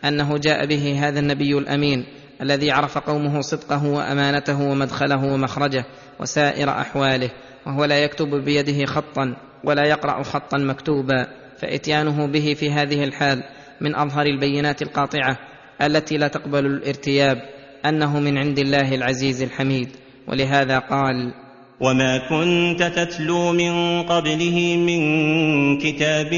انه 0.06 0.38
جاء 0.38 0.66
به 0.66 1.08
هذا 1.08 1.20
النبي 1.20 1.58
الامين. 1.58 2.06
الذي 2.42 2.72
عرف 2.72 2.98
قومه 2.98 3.42
صدقه 3.42 3.86
وأمانته 3.86 4.62
ومدخله 4.62 5.34
ومخرجه 5.34 5.86
وسائر 6.20 6.70
أحواله 6.70 7.30
وهو 7.66 7.86
لا 7.86 8.04
يكتب 8.04 8.36
بيده 8.36 8.86
خطا 8.86 9.36
ولا 9.64 9.84
يقرأ 9.84 10.24
خطا 10.24 10.58
مكتوبا 10.58 11.28
فإتيانه 11.58 12.28
به 12.28 12.54
في 12.54 12.72
هذه 12.72 13.04
الحال 13.04 13.44
من 13.82 13.96
أظهر 13.96 14.26
البينات 14.26 14.82
القاطعة 14.82 15.38
التي 15.82 16.18
لا 16.18 16.28
تقبل 16.28 16.66
الارتياب 16.66 17.38
أنه 17.86 18.20
من 18.20 18.38
عند 18.38 18.60
الله 18.60 18.96
العزيز 18.96 19.42
الحميد. 19.42 19.90
ولهذا 20.28 20.80
قال 20.80 21.34
وما 21.82 22.18
كنت 22.18 22.84
تتلو 22.84 23.52
من 23.52 24.04
قبله 24.04 24.76
من 24.78 25.02
كتاب 25.78 26.32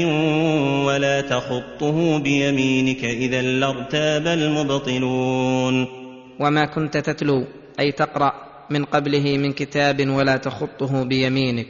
ولا 0.86 1.20
تخطه 1.20 2.18
بيمينك 2.18 3.04
اذا 3.04 3.42
لارتاب 3.42 4.26
المبطلون 4.26 5.86
وما 6.40 6.64
كنت 6.64 6.96
تتلو 6.96 7.46
أي 7.80 7.92
تقرأ 7.92 8.32
من 8.70 8.84
قبله 8.84 9.38
من 9.38 9.52
كتاب 9.52 10.08
ولا 10.08 10.36
تخطه 10.36 11.04
بيمينك 11.04 11.66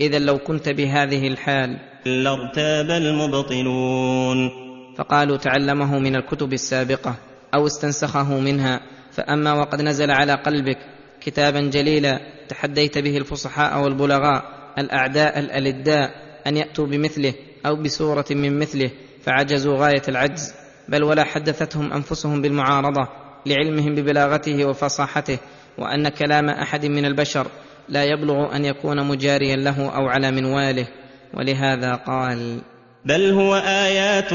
إذا 0.00 0.18
لو 0.18 0.38
كنت 0.38 0.68
بهذه 0.68 1.28
الحال. 1.28 1.78
لارتاب 2.06 2.90
المبطلون 2.90 4.50
فقالوا 4.96 5.36
تعلمه 5.36 5.98
من 5.98 6.16
الكتب 6.16 6.52
السابقة 6.52 7.14
أو 7.54 7.66
استنسخه 7.66 8.40
منها 8.40 8.80
فأما 9.12 9.52
وقد 9.52 9.82
نزل 9.82 10.10
على 10.10 10.32
قلبك 10.32 10.78
كتابا 11.20 11.60
جليلا 11.60 12.33
تحديت 12.48 12.98
به 12.98 13.16
الفصحاء 13.16 13.82
والبلغاء 13.82 14.44
الأعداء 14.78 15.38
الألداء 15.38 16.10
أن 16.46 16.56
يأتوا 16.56 16.86
بمثله 16.86 17.34
أو 17.66 17.76
بسوره 17.76 18.26
من 18.30 18.58
مثله 18.58 18.90
فعجزوا 19.22 19.78
غاية 19.78 20.02
العجز. 20.08 20.54
بل 20.88 21.04
ولا 21.04 21.24
حدثتهم 21.24 21.92
أنفسهم 21.92 22.42
بالمعارضة 22.42 23.08
لعلمهم 23.46 23.94
ببلاغته 23.94 24.64
وفصاحته 24.64 25.38
وأن 25.78 26.08
كلام 26.08 26.48
أحد 26.48 26.86
من 26.86 27.04
البشر 27.04 27.46
لا 27.88 28.04
يبلغ 28.04 28.56
أن 28.56 28.64
يكون 28.64 29.06
مجاريا 29.06 29.56
له 29.56 29.96
أو 29.96 30.08
على 30.08 30.30
منواله. 30.30 30.88
ولهذا 31.34 31.94
قال 31.94 32.60
بل 33.04 33.30
هو 33.30 33.54
آيات 33.54 34.34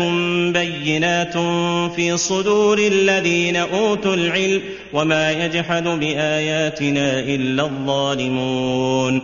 بينات 0.54 1.34
في 1.96 2.18
صدور 2.18 2.78
الذين 2.78 3.56
أوتوا 3.56 4.14
العلم 4.14 4.62
وما 4.94 5.32
يجحد 5.32 5.84
بآياتنا 5.84 7.20
إلا 7.20 7.64
الظالمون. 7.64 9.22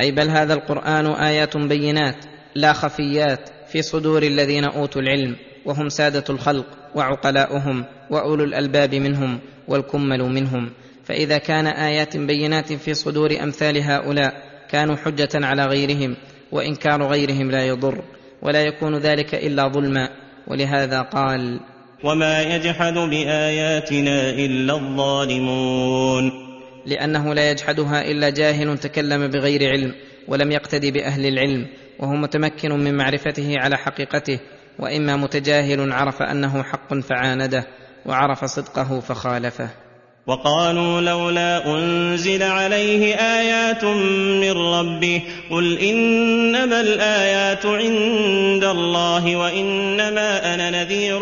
أي 0.00 0.12
بل 0.12 0.28
هذا 0.28 0.54
القرآن 0.54 1.06
آيات 1.06 1.56
بينات 1.56 2.24
لا 2.54 2.72
خفيات 2.72 3.50
في 3.72 3.82
صدور 3.82 4.22
الذين 4.22 4.64
أوتوا 4.64 5.02
العلم 5.02 5.36
وهم 5.64 5.88
سادة 5.88 6.24
الخلق 6.30 6.66
وعقلاؤهم 6.94 7.84
وأولو 8.10 8.44
الألباب 8.44 8.94
منهم 8.94 9.38
والكمل 9.68 10.22
منهم. 10.22 10.70
فإذا 11.04 11.38
كان 11.38 11.66
آيات 11.66 12.16
بينات 12.16 12.72
في 12.72 12.94
صدور 12.94 13.36
أمثال 13.42 13.82
هؤلاء 13.82 14.32
كانوا 14.70 14.96
حجة 14.96 15.28
على 15.34 15.66
غيرهم 15.66 16.16
وإنكار 16.52 17.02
غيرهم 17.02 17.50
لا 17.50 17.66
يضر. 17.66 18.15
ولا 18.46 18.62
يكون 18.62 18.98
ذلك 18.98 19.34
إلا 19.34 19.68
ظلما 19.68 20.08
ولهذا 20.46 21.02
قال 21.02 21.60
وما 22.04 22.42
يجحد 22.42 22.94
بآياتنا 22.94 24.30
إلا 24.30 24.74
الظالمون. 24.74 26.32
لأنه 26.86 27.34
لا 27.34 27.50
يجحدها 27.50 28.10
إلا 28.10 28.30
جاهل 28.30 28.78
تكلم 28.78 29.26
بغير 29.30 29.70
علم 29.70 29.94
ولم 30.28 30.52
يقتدي 30.52 30.90
بأهل 30.90 31.26
العلم 31.26 31.66
وهو 31.98 32.12
متمكن 32.12 32.72
من 32.72 32.96
معرفته 32.96 33.54
على 33.58 33.76
حقيقته 33.76 34.38
وإما 34.78 35.16
متجاهل 35.16 35.92
عرف 35.92 36.22
أنه 36.22 36.62
حق 36.62 36.94
فعانده 36.94 37.66
وعرف 38.06 38.44
صدقه 38.44 39.00
فخالفه. 39.00 39.85
وقالوا 40.26 41.00
لولا 41.00 41.74
أنزل 41.74 42.42
عليه 42.42 43.14
آيات 43.14 43.84
من 44.42 44.52
ربه 44.52 45.22
قل 45.50 45.78
إنما 45.78 46.80
الآيات 46.80 47.66
عند 47.66 48.64
الله 48.64 49.36
وإنما 49.36 50.54
أنا 50.54 50.70
نذير 50.70 51.20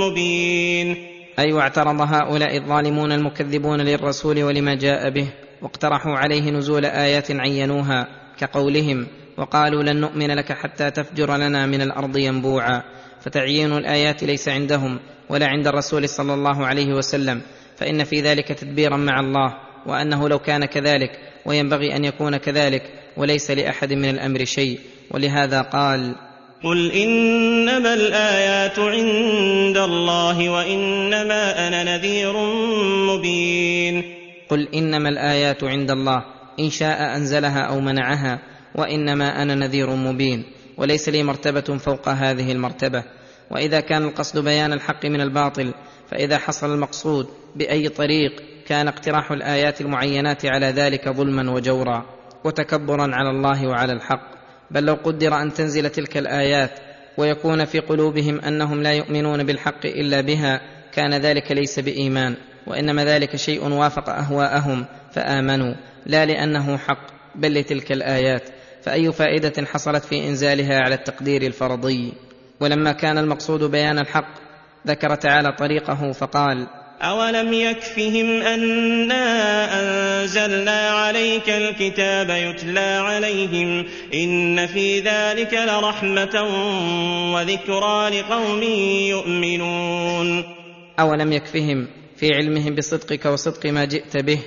مبين. 0.00 0.96
أي 1.38 1.44
أيوة 1.44 1.58
واعترض 1.58 2.00
هؤلاء 2.00 2.56
الظالمون 2.56 3.12
المكذبون 3.12 3.80
للرسول 3.80 4.42
ولما 4.42 4.74
جاء 4.74 5.10
به 5.10 5.28
واقترحوا 5.62 6.16
عليه 6.16 6.50
نزول 6.50 6.84
آيات 6.84 7.30
عينوها 7.30 8.08
كقولهم 8.38 9.06
وقالوا 9.38 9.82
لن 9.82 10.00
نؤمن 10.00 10.30
لك 10.30 10.52
حتى 10.52 10.90
تفجر 10.90 11.36
لنا 11.36 11.66
من 11.66 11.82
الأرض 11.82 12.16
ينبوعا. 12.16 12.82
فتعيين 13.20 13.72
الآيات 13.72 14.24
ليس 14.24 14.48
عندهم 14.48 14.98
ولا 15.28 15.46
عند 15.46 15.66
الرسول 15.66 16.08
صلى 16.08 16.34
الله 16.34 16.66
عليه 16.66 16.94
وسلم. 16.94 17.40
فإن 17.76 18.04
في 18.04 18.20
ذلك 18.20 18.48
تدبيرا 18.48 18.96
مع 18.96 19.20
الله 19.20 19.54
وأنه 19.86 20.28
لو 20.28 20.38
كان 20.38 20.64
كذلك 20.64 21.10
وينبغي 21.46 21.96
أن 21.96 22.04
يكون 22.04 22.36
كذلك 22.36 22.82
وليس 23.16 23.50
لأحد 23.50 23.92
من 23.92 24.08
الأمر 24.08 24.44
شيء. 24.44 24.80
ولهذا 25.10 25.62
قال 25.62 26.14
قل 26.64 26.92
انما 26.92 27.94
الايات 27.94 28.78
عند 28.78 29.76
الله 29.76 30.50
وانما 30.50 31.68
أنا 31.68 31.96
نذير 31.96 32.32
مبين. 33.10 34.04
قل 34.48 34.68
انما 34.74 35.08
الايات 35.08 35.64
عند 35.64 35.90
الله 35.90 36.24
ان 36.60 36.70
شاء 36.70 37.16
انزلها 37.16 37.60
أو 37.60 37.80
منعها 37.80 38.38
وانما 38.74 39.42
أنا 39.42 39.54
نذير 39.54 39.90
مبين. 39.90 40.44
وليس 40.76 41.08
لي 41.08 41.22
مرتبة 41.22 41.78
فوق 41.78 42.08
هذه 42.08 42.52
المرتبة. 42.52 43.04
وإذا 43.50 43.80
كان 43.80 44.04
القصد 44.04 44.44
بيان 44.44 44.72
الحق 44.72 45.06
من 45.06 45.20
الباطل 45.20 45.74
فإذا 46.12 46.38
حصل 46.38 46.74
المقصود 46.74 47.26
بأي 47.56 47.88
طريق 47.88 48.42
كان 48.66 48.88
اقتراح 48.88 49.32
الآيات 49.32 49.80
المعينات 49.80 50.46
على 50.46 50.66
ذلك 50.66 51.08
ظلما 51.08 51.52
وجورا 51.52 52.06
وتكبرا 52.44 53.14
على 53.14 53.30
الله 53.30 53.68
وعلى 53.68 53.92
الحق. 53.92 54.32
بل 54.70 54.84
لو 54.84 54.94
قدر 54.94 55.42
أن 55.42 55.52
تنزل 55.52 55.90
تلك 55.90 56.16
الآيات 56.16 56.70
ويكون 57.18 57.64
في 57.64 57.78
قلوبهم 57.78 58.40
أنهم 58.40 58.82
لا 58.82 58.92
يؤمنون 58.92 59.42
بالحق 59.42 59.86
إلا 59.86 60.20
بها 60.20 60.60
كان 60.92 61.14
ذلك 61.14 61.52
ليس 61.52 61.80
بإيمان. 61.80 62.36
وإنما 62.66 63.04
ذلك 63.04 63.36
شيء 63.36 63.68
وافق 63.68 64.10
أهواءهم 64.10 64.84
فآمنوا. 65.12 65.74
لا 66.06 66.26
لأنه 66.26 66.76
حق 66.76 67.06
بل 67.34 67.54
لتلك 67.54 67.92
الآيات. 67.92 68.48
فأي 68.82 69.12
فائدة 69.12 69.66
حصلت 69.66 70.04
في 70.04 70.28
إنزالها 70.28 70.78
على 70.78 70.94
التقدير 70.94 71.42
الفرضي؟ 71.42 72.12
ولما 72.60 72.92
كان 72.92 73.18
المقصود 73.18 73.64
بيان 73.64 73.98
الحق 73.98 74.41
ذكر 74.86 75.14
تعالى 75.14 75.52
طريقه 75.52 76.12
فقال 76.12 76.66
أولم 77.02 77.52
يكفهم 77.52 78.42
أنا 78.42 79.24
أنزلنا 79.80 80.90
عليك 80.90 81.50
الكتاب 81.50 82.30
يتلى 82.30 82.80
عليهم 82.80 83.86
إن 84.14 84.66
في 84.66 85.00
ذلك 85.00 85.54
لرحمة 85.54 86.42
وذكرى 87.34 88.20
لقوم 88.20 88.62
يؤمنون 89.08 90.44
أولم 91.00 91.32
يكفهم 91.32 91.88
في 92.16 92.34
علمهم 92.34 92.74
بصدقك 92.74 93.26
وصدق 93.26 93.66
ما 93.66 93.84
جئت 93.84 94.16
به 94.16 94.38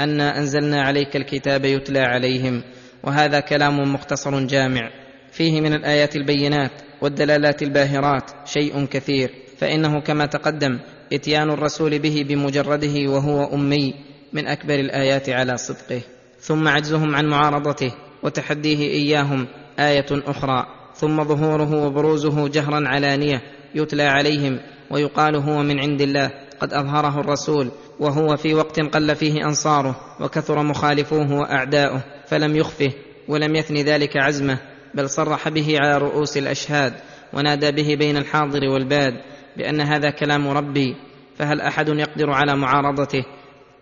أنا 0.00 0.38
أنزلنا 0.38 0.82
عليك 0.82 1.16
الكتاب 1.16 1.64
يتلى 1.64 2.00
عليهم 2.00 2.62
وهذا 3.02 3.40
كلام 3.40 3.92
مختصر 3.94 4.40
جامع 4.40 4.90
فيه 5.32 5.60
من 5.60 5.74
الآيات 5.74 6.16
البينات 6.16 6.72
والدلالات 7.02 7.62
الباهرات 7.62 8.30
شيء 8.44 8.84
كثير 8.84 9.45
فإنه 9.58 10.00
كما 10.00 10.26
تقدم 10.26 10.78
إتيان 11.12 11.50
الرسول 11.50 11.98
به 11.98 12.24
بمجرده 12.28 13.10
وهو 13.10 13.54
أمي 13.54 13.94
من 14.32 14.46
أكبر 14.46 14.74
الآيات 14.74 15.28
على 15.28 15.56
صدقه. 15.56 16.00
ثم 16.40 16.68
عجزهم 16.68 17.14
عن 17.14 17.26
معارضته 17.26 17.92
وتحديه 18.22 18.78
إياهم 18.78 19.46
آية 19.78 20.06
أخرى. 20.10 20.66
ثم 20.94 21.24
ظهوره 21.24 21.86
وبروزه 21.86 22.48
جهرا 22.48 22.88
علانية 22.88 23.42
يتلى 23.74 24.02
عليهم 24.02 24.58
ويقال 24.90 25.36
هو 25.36 25.62
من 25.62 25.80
عند 25.80 26.00
الله 26.00 26.30
قد 26.60 26.72
أظهره 26.72 27.20
الرسول 27.20 27.70
وهو 28.00 28.36
في 28.36 28.54
وقت 28.54 28.80
قل 28.80 29.16
فيه 29.16 29.44
أنصاره 29.44 30.00
وكثر 30.20 30.62
مخالفوه 30.62 31.32
وأعداؤه 31.32 32.04
فلم 32.26 32.56
يخفه 32.56 32.92
ولم 33.28 33.56
يثن 33.56 33.74
ذلك 33.74 34.16
عزمه 34.16 34.58
بل 34.94 35.10
صرح 35.10 35.48
به 35.48 35.76
على 35.78 35.98
رؤوس 35.98 36.36
الأشهاد 36.36 36.94
ونادى 37.32 37.70
به 37.70 37.94
بين 37.94 38.16
الحاضر 38.16 38.64
والباد 38.64 39.14
بأن 39.56 39.80
هذا 39.80 40.10
كلام 40.10 40.48
ربي 40.48 40.96
فهل 41.36 41.60
أحد 41.60 41.88
يقدر 41.88 42.30
على 42.30 42.56
معارضته 42.56 43.24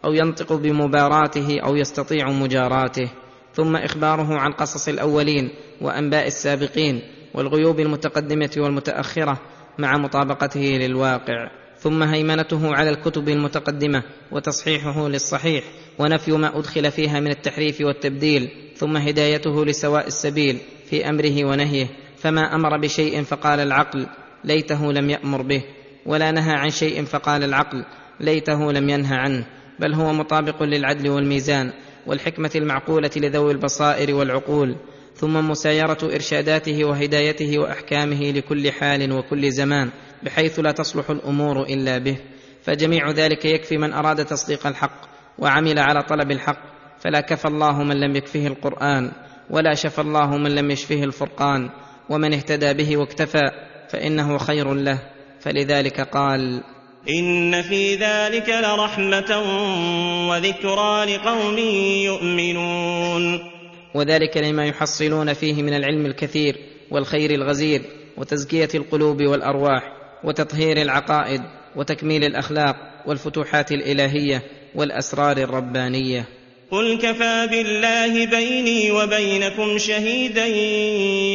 أو 0.04 0.12
ينطق 0.12 0.52
بمباراته 0.52 1.60
أو 1.60 1.76
يستطيع 1.76 2.30
مجاراته؟ 2.30 3.10
ثم 3.52 3.76
إخباره 3.76 4.38
عن 4.38 4.52
قصص 4.52 4.88
الأولين 4.88 5.50
وأنباء 5.80 6.26
السابقين 6.26 7.02
والغيوب 7.34 7.80
المتقدمة 7.80 8.50
والمتأخرة 8.56 9.40
مع 9.78 9.98
مطابقته 9.98 10.60
للواقع. 10.60 11.50
ثم 11.78 12.02
هيمنته 12.02 12.74
على 12.74 12.90
الكتب 12.90 13.28
المتقدمة 13.28 14.02
وتصحيحه 14.32 15.08
للصحيح 15.08 15.64
ونفي 15.98 16.32
ما 16.32 16.58
أدخل 16.58 16.90
فيها 16.90 17.20
من 17.20 17.30
التحريف 17.30 17.80
والتبديل 17.80 18.50
ثم 18.76 18.96
هدايته 18.96 19.64
لسواء 19.64 20.06
السبيل 20.06 20.58
في 20.90 21.08
أمره 21.08 21.44
ونهيه. 21.44 21.86
فما 22.16 22.54
أمر 22.54 22.76
بشيء 22.76 23.22
فقال 23.22 23.60
العقل 23.60 24.06
ليته 24.44 24.92
لم 24.92 25.10
يأمر 25.10 25.42
به 25.42 25.64
ولا 26.06 26.30
نهى 26.30 26.52
عن 26.52 26.70
شيء 26.70 27.04
فقال 27.04 27.44
العقل 27.44 27.84
ليته 28.20 28.72
لم 28.72 28.88
ينه 28.88 29.14
عنه 29.14 29.44
بل 29.80 29.94
هو 29.94 30.12
مطابق 30.12 30.62
للعدل 30.62 31.08
والميزان 31.08 31.72
والحكمة 32.06 32.50
المعقولة 32.56 33.10
لذوي 33.16 33.52
البصائر 33.52 34.14
والعقول 34.14 34.76
ثم 35.14 35.50
مسايرة 35.50 35.98
إرشاداته 36.02 36.84
وهدايته 36.84 37.58
وأحكامه 37.58 38.30
لكل 38.30 38.72
حال 38.72 39.12
وكل 39.12 39.50
زمان 39.50 39.90
بحيث 40.22 40.60
لا 40.60 40.72
تصلح 40.72 41.10
الأمور 41.10 41.62
إلا 41.62 41.98
به. 41.98 42.16
فجميع 42.62 43.10
ذلك 43.10 43.44
يكفي 43.44 43.78
من 43.78 43.92
أراد 43.92 44.24
تصديق 44.24 44.66
الحق 44.66 45.08
وعمل 45.38 45.78
على 45.78 46.02
طلب 46.02 46.30
الحق 46.30 46.58
فلا 47.00 47.20
كفى 47.20 47.48
الله 47.48 47.82
من 47.82 48.00
لم 48.00 48.16
يكفه 48.16 48.46
القرآن 48.46 49.12
ولا 49.50 49.74
شفى 49.74 50.00
الله 50.00 50.36
من 50.36 50.54
لم 50.54 50.70
يشفه 50.70 51.04
الفرقان 51.04 51.70
ومن 52.10 52.34
اهتدى 52.34 52.72
به 52.72 52.96
واكتفى 52.96 53.50
فإنه 53.94 54.38
خير 54.38 54.74
له. 54.74 54.98
فلذلك 55.40 56.00
قال 56.00 56.62
إن 57.08 57.62
في 57.62 57.94
ذلك 57.94 58.48
لرحمة 58.48 59.42
وذكرى 60.30 61.14
لقوم 61.14 61.58
يؤمنون. 62.04 63.50
وذلك 63.94 64.36
لما 64.36 64.66
يحصلون 64.66 65.32
فيه 65.32 65.62
من 65.62 65.74
العلم 65.74 66.06
الكثير 66.06 66.56
والخير 66.90 67.30
الغزير 67.30 67.82
وتزكية 68.16 68.68
القلوب 68.74 69.22
والأرواح 69.22 69.82
وتطهير 70.24 70.82
العقائد 70.82 71.42
وتكميل 71.76 72.24
الأخلاق 72.24 72.76
والفتوحات 73.06 73.72
الإلهية 73.72 74.42
والأسرار 74.74 75.36
الربانية. 75.36 76.24
قل 76.70 76.98
كفى 76.98 77.46
بالله 77.50 78.26
بيني 78.26 78.90
وبينكم 78.90 79.78
شهيدا 79.78 80.46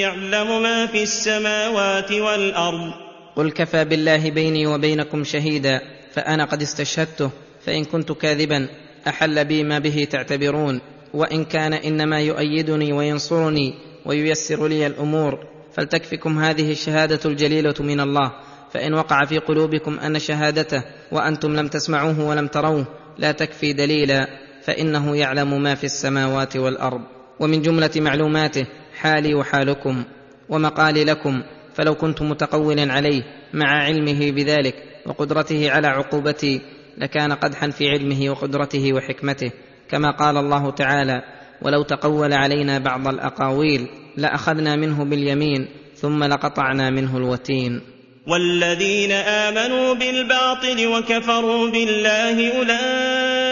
يعلم 0.01 0.61
ما 0.61 0.85
في 0.85 1.03
السماوات 1.03 2.11
والارض. 2.11 2.93
قل 3.35 3.51
كفى 3.51 3.85
بالله 3.85 4.29
بيني 4.31 4.67
وبينكم 4.67 5.23
شهيدا 5.23 5.81
فانا 6.13 6.45
قد 6.45 6.61
استشهدته 6.61 7.31
فان 7.65 7.85
كنت 7.85 8.11
كاذبا 8.11 8.67
احل 9.07 9.45
بي 9.45 9.63
ما 9.63 9.79
به 9.79 10.07
تعتبرون. 10.11 10.81
وان 11.13 11.45
كان 11.45 11.73
انما 11.73 12.19
يؤيدني 12.21 12.93
وينصرني 12.93 13.73
وييسر 14.05 14.67
لي 14.67 14.87
الأمور. 14.87 15.39
فلتكفكم 15.73 16.39
هذه 16.39 16.71
الشهاده 16.71 17.19
الجليله 17.25 17.75
من 17.79 17.99
الله. 17.99 18.31
فان 18.73 18.93
وقع 18.93 19.25
في 19.25 19.37
قلوبكم 19.37 19.99
ان 19.99 20.19
شهادته 20.19 20.83
وأنتم 21.11 21.55
لم 21.55 21.67
تسمعوه 21.67 22.27
ولم 22.29 22.47
تروه. 22.47 22.85
لا 23.17 23.31
تكفي 23.31 23.73
دليلا. 23.73 24.48
فإنه 24.69 25.15
يعلم 25.15 25.61
ما 25.61 25.75
في 25.75 25.83
السماوات 25.83 26.57
والأرض 26.57 27.01
ومن 27.39 27.61
جملة 27.61 27.89
معلوماته 27.95 28.65
حالي 28.99 29.35
وحالكم 29.35 30.03
ومقالي 30.49 31.03
لكم 31.03 31.43
فلو 31.75 31.95
كنت 31.95 32.21
متقولا 32.21 32.93
عليه 32.93 33.23
مع 33.53 33.83
علمه 33.83 34.31
بذلك 34.31 34.75
وقدرته 35.05 35.71
على 35.71 35.87
عقوبتي 35.87 36.61
لكان 36.97 37.31
قدحا 37.33 37.69
في 37.69 37.89
علمه 37.89 38.29
وقدرته 38.29 38.93
وحكمته 38.93 39.51
كما 39.89 40.11
قال 40.11 40.37
الله 40.37 40.71
تعالى 40.71 41.21
ولو 41.61 41.83
تقول 41.83 42.33
علينا 42.33 42.79
بعض 42.79 43.07
الأقاويل 43.07 43.87
لأخذنا 44.17 44.75
منه 44.75 45.05
باليمين 45.05 45.67
ثم 45.95 46.23
لقطعنا 46.23 46.89
منه 46.89 47.17
الوتين 47.17 47.81
والذين 48.27 49.11
آمنوا 49.11 49.93
بالباطل 49.93 50.87
وكفروا 50.87 51.69
بالله 51.69 52.57
أولئك 52.57 53.48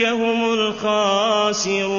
هم 0.00 0.52
الخاسرون 0.52 1.94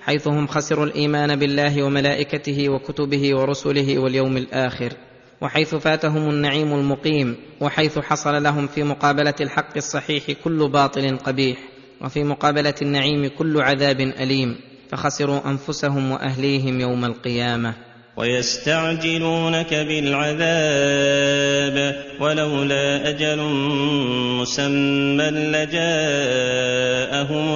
حيث 0.00 0.28
هم 0.28 0.46
خسروا 0.46 0.84
الإيمان 0.84 1.36
بالله 1.36 1.82
وملائكته 1.82 2.68
وكتبه 2.68 3.36
ورسله 3.36 3.98
واليوم 3.98 4.36
الآخر 4.36 4.92
وحيث 5.40 5.74
فاتهم 5.74 6.30
النعيم 6.30 6.72
المقيم 6.72 7.36
وحيث 7.60 7.98
حصل 7.98 8.42
لهم 8.42 8.66
في 8.66 8.82
مقابلة 8.82 9.34
الحق 9.40 9.76
الصحيح 9.76 10.30
كل 10.44 10.68
باطل 10.68 11.16
قبيح 11.16 11.58
وفي 12.00 12.24
مقابلة 12.24 12.74
النعيم 12.82 13.30
كل 13.38 13.60
عذاب 13.60 14.00
أليم 14.00 14.56
فخسروا 14.90 15.50
أنفسهم 15.50 16.10
وأهليهم 16.10 16.80
يوم 16.80 17.04
القيامة. 17.04 17.85
ويستعجلونك 18.16 19.74
بالعذاب 19.74 21.26
ولولا 22.20 23.08
أجل 23.08 23.38
مسمى 24.40 25.30
لجاءهم 25.52 25.98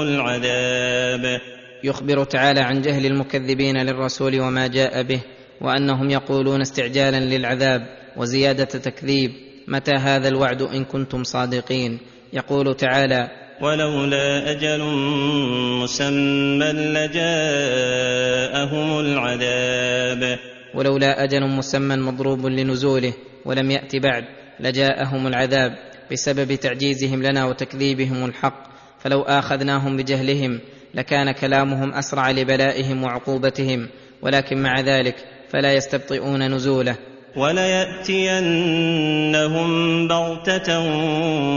العذاب. 0.02 1.40
يخبر 1.84 2.24
تعالى 2.24 2.60
عن 2.60 2.82
جهل 2.82 3.06
المكذبين 3.06 3.76
للرسول 3.76 4.40
وما 4.40 4.66
جاء 4.66 5.02
به 5.02 5.20
وأنهم 5.60 6.10
يقولون 6.10 6.60
استعجالا 6.60 7.20
للعذاب 7.20 7.86
وزيادة 8.16 8.64
تكذيب. 8.64 9.30
متى 9.68 9.94
هذا 9.94 10.28
الوعد 10.28 10.62
إن 10.62 10.84
كنتم 10.84 11.24
صادقين؟ 11.24 11.98
يقول 12.32 12.76
تعالى 12.76 13.39
ولولا 13.60 14.50
أجل 14.50 14.82
مسمى 15.82 16.72
لجاءهم 16.72 17.40
العذاب. 19.00 20.38
ولولا 20.74 21.24
أجل 21.24 21.46
مسمى 21.46 21.96
مضروب 21.96 22.46
لنزوله 22.46 23.12
ولم 23.44 23.70
يأت 23.70 23.96
بعد 23.96 24.24
لجاءهم 24.60 25.26
العذاب 25.26 25.78
بسبب 26.12 26.54
تعجيزهم 26.54 27.22
لنا 27.22 27.44
وتكذيبهم 27.44 28.24
الحق. 28.24 28.70
فلو 28.98 29.22
آخذناهم 29.22 29.96
بجهلهم 29.96 30.60
لكان 30.94 31.32
كلامهم 31.32 31.92
أسرع 31.94 32.30
لبلائهم 32.30 33.04
وعقوبتهم 33.04 33.88
ولكن 34.22 34.62
مع 34.62 34.80
ذلك 34.80 35.16
فلا 35.48 35.74
يستبطئون 35.74 36.54
نزوله. 36.54 36.96
وليأتينهم 37.36 38.48
بغتة 40.08 40.78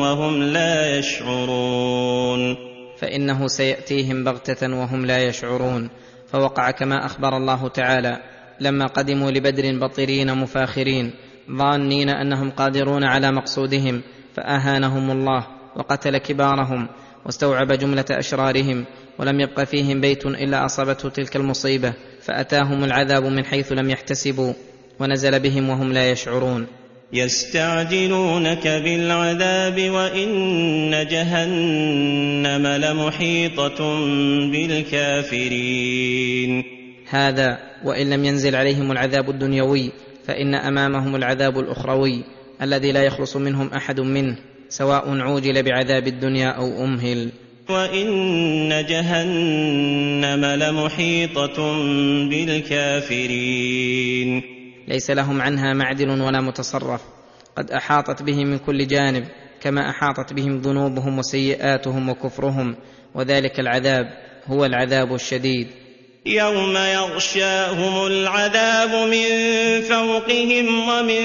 وهم 0.01 0.43
لا 0.43 0.97
يشعرون. 0.97 2.55
فإنه 2.97 3.47
سيأتيهم 3.47 4.23
بغتة 4.23 4.75
وهم 4.75 5.05
لا 5.05 5.23
يشعرون. 5.23 5.89
فوقع 6.33 6.71
كما 6.71 7.05
أخبر 7.05 7.37
الله 7.37 7.67
تعالى 7.67 8.17
لما 8.59 8.85
قدموا 8.87 9.31
لبدر 9.31 9.79
بطرين 9.79 10.37
مفاخرين 10.37 11.13
ظانين 11.51 12.09
أنهم 12.09 12.51
قادرون 12.51 13.03
على 13.03 13.31
مقصودهم 13.31 14.01
فأهانهم 14.35 15.11
الله 15.11 15.47
وقتل 15.75 16.17
كبارهم 16.17 16.87
واستوعب 17.25 17.71
جملة 17.71 18.05
أشرارهم 18.11 18.85
ولم 19.19 19.39
يبق 19.39 19.63
فيهم 19.63 20.01
بيت 20.01 20.25
إلا 20.25 20.65
أصابته 20.65 21.09
تلك 21.09 21.35
المصيبة 21.35 21.93
فأتاهم 22.21 22.83
العذاب 22.83 23.23
من 23.23 23.45
حيث 23.45 23.71
لم 23.71 23.89
يحتسبوا. 23.89 24.53
ونزل 24.99 25.39
بهم 25.39 25.69
وهم 25.69 25.93
لا 25.93 26.11
يشعرون. 26.11 26.67
يستعجلونك 27.13 28.67
بالعذاب 28.67 29.89
وإن 29.89 31.07
جهنم 31.11 32.67
لمحيطة 32.67 33.99
بالكافرين. 34.51 36.63
هذا 37.09 37.57
وإن 37.85 38.09
لم 38.09 38.25
ينزل 38.25 38.55
عليهم 38.55 38.91
العذاب 38.91 39.29
الدنيوي 39.29 39.91
فإن 40.27 40.55
أمامهم 40.55 41.15
العذاب 41.15 41.59
الأخروي 41.59 42.23
الذي 42.61 42.91
لا 42.91 43.03
يخلص 43.03 43.37
منهم 43.37 43.67
أحد 43.67 43.99
منه 43.99 44.35
سواء 44.69 45.19
عوجل 45.19 45.63
بعذاب 45.63 46.07
الدنيا 46.07 46.49
أو 46.49 46.83
أمهل. 46.83 47.29
وإن 47.69 48.85
جهنم 48.89 50.45
لمحيطة 50.45 51.77
بالكافرين. 52.29 53.73
ليس 54.87 55.11
لهم 55.11 55.41
عنها 55.41 55.73
معدل 55.73 56.21
ولا 56.21 56.41
متصرف. 56.41 57.01
قد 57.57 57.71
أحاطت 57.71 58.23
بهم 58.23 58.47
من 58.47 58.57
كل 58.57 58.87
جانب 58.87 59.27
كما 59.61 59.89
أحاطت 59.89 60.33
بهم 60.33 60.57
ذنوبهم 60.57 61.19
وسيئاتهم 61.19 62.09
وكفرهم. 62.09 62.75
وذلك 63.15 63.59
العذاب 63.59 64.05
هو 64.47 64.65
العذاب 64.65 65.15
الشديد. 65.15 65.67
يوم 66.25 66.77
يغشاهم 66.77 68.07
العذاب 68.07 68.89
من 68.89 69.25
فوقهم 69.81 70.89
ومن 70.89 71.23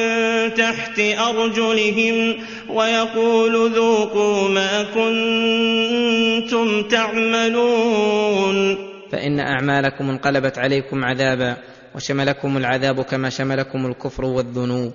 تحت 0.55 0.99
أرجلهم 0.99 2.37
ويقول 2.71 3.73
ذوقوا 3.73 4.49
ما 4.49 4.83
كنتم 4.83 6.89
تعملون. 6.89 8.79
فإن 9.13 9.41
أعمالكم 9.41 10.11
انقلبت 10.11 10.59
عليكم 10.59 11.05
عذابا. 11.05 11.57
وشملكم 11.99 12.57
العذاب 12.57 13.03
كما 13.03 13.31
شملكم 13.31 13.87
الكفر 13.87 14.25
والذنوب. 14.25 14.93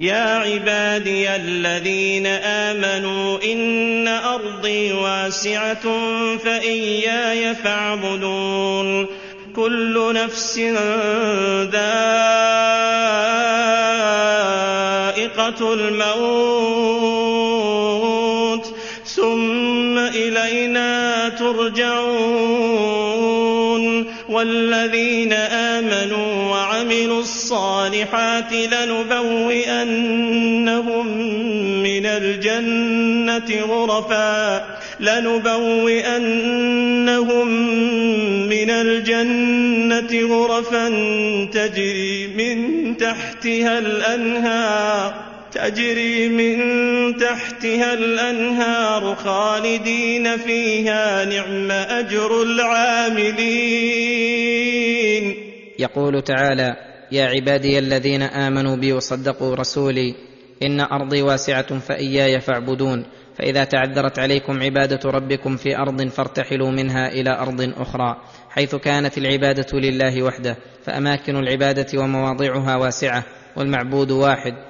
يا 0.00 0.36
عبادي 0.38 1.36
الذين 1.36 2.26
آمنوا 2.26 3.38
إن 3.52 4.08
أرضي 4.08 4.92
واسعة 4.92 5.82
فإياي 6.44 7.54
فاعبدون. 7.54 9.06
كل 9.56 10.14
نفس 10.14 10.58
ذائقة 10.58 12.14
الموت. 15.74 16.18
ثم 19.04 19.98
إلينا 19.98 21.28
ترجعون. 21.28 22.78
والذين 24.28 25.32
آمنوا 25.32 26.50
وعملوا 26.50 27.20
الصالحات 27.20 28.52
لنبوئنهم 28.52 29.86
من 31.82 32.06
الجنة 32.06 33.60
غرفا 33.62 34.66
لنبوئنهم 35.00 36.28
من 38.48 38.70
الجنة 38.70 40.36
غرفا 40.36 40.88
تجري 41.52 42.26
من 42.26 42.96
تحتها 42.96 43.78
الأنهار. 43.78 45.37
تجري 45.52 46.28
من 46.28 46.58
تحتها 47.16 47.94
الأنهار 47.94 49.14
خالدين 49.14 50.36
فيها 50.36 51.24
نعم 51.24 51.70
أجر 51.70 52.42
العاملين. 52.42 53.38
يقول 55.78 56.22
تعالى 56.22 56.76
يا 57.12 57.24
عبادي 57.24 57.78
الذين 57.78 58.22
آمنوا 58.22 58.76
بي 58.76 58.92
وصدقوا 58.92 59.54
رسولي 59.54 60.14
إن 60.62 60.80
أرضي 60.80 61.22
واسعة 61.22 61.78
فإياي 61.78 62.40
فاعبدون. 62.40 63.04
فإذا 63.38 63.64
تعذرت 63.64 64.18
عليكم 64.18 64.62
عبادة 64.62 65.10
ربكم 65.10 65.56
في 65.56 65.76
أرض 65.76 66.08
فارتحلوا 66.08 66.70
منها 66.70 67.08
إلى 67.08 67.30
أرض 67.30 67.72
أخرى 67.76 68.16
حيث 68.50 68.74
كانت 68.74 69.18
العبادة 69.18 69.78
لله 69.78 70.22
وحده 70.22 70.56
فأماكن 70.84 71.36
العبادة 71.36 71.98
ومواضعها 72.00 72.76
واسعة 72.76 73.24
والمعبود 73.56 74.10
واحد. 74.10 74.67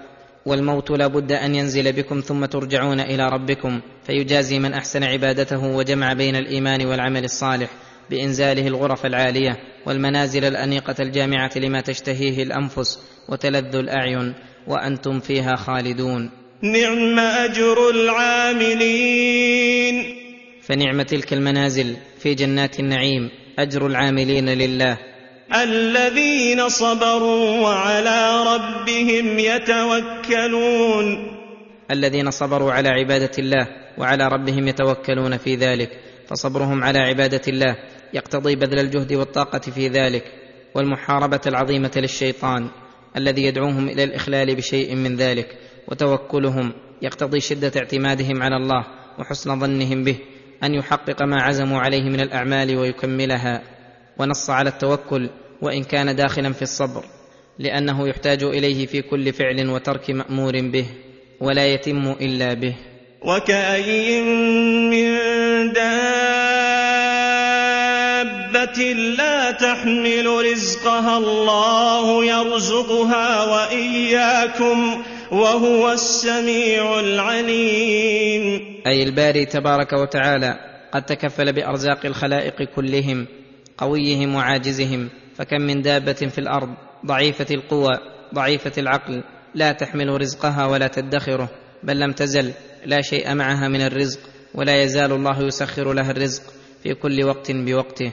والموت 0.49 0.91
لا 0.91 1.07
بد 1.07 1.33
أن 1.33 1.55
ينزل 1.55 1.93
بكم 1.93 2.21
ثم 2.21 2.45
ترجعون 2.45 3.01
إلى 3.01 3.29
ربكم 3.29 3.81
فيجازي 4.07 4.59
من 4.59 4.73
أحسن 4.75 5.05
عبادته 5.05 5.67
وجمع 5.67 6.13
بين 6.13 6.37
الإيمان 6.37 6.87
والعمل 6.87 7.25
الصالح 7.25 7.71
بإنزاله 8.11 8.67
الغرف 8.67 9.07
العالية 9.07 9.57
والمنازل 9.87 10.45
الأنيقة 10.45 10.95
الجامعة 11.01 11.51
لما 11.57 11.81
تشتهيه 11.81 12.43
الأنفس 12.43 12.99
وتلذ 13.29 13.77
الأعين 13.77 14.35
وأنتم 14.67 15.21
فيها 15.21 15.57
خالدون. 15.57 16.31
نعم 16.63 17.19
أجر 17.19 17.91
العاملين. 17.91 19.35
فنعم 20.63 21.03
تلك 21.03 21.33
المنازل 21.33 21.97
في 22.19 22.35
جنات 22.35 22.81
النعيم 22.81 23.31
أجر 23.59 23.87
العاملين 23.87 24.49
لله. 24.49 25.08
الذين 25.55 26.69
صبروا 26.69 27.61
وعلى 27.61 28.45
ربهم 28.55 29.39
يتوكلون. 29.39 31.07
الذين 31.91 32.31
صبروا 32.31 32.73
على 32.73 32.89
عبادة 32.89 33.31
الله 33.39 33.67
وعلى 33.99 34.29
ربهم 34.29 34.69
يتوكلون 34.69 35.37
في 35.37 35.55
ذلك 35.55 35.91
فصبرهم 36.29 36.85
على 36.85 36.99
عبادة 36.99 37.43
الله 37.49 37.77
يقتضي 38.15 38.57
بذل 38.57 38.79
الجهد 38.79 39.13
والطاقة 39.13 39.59
في 39.59 39.89
ذلك 39.89 40.25
والمحاربة 40.75 41.41
العظيمة 41.47 41.93
للشيطان 41.97 42.69
الذي 43.17 43.45
يدعوهم 43.45 43.89
إلى 43.89 44.05
الإخلال 44.05 44.57
بشيء 44.57 44.95
من 44.95 45.17
ذلك 45.17 45.57
وتوكلهم 45.89 46.73
يقتضي 47.03 47.41
شدة 47.41 47.73
اعتمادهم 47.77 48.43
على 48.43 48.57
الله 48.57 48.85
وحسن 49.19 49.61
ظنهم 49.61 50.05
به 50.05 50.19
أن 50.65 50.75
يحقق 50.75 51.23
ما 51.23 51.43
عزموا 51.43 51.81
عليه 51.81 52.03
من 52.03 52.21
الأعمال 52.21 52.77
ويكملها. 52.77 53.78
ونص 54.19 54.51
على 54.51 54.69
التوكل 54.71 55.31
وإن 55.63 55.85
كان 55.85 56.17
داخلا 56.17 56.53
في 56.53 56.63
الصبر 56.63 57.05
لأنه 57.59 58.09
يحتاج 58.09 58.43
إليه 58.43 58.87
في 58.87 59.03
كل 59.03 59.33
فعل 59.33 59.69
وترك 59.71 60.11
مأمور 60.11 60.53
به 60.61 60.87
ولا 61.41 61.67
يتم 61.67 62.11
إلا 62.21 62.55
به. 62.55 62.75
وكاين 63.23 64.25
من 64.91 65.19
دابة 65.73 65.99
لا 69.19 69.51
تحمل 69.51 70.27
رزقها 70.53 71.19
الله 71.19 72.25
يرزقها 72.25 73.45
وإياكم 73.45 75.05
وهو 75.33 75.93
السميع 75.93 77.01
العليم. 77.01 78.61
أي 78.87 79.03
الباري 79.03 79.45
تبارك 79.45 79.93
وتعالى 79.93 80.59
قد 80.93 81.03
تكفل 81.03 81.53
بأرزاق 81.53 82.07
الخلائق 82.07 82.63
كلهم 82.63 83.27
قويهم 83.79 84.35
وعاجزهم 84.35 85.09
فكم 85.35 85.61
من 85.61 85.83
دابة 85.83 86.13
في 86.13 86.39
الأرض 86.39 86.69
ضعيفة 87.07 87.47
القوى 87.51 87.99
ضعيفة 88.35 88.73
العقل 88.79 89.23
لا 89.55 89.73
تحمل 89.73 90.21
رزقها 90.21 90.67
ولا 90.67 90.87
تدخره 90.87 91.49
بل 91.83 92.01
لم 92.01 92.13
تزل 92.13 92.53
لا 92.87 93.01
شيء 93.01 93.35
معها 93.35 93.69
من 93.69 93.81
الرزق 93.81 94.21
ولا 94.55 94.83
يزال 94.83 95.13
الله 95.13 95.43
يسخر 95.43 95.93
لها 95.93 96.11
الرزق 96.11 96.43
في 96.83 96.95
كل 96.95 97.25
وقت 97.25 97.53
بوقته. 97.53 98.13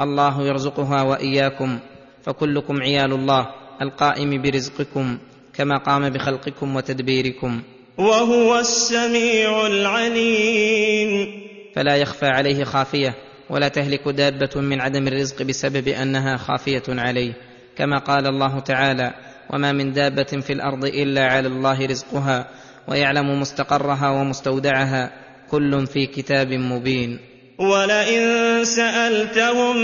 الله 0.00 0.46
يرزقها 0.46 1.02
وإياكم 1.02 1.78
فكلكم 2.22 2.82
عيال 2.82 3.12
الله 3.12 3.46
القائم 3.82 4.42
برزقكم 4.42 5.18
كما 5.54 5.76
قام 5.78 6.10
بخلقكم 6.10 6.76
وتدبيركم. 6.76 7.62
وهو 7.98 8.58
السميع 8.58 9.66
العليم. 9.66 11.44
فلا 11.74 11.96
يخفى 11.96 12.26
عليه 12.26 12.64
خافية 12.64 13.14
ولا 13.50 13.68
تهلك 13.68 14.08
دابة 14.08 14.60
من 14.60 14.80
عدم 14.80 15.08
الرزق 15.08 15.42
بسبب 15.42 15.88
أنها 15.88 16.36
خافية 16.36 16.82
عليه 16.88 17.32
كما 17.76 17.98
قال 17.98 18.26
الله 18.26 18.60
تعالى 18.60 19.14
وما 19.50 19.72
من 19.72 19.92
دابة 19.92 20.24
في 20.24 20.52
الأرض 20.52 20.84
إلا 20.84 21.26
على 21.26 21.48
الله 21.48 21.86
رزقها 21.86 22.46
ويعلم 22.88 23.40
مستقرها 23.40 24.10
ومستودعها 24.10 25.12
كل 25.50 25.86
في 25.86 26.06
كتاب 26.06 26.52
مبين. 26.52 27.18
ولئن 27.58 28.64
سألتهم 28.64 29.76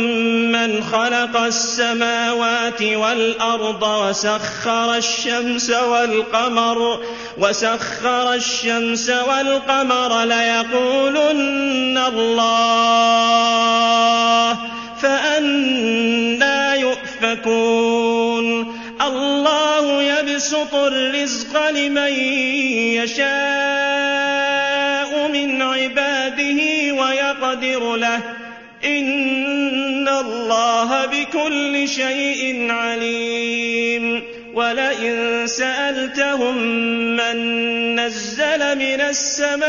من 0.53 0.85
خلق 0.85 1.37
السماوات 1.37 2.83
والأرض 2.83 3.83
وسخر 3.83 4.97
الشمس 4.97 5.71
والقمر 5.71 7.01
وسخر 7.39 8.35
الشمس 8.35 9.11
والقمر 9.11 10.25
ليقولن 10.25 11.99
الله 11.99 12.89
فأنا 15.03 16.75
يؤفكون. 16.75 18.47
الله 19.07 20.03
يبسط 20.03 20.75
الرزق 20.75 21.71
لمن 21.71 22.13
يشاء. 22.99 24.00
ويقدر 27.51 27.97
له. 27.97 28.21
إن 28.85 30.09
الله 30.09 31.07
بكل 31.07 31.89
شيء 31.89 32.71
عليم. 32.71 34.23
ولئن 34.55 35.43
سألتهم 35.47 36.57
من 37.17 37.37
نزل 38.01 38.79
من 38.79 39.01
السماء 39.01 39.67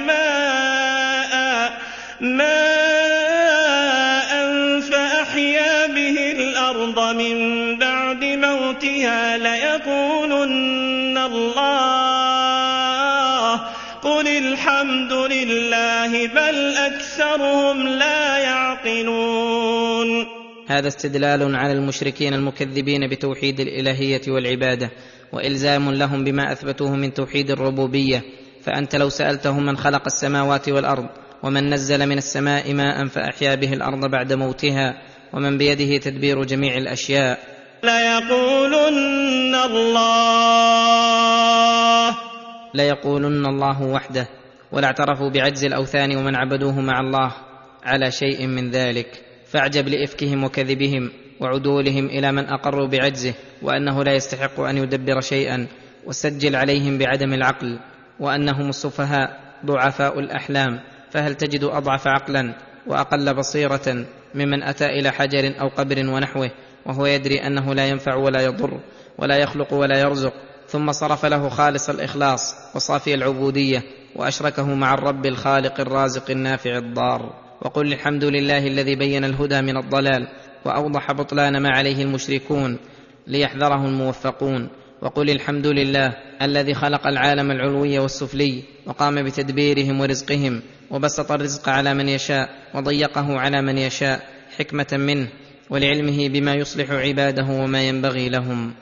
ماء 0.00 1.72
ماء 2.20 2.77
لله 16.08 16.26
بل 16.26 16.76
أكثرهم 16.76 17.88
لا 17.88 18.38
يعقلون. 18.38 20.26
هذا 20.68 20.88
استدلال 20.88 21.56
على 21.56 21.72
المشركين 21.72 22.34
المكذبين 22.34 23.08
بتوحيد 23.08 23.60
الإلهية 23.60 24.20
والعبادة 24.28 24.90
وإلزام 25.32 25.90
لهم 25.90 26.24
بما 26.24 26.52
أثبتوه 26.52 26.96
من 26.96 27.14
توحيد 27.14 27.50
الربوبية. 27.50 28.22
فأنت 28.64 28.96
لو 28.96 29.08
سألتهم 29.08 29.66
من 29.66 29.76
خلق 29.76 30.02
السماوات 30.06 30.68
والأرض 30.68 31.06
ومن 31.42 31.74
نزل 31.74 32.06
من 32.06 32.18
السماء 32.18 32.74
ماء 32.74 33.06
فأحيا 33.06 33.54
به 33.54 33.72
الأرض 33.72 34.10
بعد 34.10 34.32
موتها 34.32 35.02
ومن 35.32 35.58
بيده 35.58 35.96
تدبير 35.96 36.44
جميع 36.44 36.76
الأشياء. 36.76 37.38
ليقولن 37.82 39.54
الله. 39.54 40.78
ليقولن 42.74 43.46
الله 43.46 43.82
وحده. 43.82 44.37
ولاعترفوا 44.72 45.30
بعجز 45.30 45.64
الأوثان 45.64 46.16
ومن 46.16 46.36
عبدوه 46.36 46.80
مع 46.80 47.00
الله 47.00 47.32
على 47.84 48.10
شيء 48.10 48.46
من 48.46 48.70
ذلك. 48.70 49.24
فاعجب 49.46 49.88
لإفكهم 49.88 50.44
وكذبهم 50.44 51.10
وعدولهم 51.40 52.06
إلى 52.06 52.32
من 52.32 52.44
أقروا 52.44 52.86
بعجزه 52.86 53.34
وأنه 53.62 54.04
لا 54.04 54.14
يستحق 54.14 54.60
أن 54.60 54.76
يدبر 54.76 55.20
شيئا. 55.20 55.66
وسجل 56.06 56.56
عليهم 56.56 56.98
بعدم 56.98 57.32
العقل 57.32 57.78
وأنهم 58.20 58.68
السفهاء 58.68 59.40
ضعفاء 59.66 60.18
الأحلام. 60.18 60.80
فهل 61.10 61.34
تجد 61.34 61.64
أضعف 61.64 62.06
عقلا 62.06 62.54
وأقل 62.86 63.34
بصيرة 63.34 64.06
ممن 64.34 64.62
أتى 64.62 64.86
إلى 64.86 65.10
حجر 65.10 65.60
أو 65.60 65.68
قبر 65.68 66.08
ونحوه 66.08 66.50
وهو 66.86 67.06
يدري 67.06 67.46
أنه 67.46 67.74
لا 67.74 67.86
ينفع 67.86 68.14
ولا 68.14 68.40
يضر 68.40 68.80
ولا 69.18 69.36
يخلق 69.36 69.74
ولا 69.74 70.00
يرزق؟ 70.00 70.32
ثم 70.68 70.92
صرف 70.92 71.26
له 71.26 71.48
خالص 71.48 71.90
الإخلاص 71.90 72.54
وصافي 72.74 73.14
العبودية. 73.14 73.82
وأشركه 74.16 74.74
مع 74.74 74.94
الرب 74.94 75.26
الخالق 75.26 75.80
الرازق 75.80 76.30
النافع 76.30 76.78
الضار. 76.78 77.34
وقل 77.62 77.92
الحمد 77.92 78.24
لله 78.24 78.66
الذي 78.66 78.96
بين 78.96 79.24
الهدى 79.24 79.60
من 79.60 79.76
الضلال 79.76 80.28
وأوضح 80.64 81.12
بطلان 81.12 81.62
ما 81.62 81.70
عليه 81.70 82.02
المشركون 82.02 82.78
ليحذره 83.26 83.86
الموفقون. 83.86 84.68
وقل 85.02 85.30
الحمد 85.30 85.66
لله 85.66 86.14
الذي 86.42 86.74
خلق 86.74 87.06
العالم 87.06 87.50
العلوي 87.50 87.98
والسفلي 87.98 88.62
وقام 88.86 89.22
بتدبيرهم 89.22 90.00
ورزقهم 90.00 90.62
وبسط 90.90 91.32
الرزق 91.32 91.68
على 91.68 91.94
من 91.94 92.08
يشاء 92.08 92.48
وضيقه 92.74 93.38
على 93.38 93.62
من 93.62 93.78
يشاء 93.78 94.20
حكمة 94.58 94.86
منه 94.92 95.28
ولعلمه 95.70 96.28
بما 96.28 96.54
يصلح 96.54 96.90
عباده 96.90 97.44
وما 97.44 97.88
ينبغي 97.88 98.28
لهم. 98.28 98.72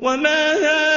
وما 0.00 0.52
هذه 0.52 0.87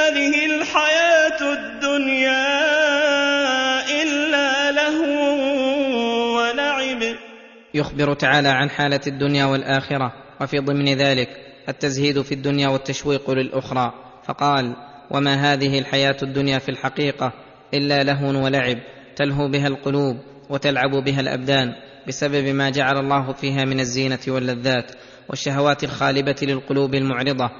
يخبر 7.74 8.14
تعالى 8.14 8.48
عن 8.48 8.70
حالة 8.70 9.00
الدنيا 9.06 9.44
والآخرة 9.44 10.12
وفي 10.40 10.58
ضمن 10.58 10.88
ذلك 10.88 11.28
التزهيد 11.68 12.22
في 12.22 12.32
الدنيا 12.32 12.68
والتشويق 12.68 13.30
للأخرى. 13.30 13.92
فقال 14.24 14.76
وما 15.10 15.34
هذه 15.34 15.78
الحياة 15.78 16.16
الدنيا 16.22 16.58
في 16.58 16.68
الحقيقة 16.68 17.32
إلا 17.74 18.02
لهو 18.02 18.44
ولعب 18.44 18.78
تلهو 19.16 19.48
بها 19.48 19.66
القلوب 19.66 20.16
وتلعب 20.50 20.90
بها 20.90 21.20
الأبدان 21.20 21.74
بسبب 22.08 22.48
ما 22.48 22.70
جعل 22.70 22.98
الله 22.98 23.32
فيها 23.32 23.64
من 23.64 23.80
الزينة 23.80 24.18
واللذات 24.28 24.92
والشهوات 25.28 25.84
الخالبة 25.84 26.36
للقلوب 26.42 26.94
المعرضة 26.94 27.50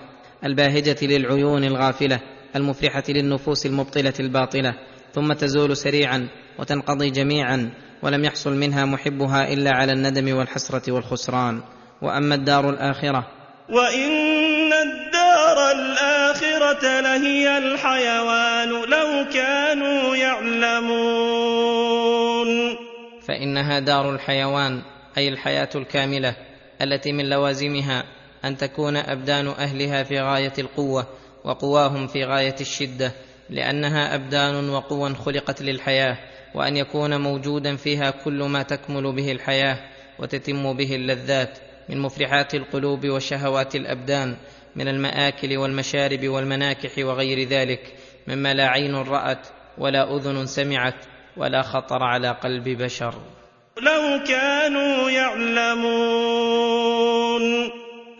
الباهجة 0.44 0.96
للعيون 1.02 1.64
الغافلة 1.64 2.20
المفرحة 2.56 3.02
للنفوس 3.08 3.66
المبطلة 3.66 4.12
الباطلة 4.20 4.74
ثم 5.12 5.32
تزول 5.32 5.76
سريعا 5.76 6.28
وتنقضي 6.58 7.10
جميعا 7.10 7.70
ولم 8.02 8.24
يحصل 8.24 8.52
منها 8.52 8.84
محبها 8.84 9.52
إلا 9.52 9.70
على 9.70 9.92
الندم 9.92 10.36
والحسرة 10.36 10.92
والخسران. 10.92 11.62
وأما 12.02 12.34
الدار 12.34 12.70
الآخرة 12.70 13.26
وإن 13.70 14.72
الدار 14.72 15.70
الآخرة 15.72 17.00
لهي 17.00 17.58
الحيوان 17.58 18.68
لو 18.68 19.26
كانوا 19.32 20.16
يعلمون. 20.16 21.72
فإنها 23.28 23.78
دار 23.78 24.14
الحيوان 24.14 24.82
أي 25.18 25.28
الحياة 25.28 25.68
الكاملة 25.74 26.36
التي 26.82 27.12
من 27.12 27.28
لوازمها 27.28 28.04
أن 28.44 28.56
تكون 28.56 28.96
أبدان 28.96 29.48
أهلها 29.48 30.02
في 30.02 30.20
غاية 30.20 30.52
القوة 30.58 31.06
وقواهم 31.44 32.06
في 32.06 32.24
غاية 32.24 32.56
الشدة 32.60 33.12
لأنها 33.50 34.14
أبدان 34.14 34.68
وقوى 34.68 35.14
خلقت 35.14 35.62
للحياة. 35.62 36.18
وأن 36.54 36.76
يكون 36.76 37.20
موجودا 37.20 37.76
فيها 37.76 38.10
كل 38.10 38.42
ما 38.42 38.62
تكمل 38.62 39.12
به 39.12 39.32
الحياة 39.32 39.78
وتتم 40.18 40.72
به 40.72 40.94
اللذات 40.94 41.58
من 41.88 41.98
مفرحات 41.98 42.54
القلوب 42.54 43.08
وشهوات 43.08 43.76
الأبدان 43.76 44.36
من 44.76 44.88
المآكل 44.88 45.56
والمشارب 45.56 46.28
والمناكح 46.28 46.98
وغير 46.98 47.48
ذلك 47.48 47.94
مما 48.28 48.54
لا 48.54 48.68
عين 48.68 48.94
رأت 48.94 49.48
ولا 49.78 50.16
أذن 50.16 50.46
سمعت 50.46 51.04
ولا 51.36 51.62
خطر 51.62 52.02
على 52.02 52.28
قلب 52.28 52.68
بشر. 52.68 53.14
لو 53.82 54.24
كانوا 54.26 55.10
يعلمون. 55.10 56.62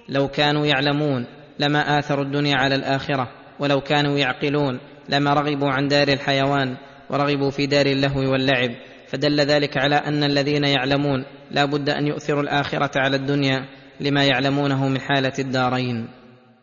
لو 0.08 0.28
كانوا 0.28 0.66
يعلمون 0.66 1.26
لما 1.58 1.98
آثروا 1.98 2.24
الدنيا 2.24 2.56
على 2.56 2.74
الآخرة 2.74 3.28
ولو 3.58 3.80
كانوا 3.80 4.18
يعقلون 4.18 4.80
لما 5.08 5.34
رغبوا 5.34 5.70
عن 5.70 5.88
دار 5.88 6.08
الحيوان 6.08 6.76
ورغبوا 7.10 7.50
في 7.50 7.66
دار 7.66 7.86
اللهو 7.86 8.32
واللعب 8.32 8.70
فدل 9.08 9.40
ذلك 9.40 9.76
على 9.76 9.96
أن 9.96 10.24
الذين 10.24 10.64
يعلمون 10.64 11.24
لا 11.50 11.64
بد 11.64 11.88
أن 11.88 12.06
يؤثروا 12.06 12.42
الآخرة 12.42 12.90
على 13.00 13.16
الدنيا 13.16 13.68
لما 14.00 14.24
يعلمونه 14.24 14.88
من 14.88 15.00
حالة 15.00 15.32
الدارين. 15.38 16.08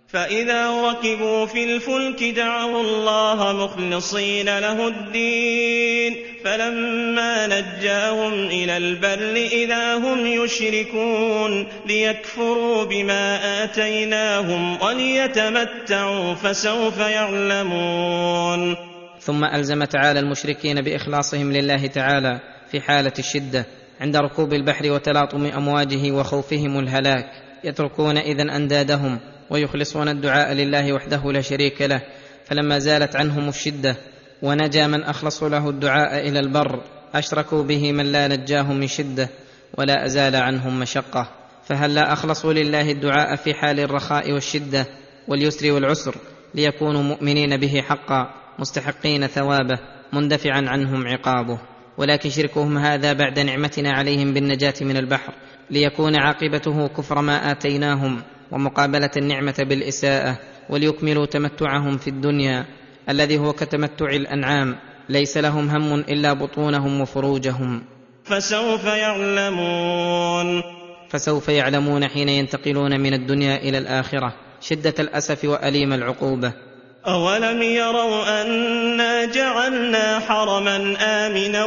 فإذا 0.07 0.89
ركبوا 0.89 1.45
في 1.45 1.63
الفلك 1.63 2.23
دعوا 2.23 2.81
الله 2.81 3.53
مخلصين 3.53 4.59
له 4.59 4.87
الدين 4.87 6.15
فلما 6.45 7.47
نجاهم 7.47 8.33
إلى 8.33 8.77
البر 8.77 9.35
إذا 9.35 9.95
هم 9.95 10.25
يشركون 10.25 11.67
ليكفروا 11.85 12.83
بما 12.83 13.63
آتيناهم 13.63 14.81
وليتمتعوا 14.81 16.33
فسوف 16.33 16.97
يعلمون. 16.97 18.88
ثم 19.19 19.43
ألزم 19.43 19.83
تعالى 19.83 20.19
المشركين 20.19 20.81
بإخلاصهم 20.81 21.51
لله 21.51 21.87
تعالى 21.87 22.39
في 22.71 22.81
حالة 22.81 23.13
الشدة 23.19 23.65
عند 24.01 24.17
ركوب 24.17 24.53
البحر 24.53 24.91
وتلاطم 24.91 25.45
أمواجه 25.45 26.11
وخوفهم 26.11 26.79
الهلاك 26.79 27.25
يتركون 27.63 28.17
اذا 28.17 28.55
أندادهم 28.55 29.19
ويخلصون 29.49 30.09
الدعاء 30.09 30.53
لله 30.53 30.93
وحده 30.93 31.31
لا 31.31 31.41
شريك 31.41 31.81
له 31.81 32.01
فلما 32.45 32.79
زالت 32.79 33.15
عنهم 33.15 33.49
الشدة 33.49 33.95
ونجا 34.41 34.87
من 34.87 35.03
أخلصوا 35.03 35.49
له 35.49 35.69
الدعاء 35.69 36.27
إلى 36.27 36.39
البر 36.39 36.83
أشركوا 37.13 37.63
به 37.63 37.91
من 37.91 38.05
لا 38.05 38.27
نجاهم 38.27 38.79
من 38.79 38.87
شدة 38.87 39.29
ولا 39.77 40.05
أزال 40.05 40.35
عنهم 40.35 40.79
مشقة 40.79 41.29
فهلا 41.65 42.13
اخلصوا 42.13 42.53
لله 42.53 42.91
الدعاء 42.91 43.35
في 43.35 43.53
حال 43.53 43.79
الرخاء 43.79 44.31
والشدة 44.31 44.85
واليسر 45.27 45.71
والعسر 45.71 46.15
ليكونوا 46.55 47.03
مؤمنين 47.03 47.57
به 47.57 47.81
حقا؟ 47.81 48.38
مستحقين 48.59 49.27
ثوابه 49.27 49.79
مندفعا 50.13 50.65
عنهم 50.67 51.07
عقابه. 51.07 51.59
ولكن 51.97 52.29
شركهم 52.29 52.77
هذا 52.77 53.13
بعد 53.13 53.39
نعمتنا 53.39 53.91
عليهم 53.91 54.33
بالنجاة 54.33 54.73
من 54.81 54.97
البحر 54.97 55.33
ليكون 55.69 56.15
عاقبته 56.15 56.87
كفر 56.87 57.21
ما 57.21 57.51
آتيناهم 57.51 58.21
ومقابلة 58.51 59.11
النعمة 59.17 59.55
بالإساءة 59.59 60.39
وليكملوا 60.69 61.25
تمتعهم 61.25 61.97
في 61.97 62.09
الدنيا. 62.09 62.65
الذي 63.09 63.37
هو 63.37 63.53
كتمتع 63.53 64.05
الأنعام 64.05 64.75
ليس 65.09 65.37
لهم 65.37 65.69
هم 65.69 65.93
إلا 65.93 66.33
بطونهم 66.33 67.01
وفروجهم. 67.01 67.83
فسوف 68.23 68.83
يعلمون. 68.83 70.63
فسوف 71.09 71.49
يعلمون 71.49 72.07
حين 72.07 72.29
ينتقلون 72.29 72.99
من 72.99 73.13
الدنيا 73.13 73.55
إلى 73.55 73.77
الآخرة. 73.77 74.33
شدة 74.61 74.93
الأسف 74.99 75.45
وأليم 75.45 75.93
العقوبة. 75.93 76.68
أولم 77.07 77.61
يروا 77.61 78.41
أنا 78.41 79.25
جعلنا 79.25 80.19
حرما 80.19 80.97
آمنا 80.99 81.65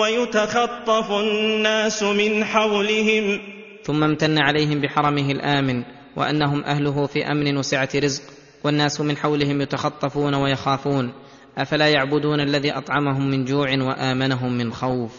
ويتخطف 0.00 1.10
الناس 1.10 2.02
من 2.02 2.44
حولهم 2.44 3.40
ثم 3.82 4.04
امتن 4.04 4.38
عليهم 4.38 4.80
بحرمه 4.80 5.30
الامن 5.30 5.82
وانهم 6.16 6.64
اهله 6.64 7.06
في 7.06 7.26
امن 7.26 7.56
وسعه 7.56 7.88
رزق 7.94 8.22
والناس 8.64 9.00
من 9.00 9.16
حولهم 9.16 9.60
يتخطفون 9.60 10.34
ويخافون 10.34 11.12
افلا 11.58 11.88
يعبدون 11.88 12.40
الذي 12.40 12.72
اطعمهم 12.72 13.30
من 13.30 13.44
جوع 13.44 13.68
وامنهم 13.70 14.58
من 14.58 14.72
خوف 14.72 15.12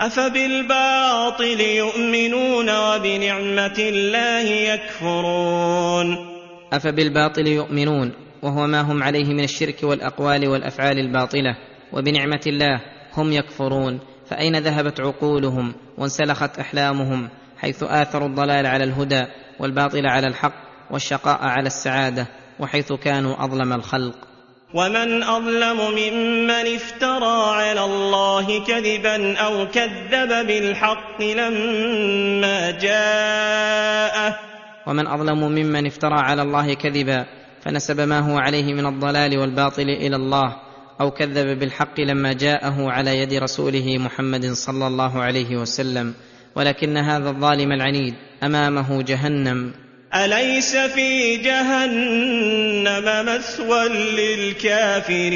أفبالباطل 0.00 1.60
يؤمنون 1.60 2.70
وبنعمة 2.70 3.76
الله 3.78 4.48
يكفرون 4.50 6.34
افبالباطل 6.72 7.46
يؤمنون 7.46 8.23
وهو 8.44 8.66
ما 8.66 8.80
هم 8.80 9.02
عليه 9.02 9.24
من 9.24 9.44
الشرك 9.44 9.82
والأقوال 9.82 10.48
والأفعال 10.48 10.98
الباطلة 10.98 11.56
وبنعمة 11.92 12.40
الله 12.46 12.80
هم 13.16 13.32
يكفرون. 13.32 14.00
فأين 14.30 14.56
ذهبت 14.56 15.00
عقولهم؟ 15.00 15.74
وانسلخت 15.98 16.58
أحلامهم 16.58 17.28
حيث 17.58 17.82
آثروا 17.82 18.28
الضلال 18.28 18.66
على 18.66 18.84
الهدى 18.84 19.24
والباطل 19.60 20.06
على 20.06 20.26
الحق 20.26 20.54
والشقاء 20.90 21.38
على 21.42 21.66
السعادة 21.66 22.26
وحيث 22.60 22.92
كانوا 22.92 23.44
أظلم 23.44 23.72
الخلق. 23.72 24.14
ومن 24.74 25.22
أظلم 25.22 25.76
ممن 25.76 26.74
افترى 26.74 27.54
على 27.56 27.84
الله 27.84 28.64
كذبا 28.64 29.38
أو 29.38 29.66
كذب 29.66 30.46
بالحق 30.46 31.22
لما 31.22 32.70
جاءه. 32.70 34.38
ومن 34.86 35.06
أظلم 35.06 35.40
ممن 35.40 35.86
افترى 35.86 36.14
على 36.14 36.42
الله 36.42 36.74
كذبا 36.74 37.26
فنسب 37.64 38.00
ما 38.00 38.18
هو 38.18 38.38
عليه 38.38 38.74
من 38.74 38.86
الضلال 38.86 39.38
والباطل 39.38 39.82
إلى 39.82 40.16
الله 40.16 40.56
أو 41.00 41.10
كذب 41.10 41.58
بالحق 41.58 42.00
لما 42.00 42.32
جاءه 42.32 42.90
على 42.90 43.18
يد 43.18 43.32
رسوله 43.32 43.98
محمد 43.98 44.46
صلى 44.52 44.86
الله 44.86 45.22
عليه 45.22 45.56
وسلم. 45.56 46.14
ولكن 46.56 46.96
هذا 46.96 47.28
الظالم 47.30 47.72
العنيد 47.72 48.14
أمامه 48.42 49.02
جهنم. 49.02 49.72
أليس 50.14 50.76
في 50.76 51.36
جهنم 51.36 53.26
مثوى 53.26 53.88
للكافرين؟ 53.88 55.34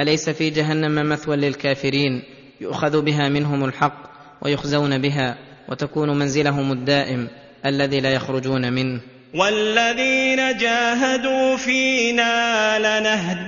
أليس 0.00 0.30
في 0.30 0.50
جهنم 0.50 1.08
مثوى 1.08 1.36
للكافرين؟ 1.36 2.22
يؤخذ 2.60 3.02
بها 3.02 3.28
منهم 3.28 3.64
الحق 3.64 4.10
ويخزون 4.42 4.98
بها 4.98 5.38
وتكون 5.68 6.18
منزلهم 6.18 6.72
الدائم 6.72 7.28
الذي 7.66 8.00
لا 8.00 8.10
يخرجون 8.10 8.72
منه. 8.72 9.00
والذين 9.34 10.56
جاهدوا 10.56 11.56
فينا 11.56 12.78
لنهدينهم 12.78 13.46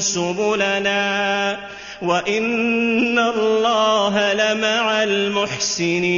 سبلنا 0.00 1.58
وإن 2.02 3.18
الله 3.18 4.32
لمع 4.32 5.02
المحسنين. 5.02 6.08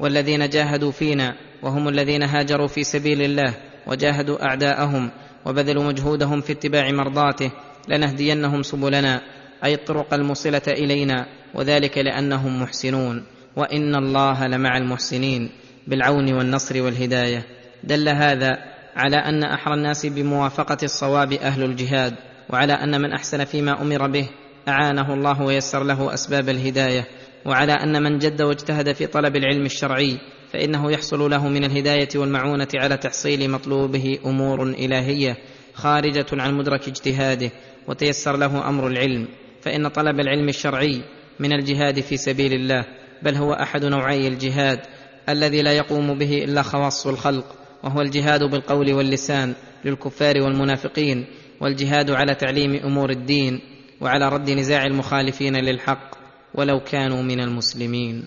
والذين 0.00 0.48
جاهدوا 0.48 0.92
فينا 0.92 1.34
وهم 1.62 1.88
الذين 1.88 2.22
هاجروا 2.22 2.68
في 2.68 2.84
سبيل 2.84 3.22
الله 3.22 3.54
وجاهدوا 3.86 4.44
أعداءهم 4.44 5.10
وبذلوا 5.46 5.84
مجهودهم 5.84 6.40
في 6.40 6.52
اتباع 6.52 6.90
مرضاته 6.90 7.50
لنهدينهم 7.88 8.62
سبلنا 8.62 9.20
أي 9.64 9.74
الطرق 9.74 10.14
الموصلة 10.14 10.62
إلينا 10.68 11.26
وذلك 11.54 11.98
لأنهم 11.98 12.62
محسنون. 12.62 13.35
وإن 13.56 13.94
الله 13.94 14.46
لمع 14.46 14.76
المحسنين 14.76 15.50
بالعون 15.86 16.32
والنصر 16.32 16.82
والهداية. 16.82 17.46
دل 17.84 18.08
هذا 18.08 18.58
على 18.96 19.16
أن 19.16 19.44
أحرى 19.44 19.74
الناس 19.74 20.06
بموافقة 20.06 20.78
الصواب 20.82 21.32
أهل 21.32 21.62
الجهاد 21.62 22.14
وعلى 22.50 22.72
أن 22.72 23.00
من 23.00 23.12
أحسن 23.12 23.44
فيما 23.44 23.82
أمر 23.82 24.06
به 24.06 24.28
أعانه 24.68 25.14
الله 25.14 25.42
ويسر 25.42 25.84
له 25.84 26.14
أسباب 26.14 26.48
الهداية 26.48 27.04
وعلى 27.44 27.72
أن 27.72 28.02
من 28.02 28.18
جد 28.18 28.42
واجتهد 28.42 28.92
في 28.92 29.06
طلب 29.06 29.36
العلم 29.36 29.64
الشرعي 29.64 30.18
فإنه 30.52 30.92
يحصل 30.92 31.30
له 31.30 31.48
من 31.48 31.64
الهداية 31.64 32.08
والمعونة 32.14 32.68
على 32.74 32.96
تحصيل 32.96 33.50
مطلوبه 33.50 34.18
أمور 34.26 34.62
إلهية 34.62 35.36
خارجة 35.74 36.26
عن 36.32 36.54
مدرك 36.54 36.88
اجتهاده 36.88 37.50
وتيسر 37.88 38.36
له 38.36 38.68
أمر 38.68 38.86
العلم. 38.86 39.28
فإن 39.62 39.88
طلب 39.88 40.20
العلم 40.20 40.48
الشرعي 40.48 41.02
من 41.40 41.52
الجهاد 41.52 42.00
في 42.00 42.16
سبيل 42.16 42.52
الله 42.52 42.84
بل 43.22 43.34
هو 43.34 43.52
أحد 43.52 43.84
نوعي 43.84 44.28
الجهاد 44.28 44.80
الذي 45.28 45.62
لا 45.62 45.72
يقوم 45.72 46.18
به 46.18 46.44
إلا 46.44 46.62
خواص 46.62 47.06
الخلق 47.06 47.54
وهو 47.82 48.00
الجهاد 48.00 48.44
بالقول 48.44 48.92
واللسان 48.92 49.54
للكفار 49.84 50.40
والمنافقين 50.40 51.26
والجهاد 51.60 52.10
على 52.10 52.34
تعليم 52.34 52.74
أمور 52.74 53.10
الدين 53.10 53.60
وعلى 54.00 54.28
رد 54.28 54.50
نزاع 54.50 54.86
المخالفين 54.86 55.56
للحق 55.56 56.10
ولو 56.54 56.80
كانوا 56.80 57.22
من 57.22 57.40
المسلمين. 57.40 58.24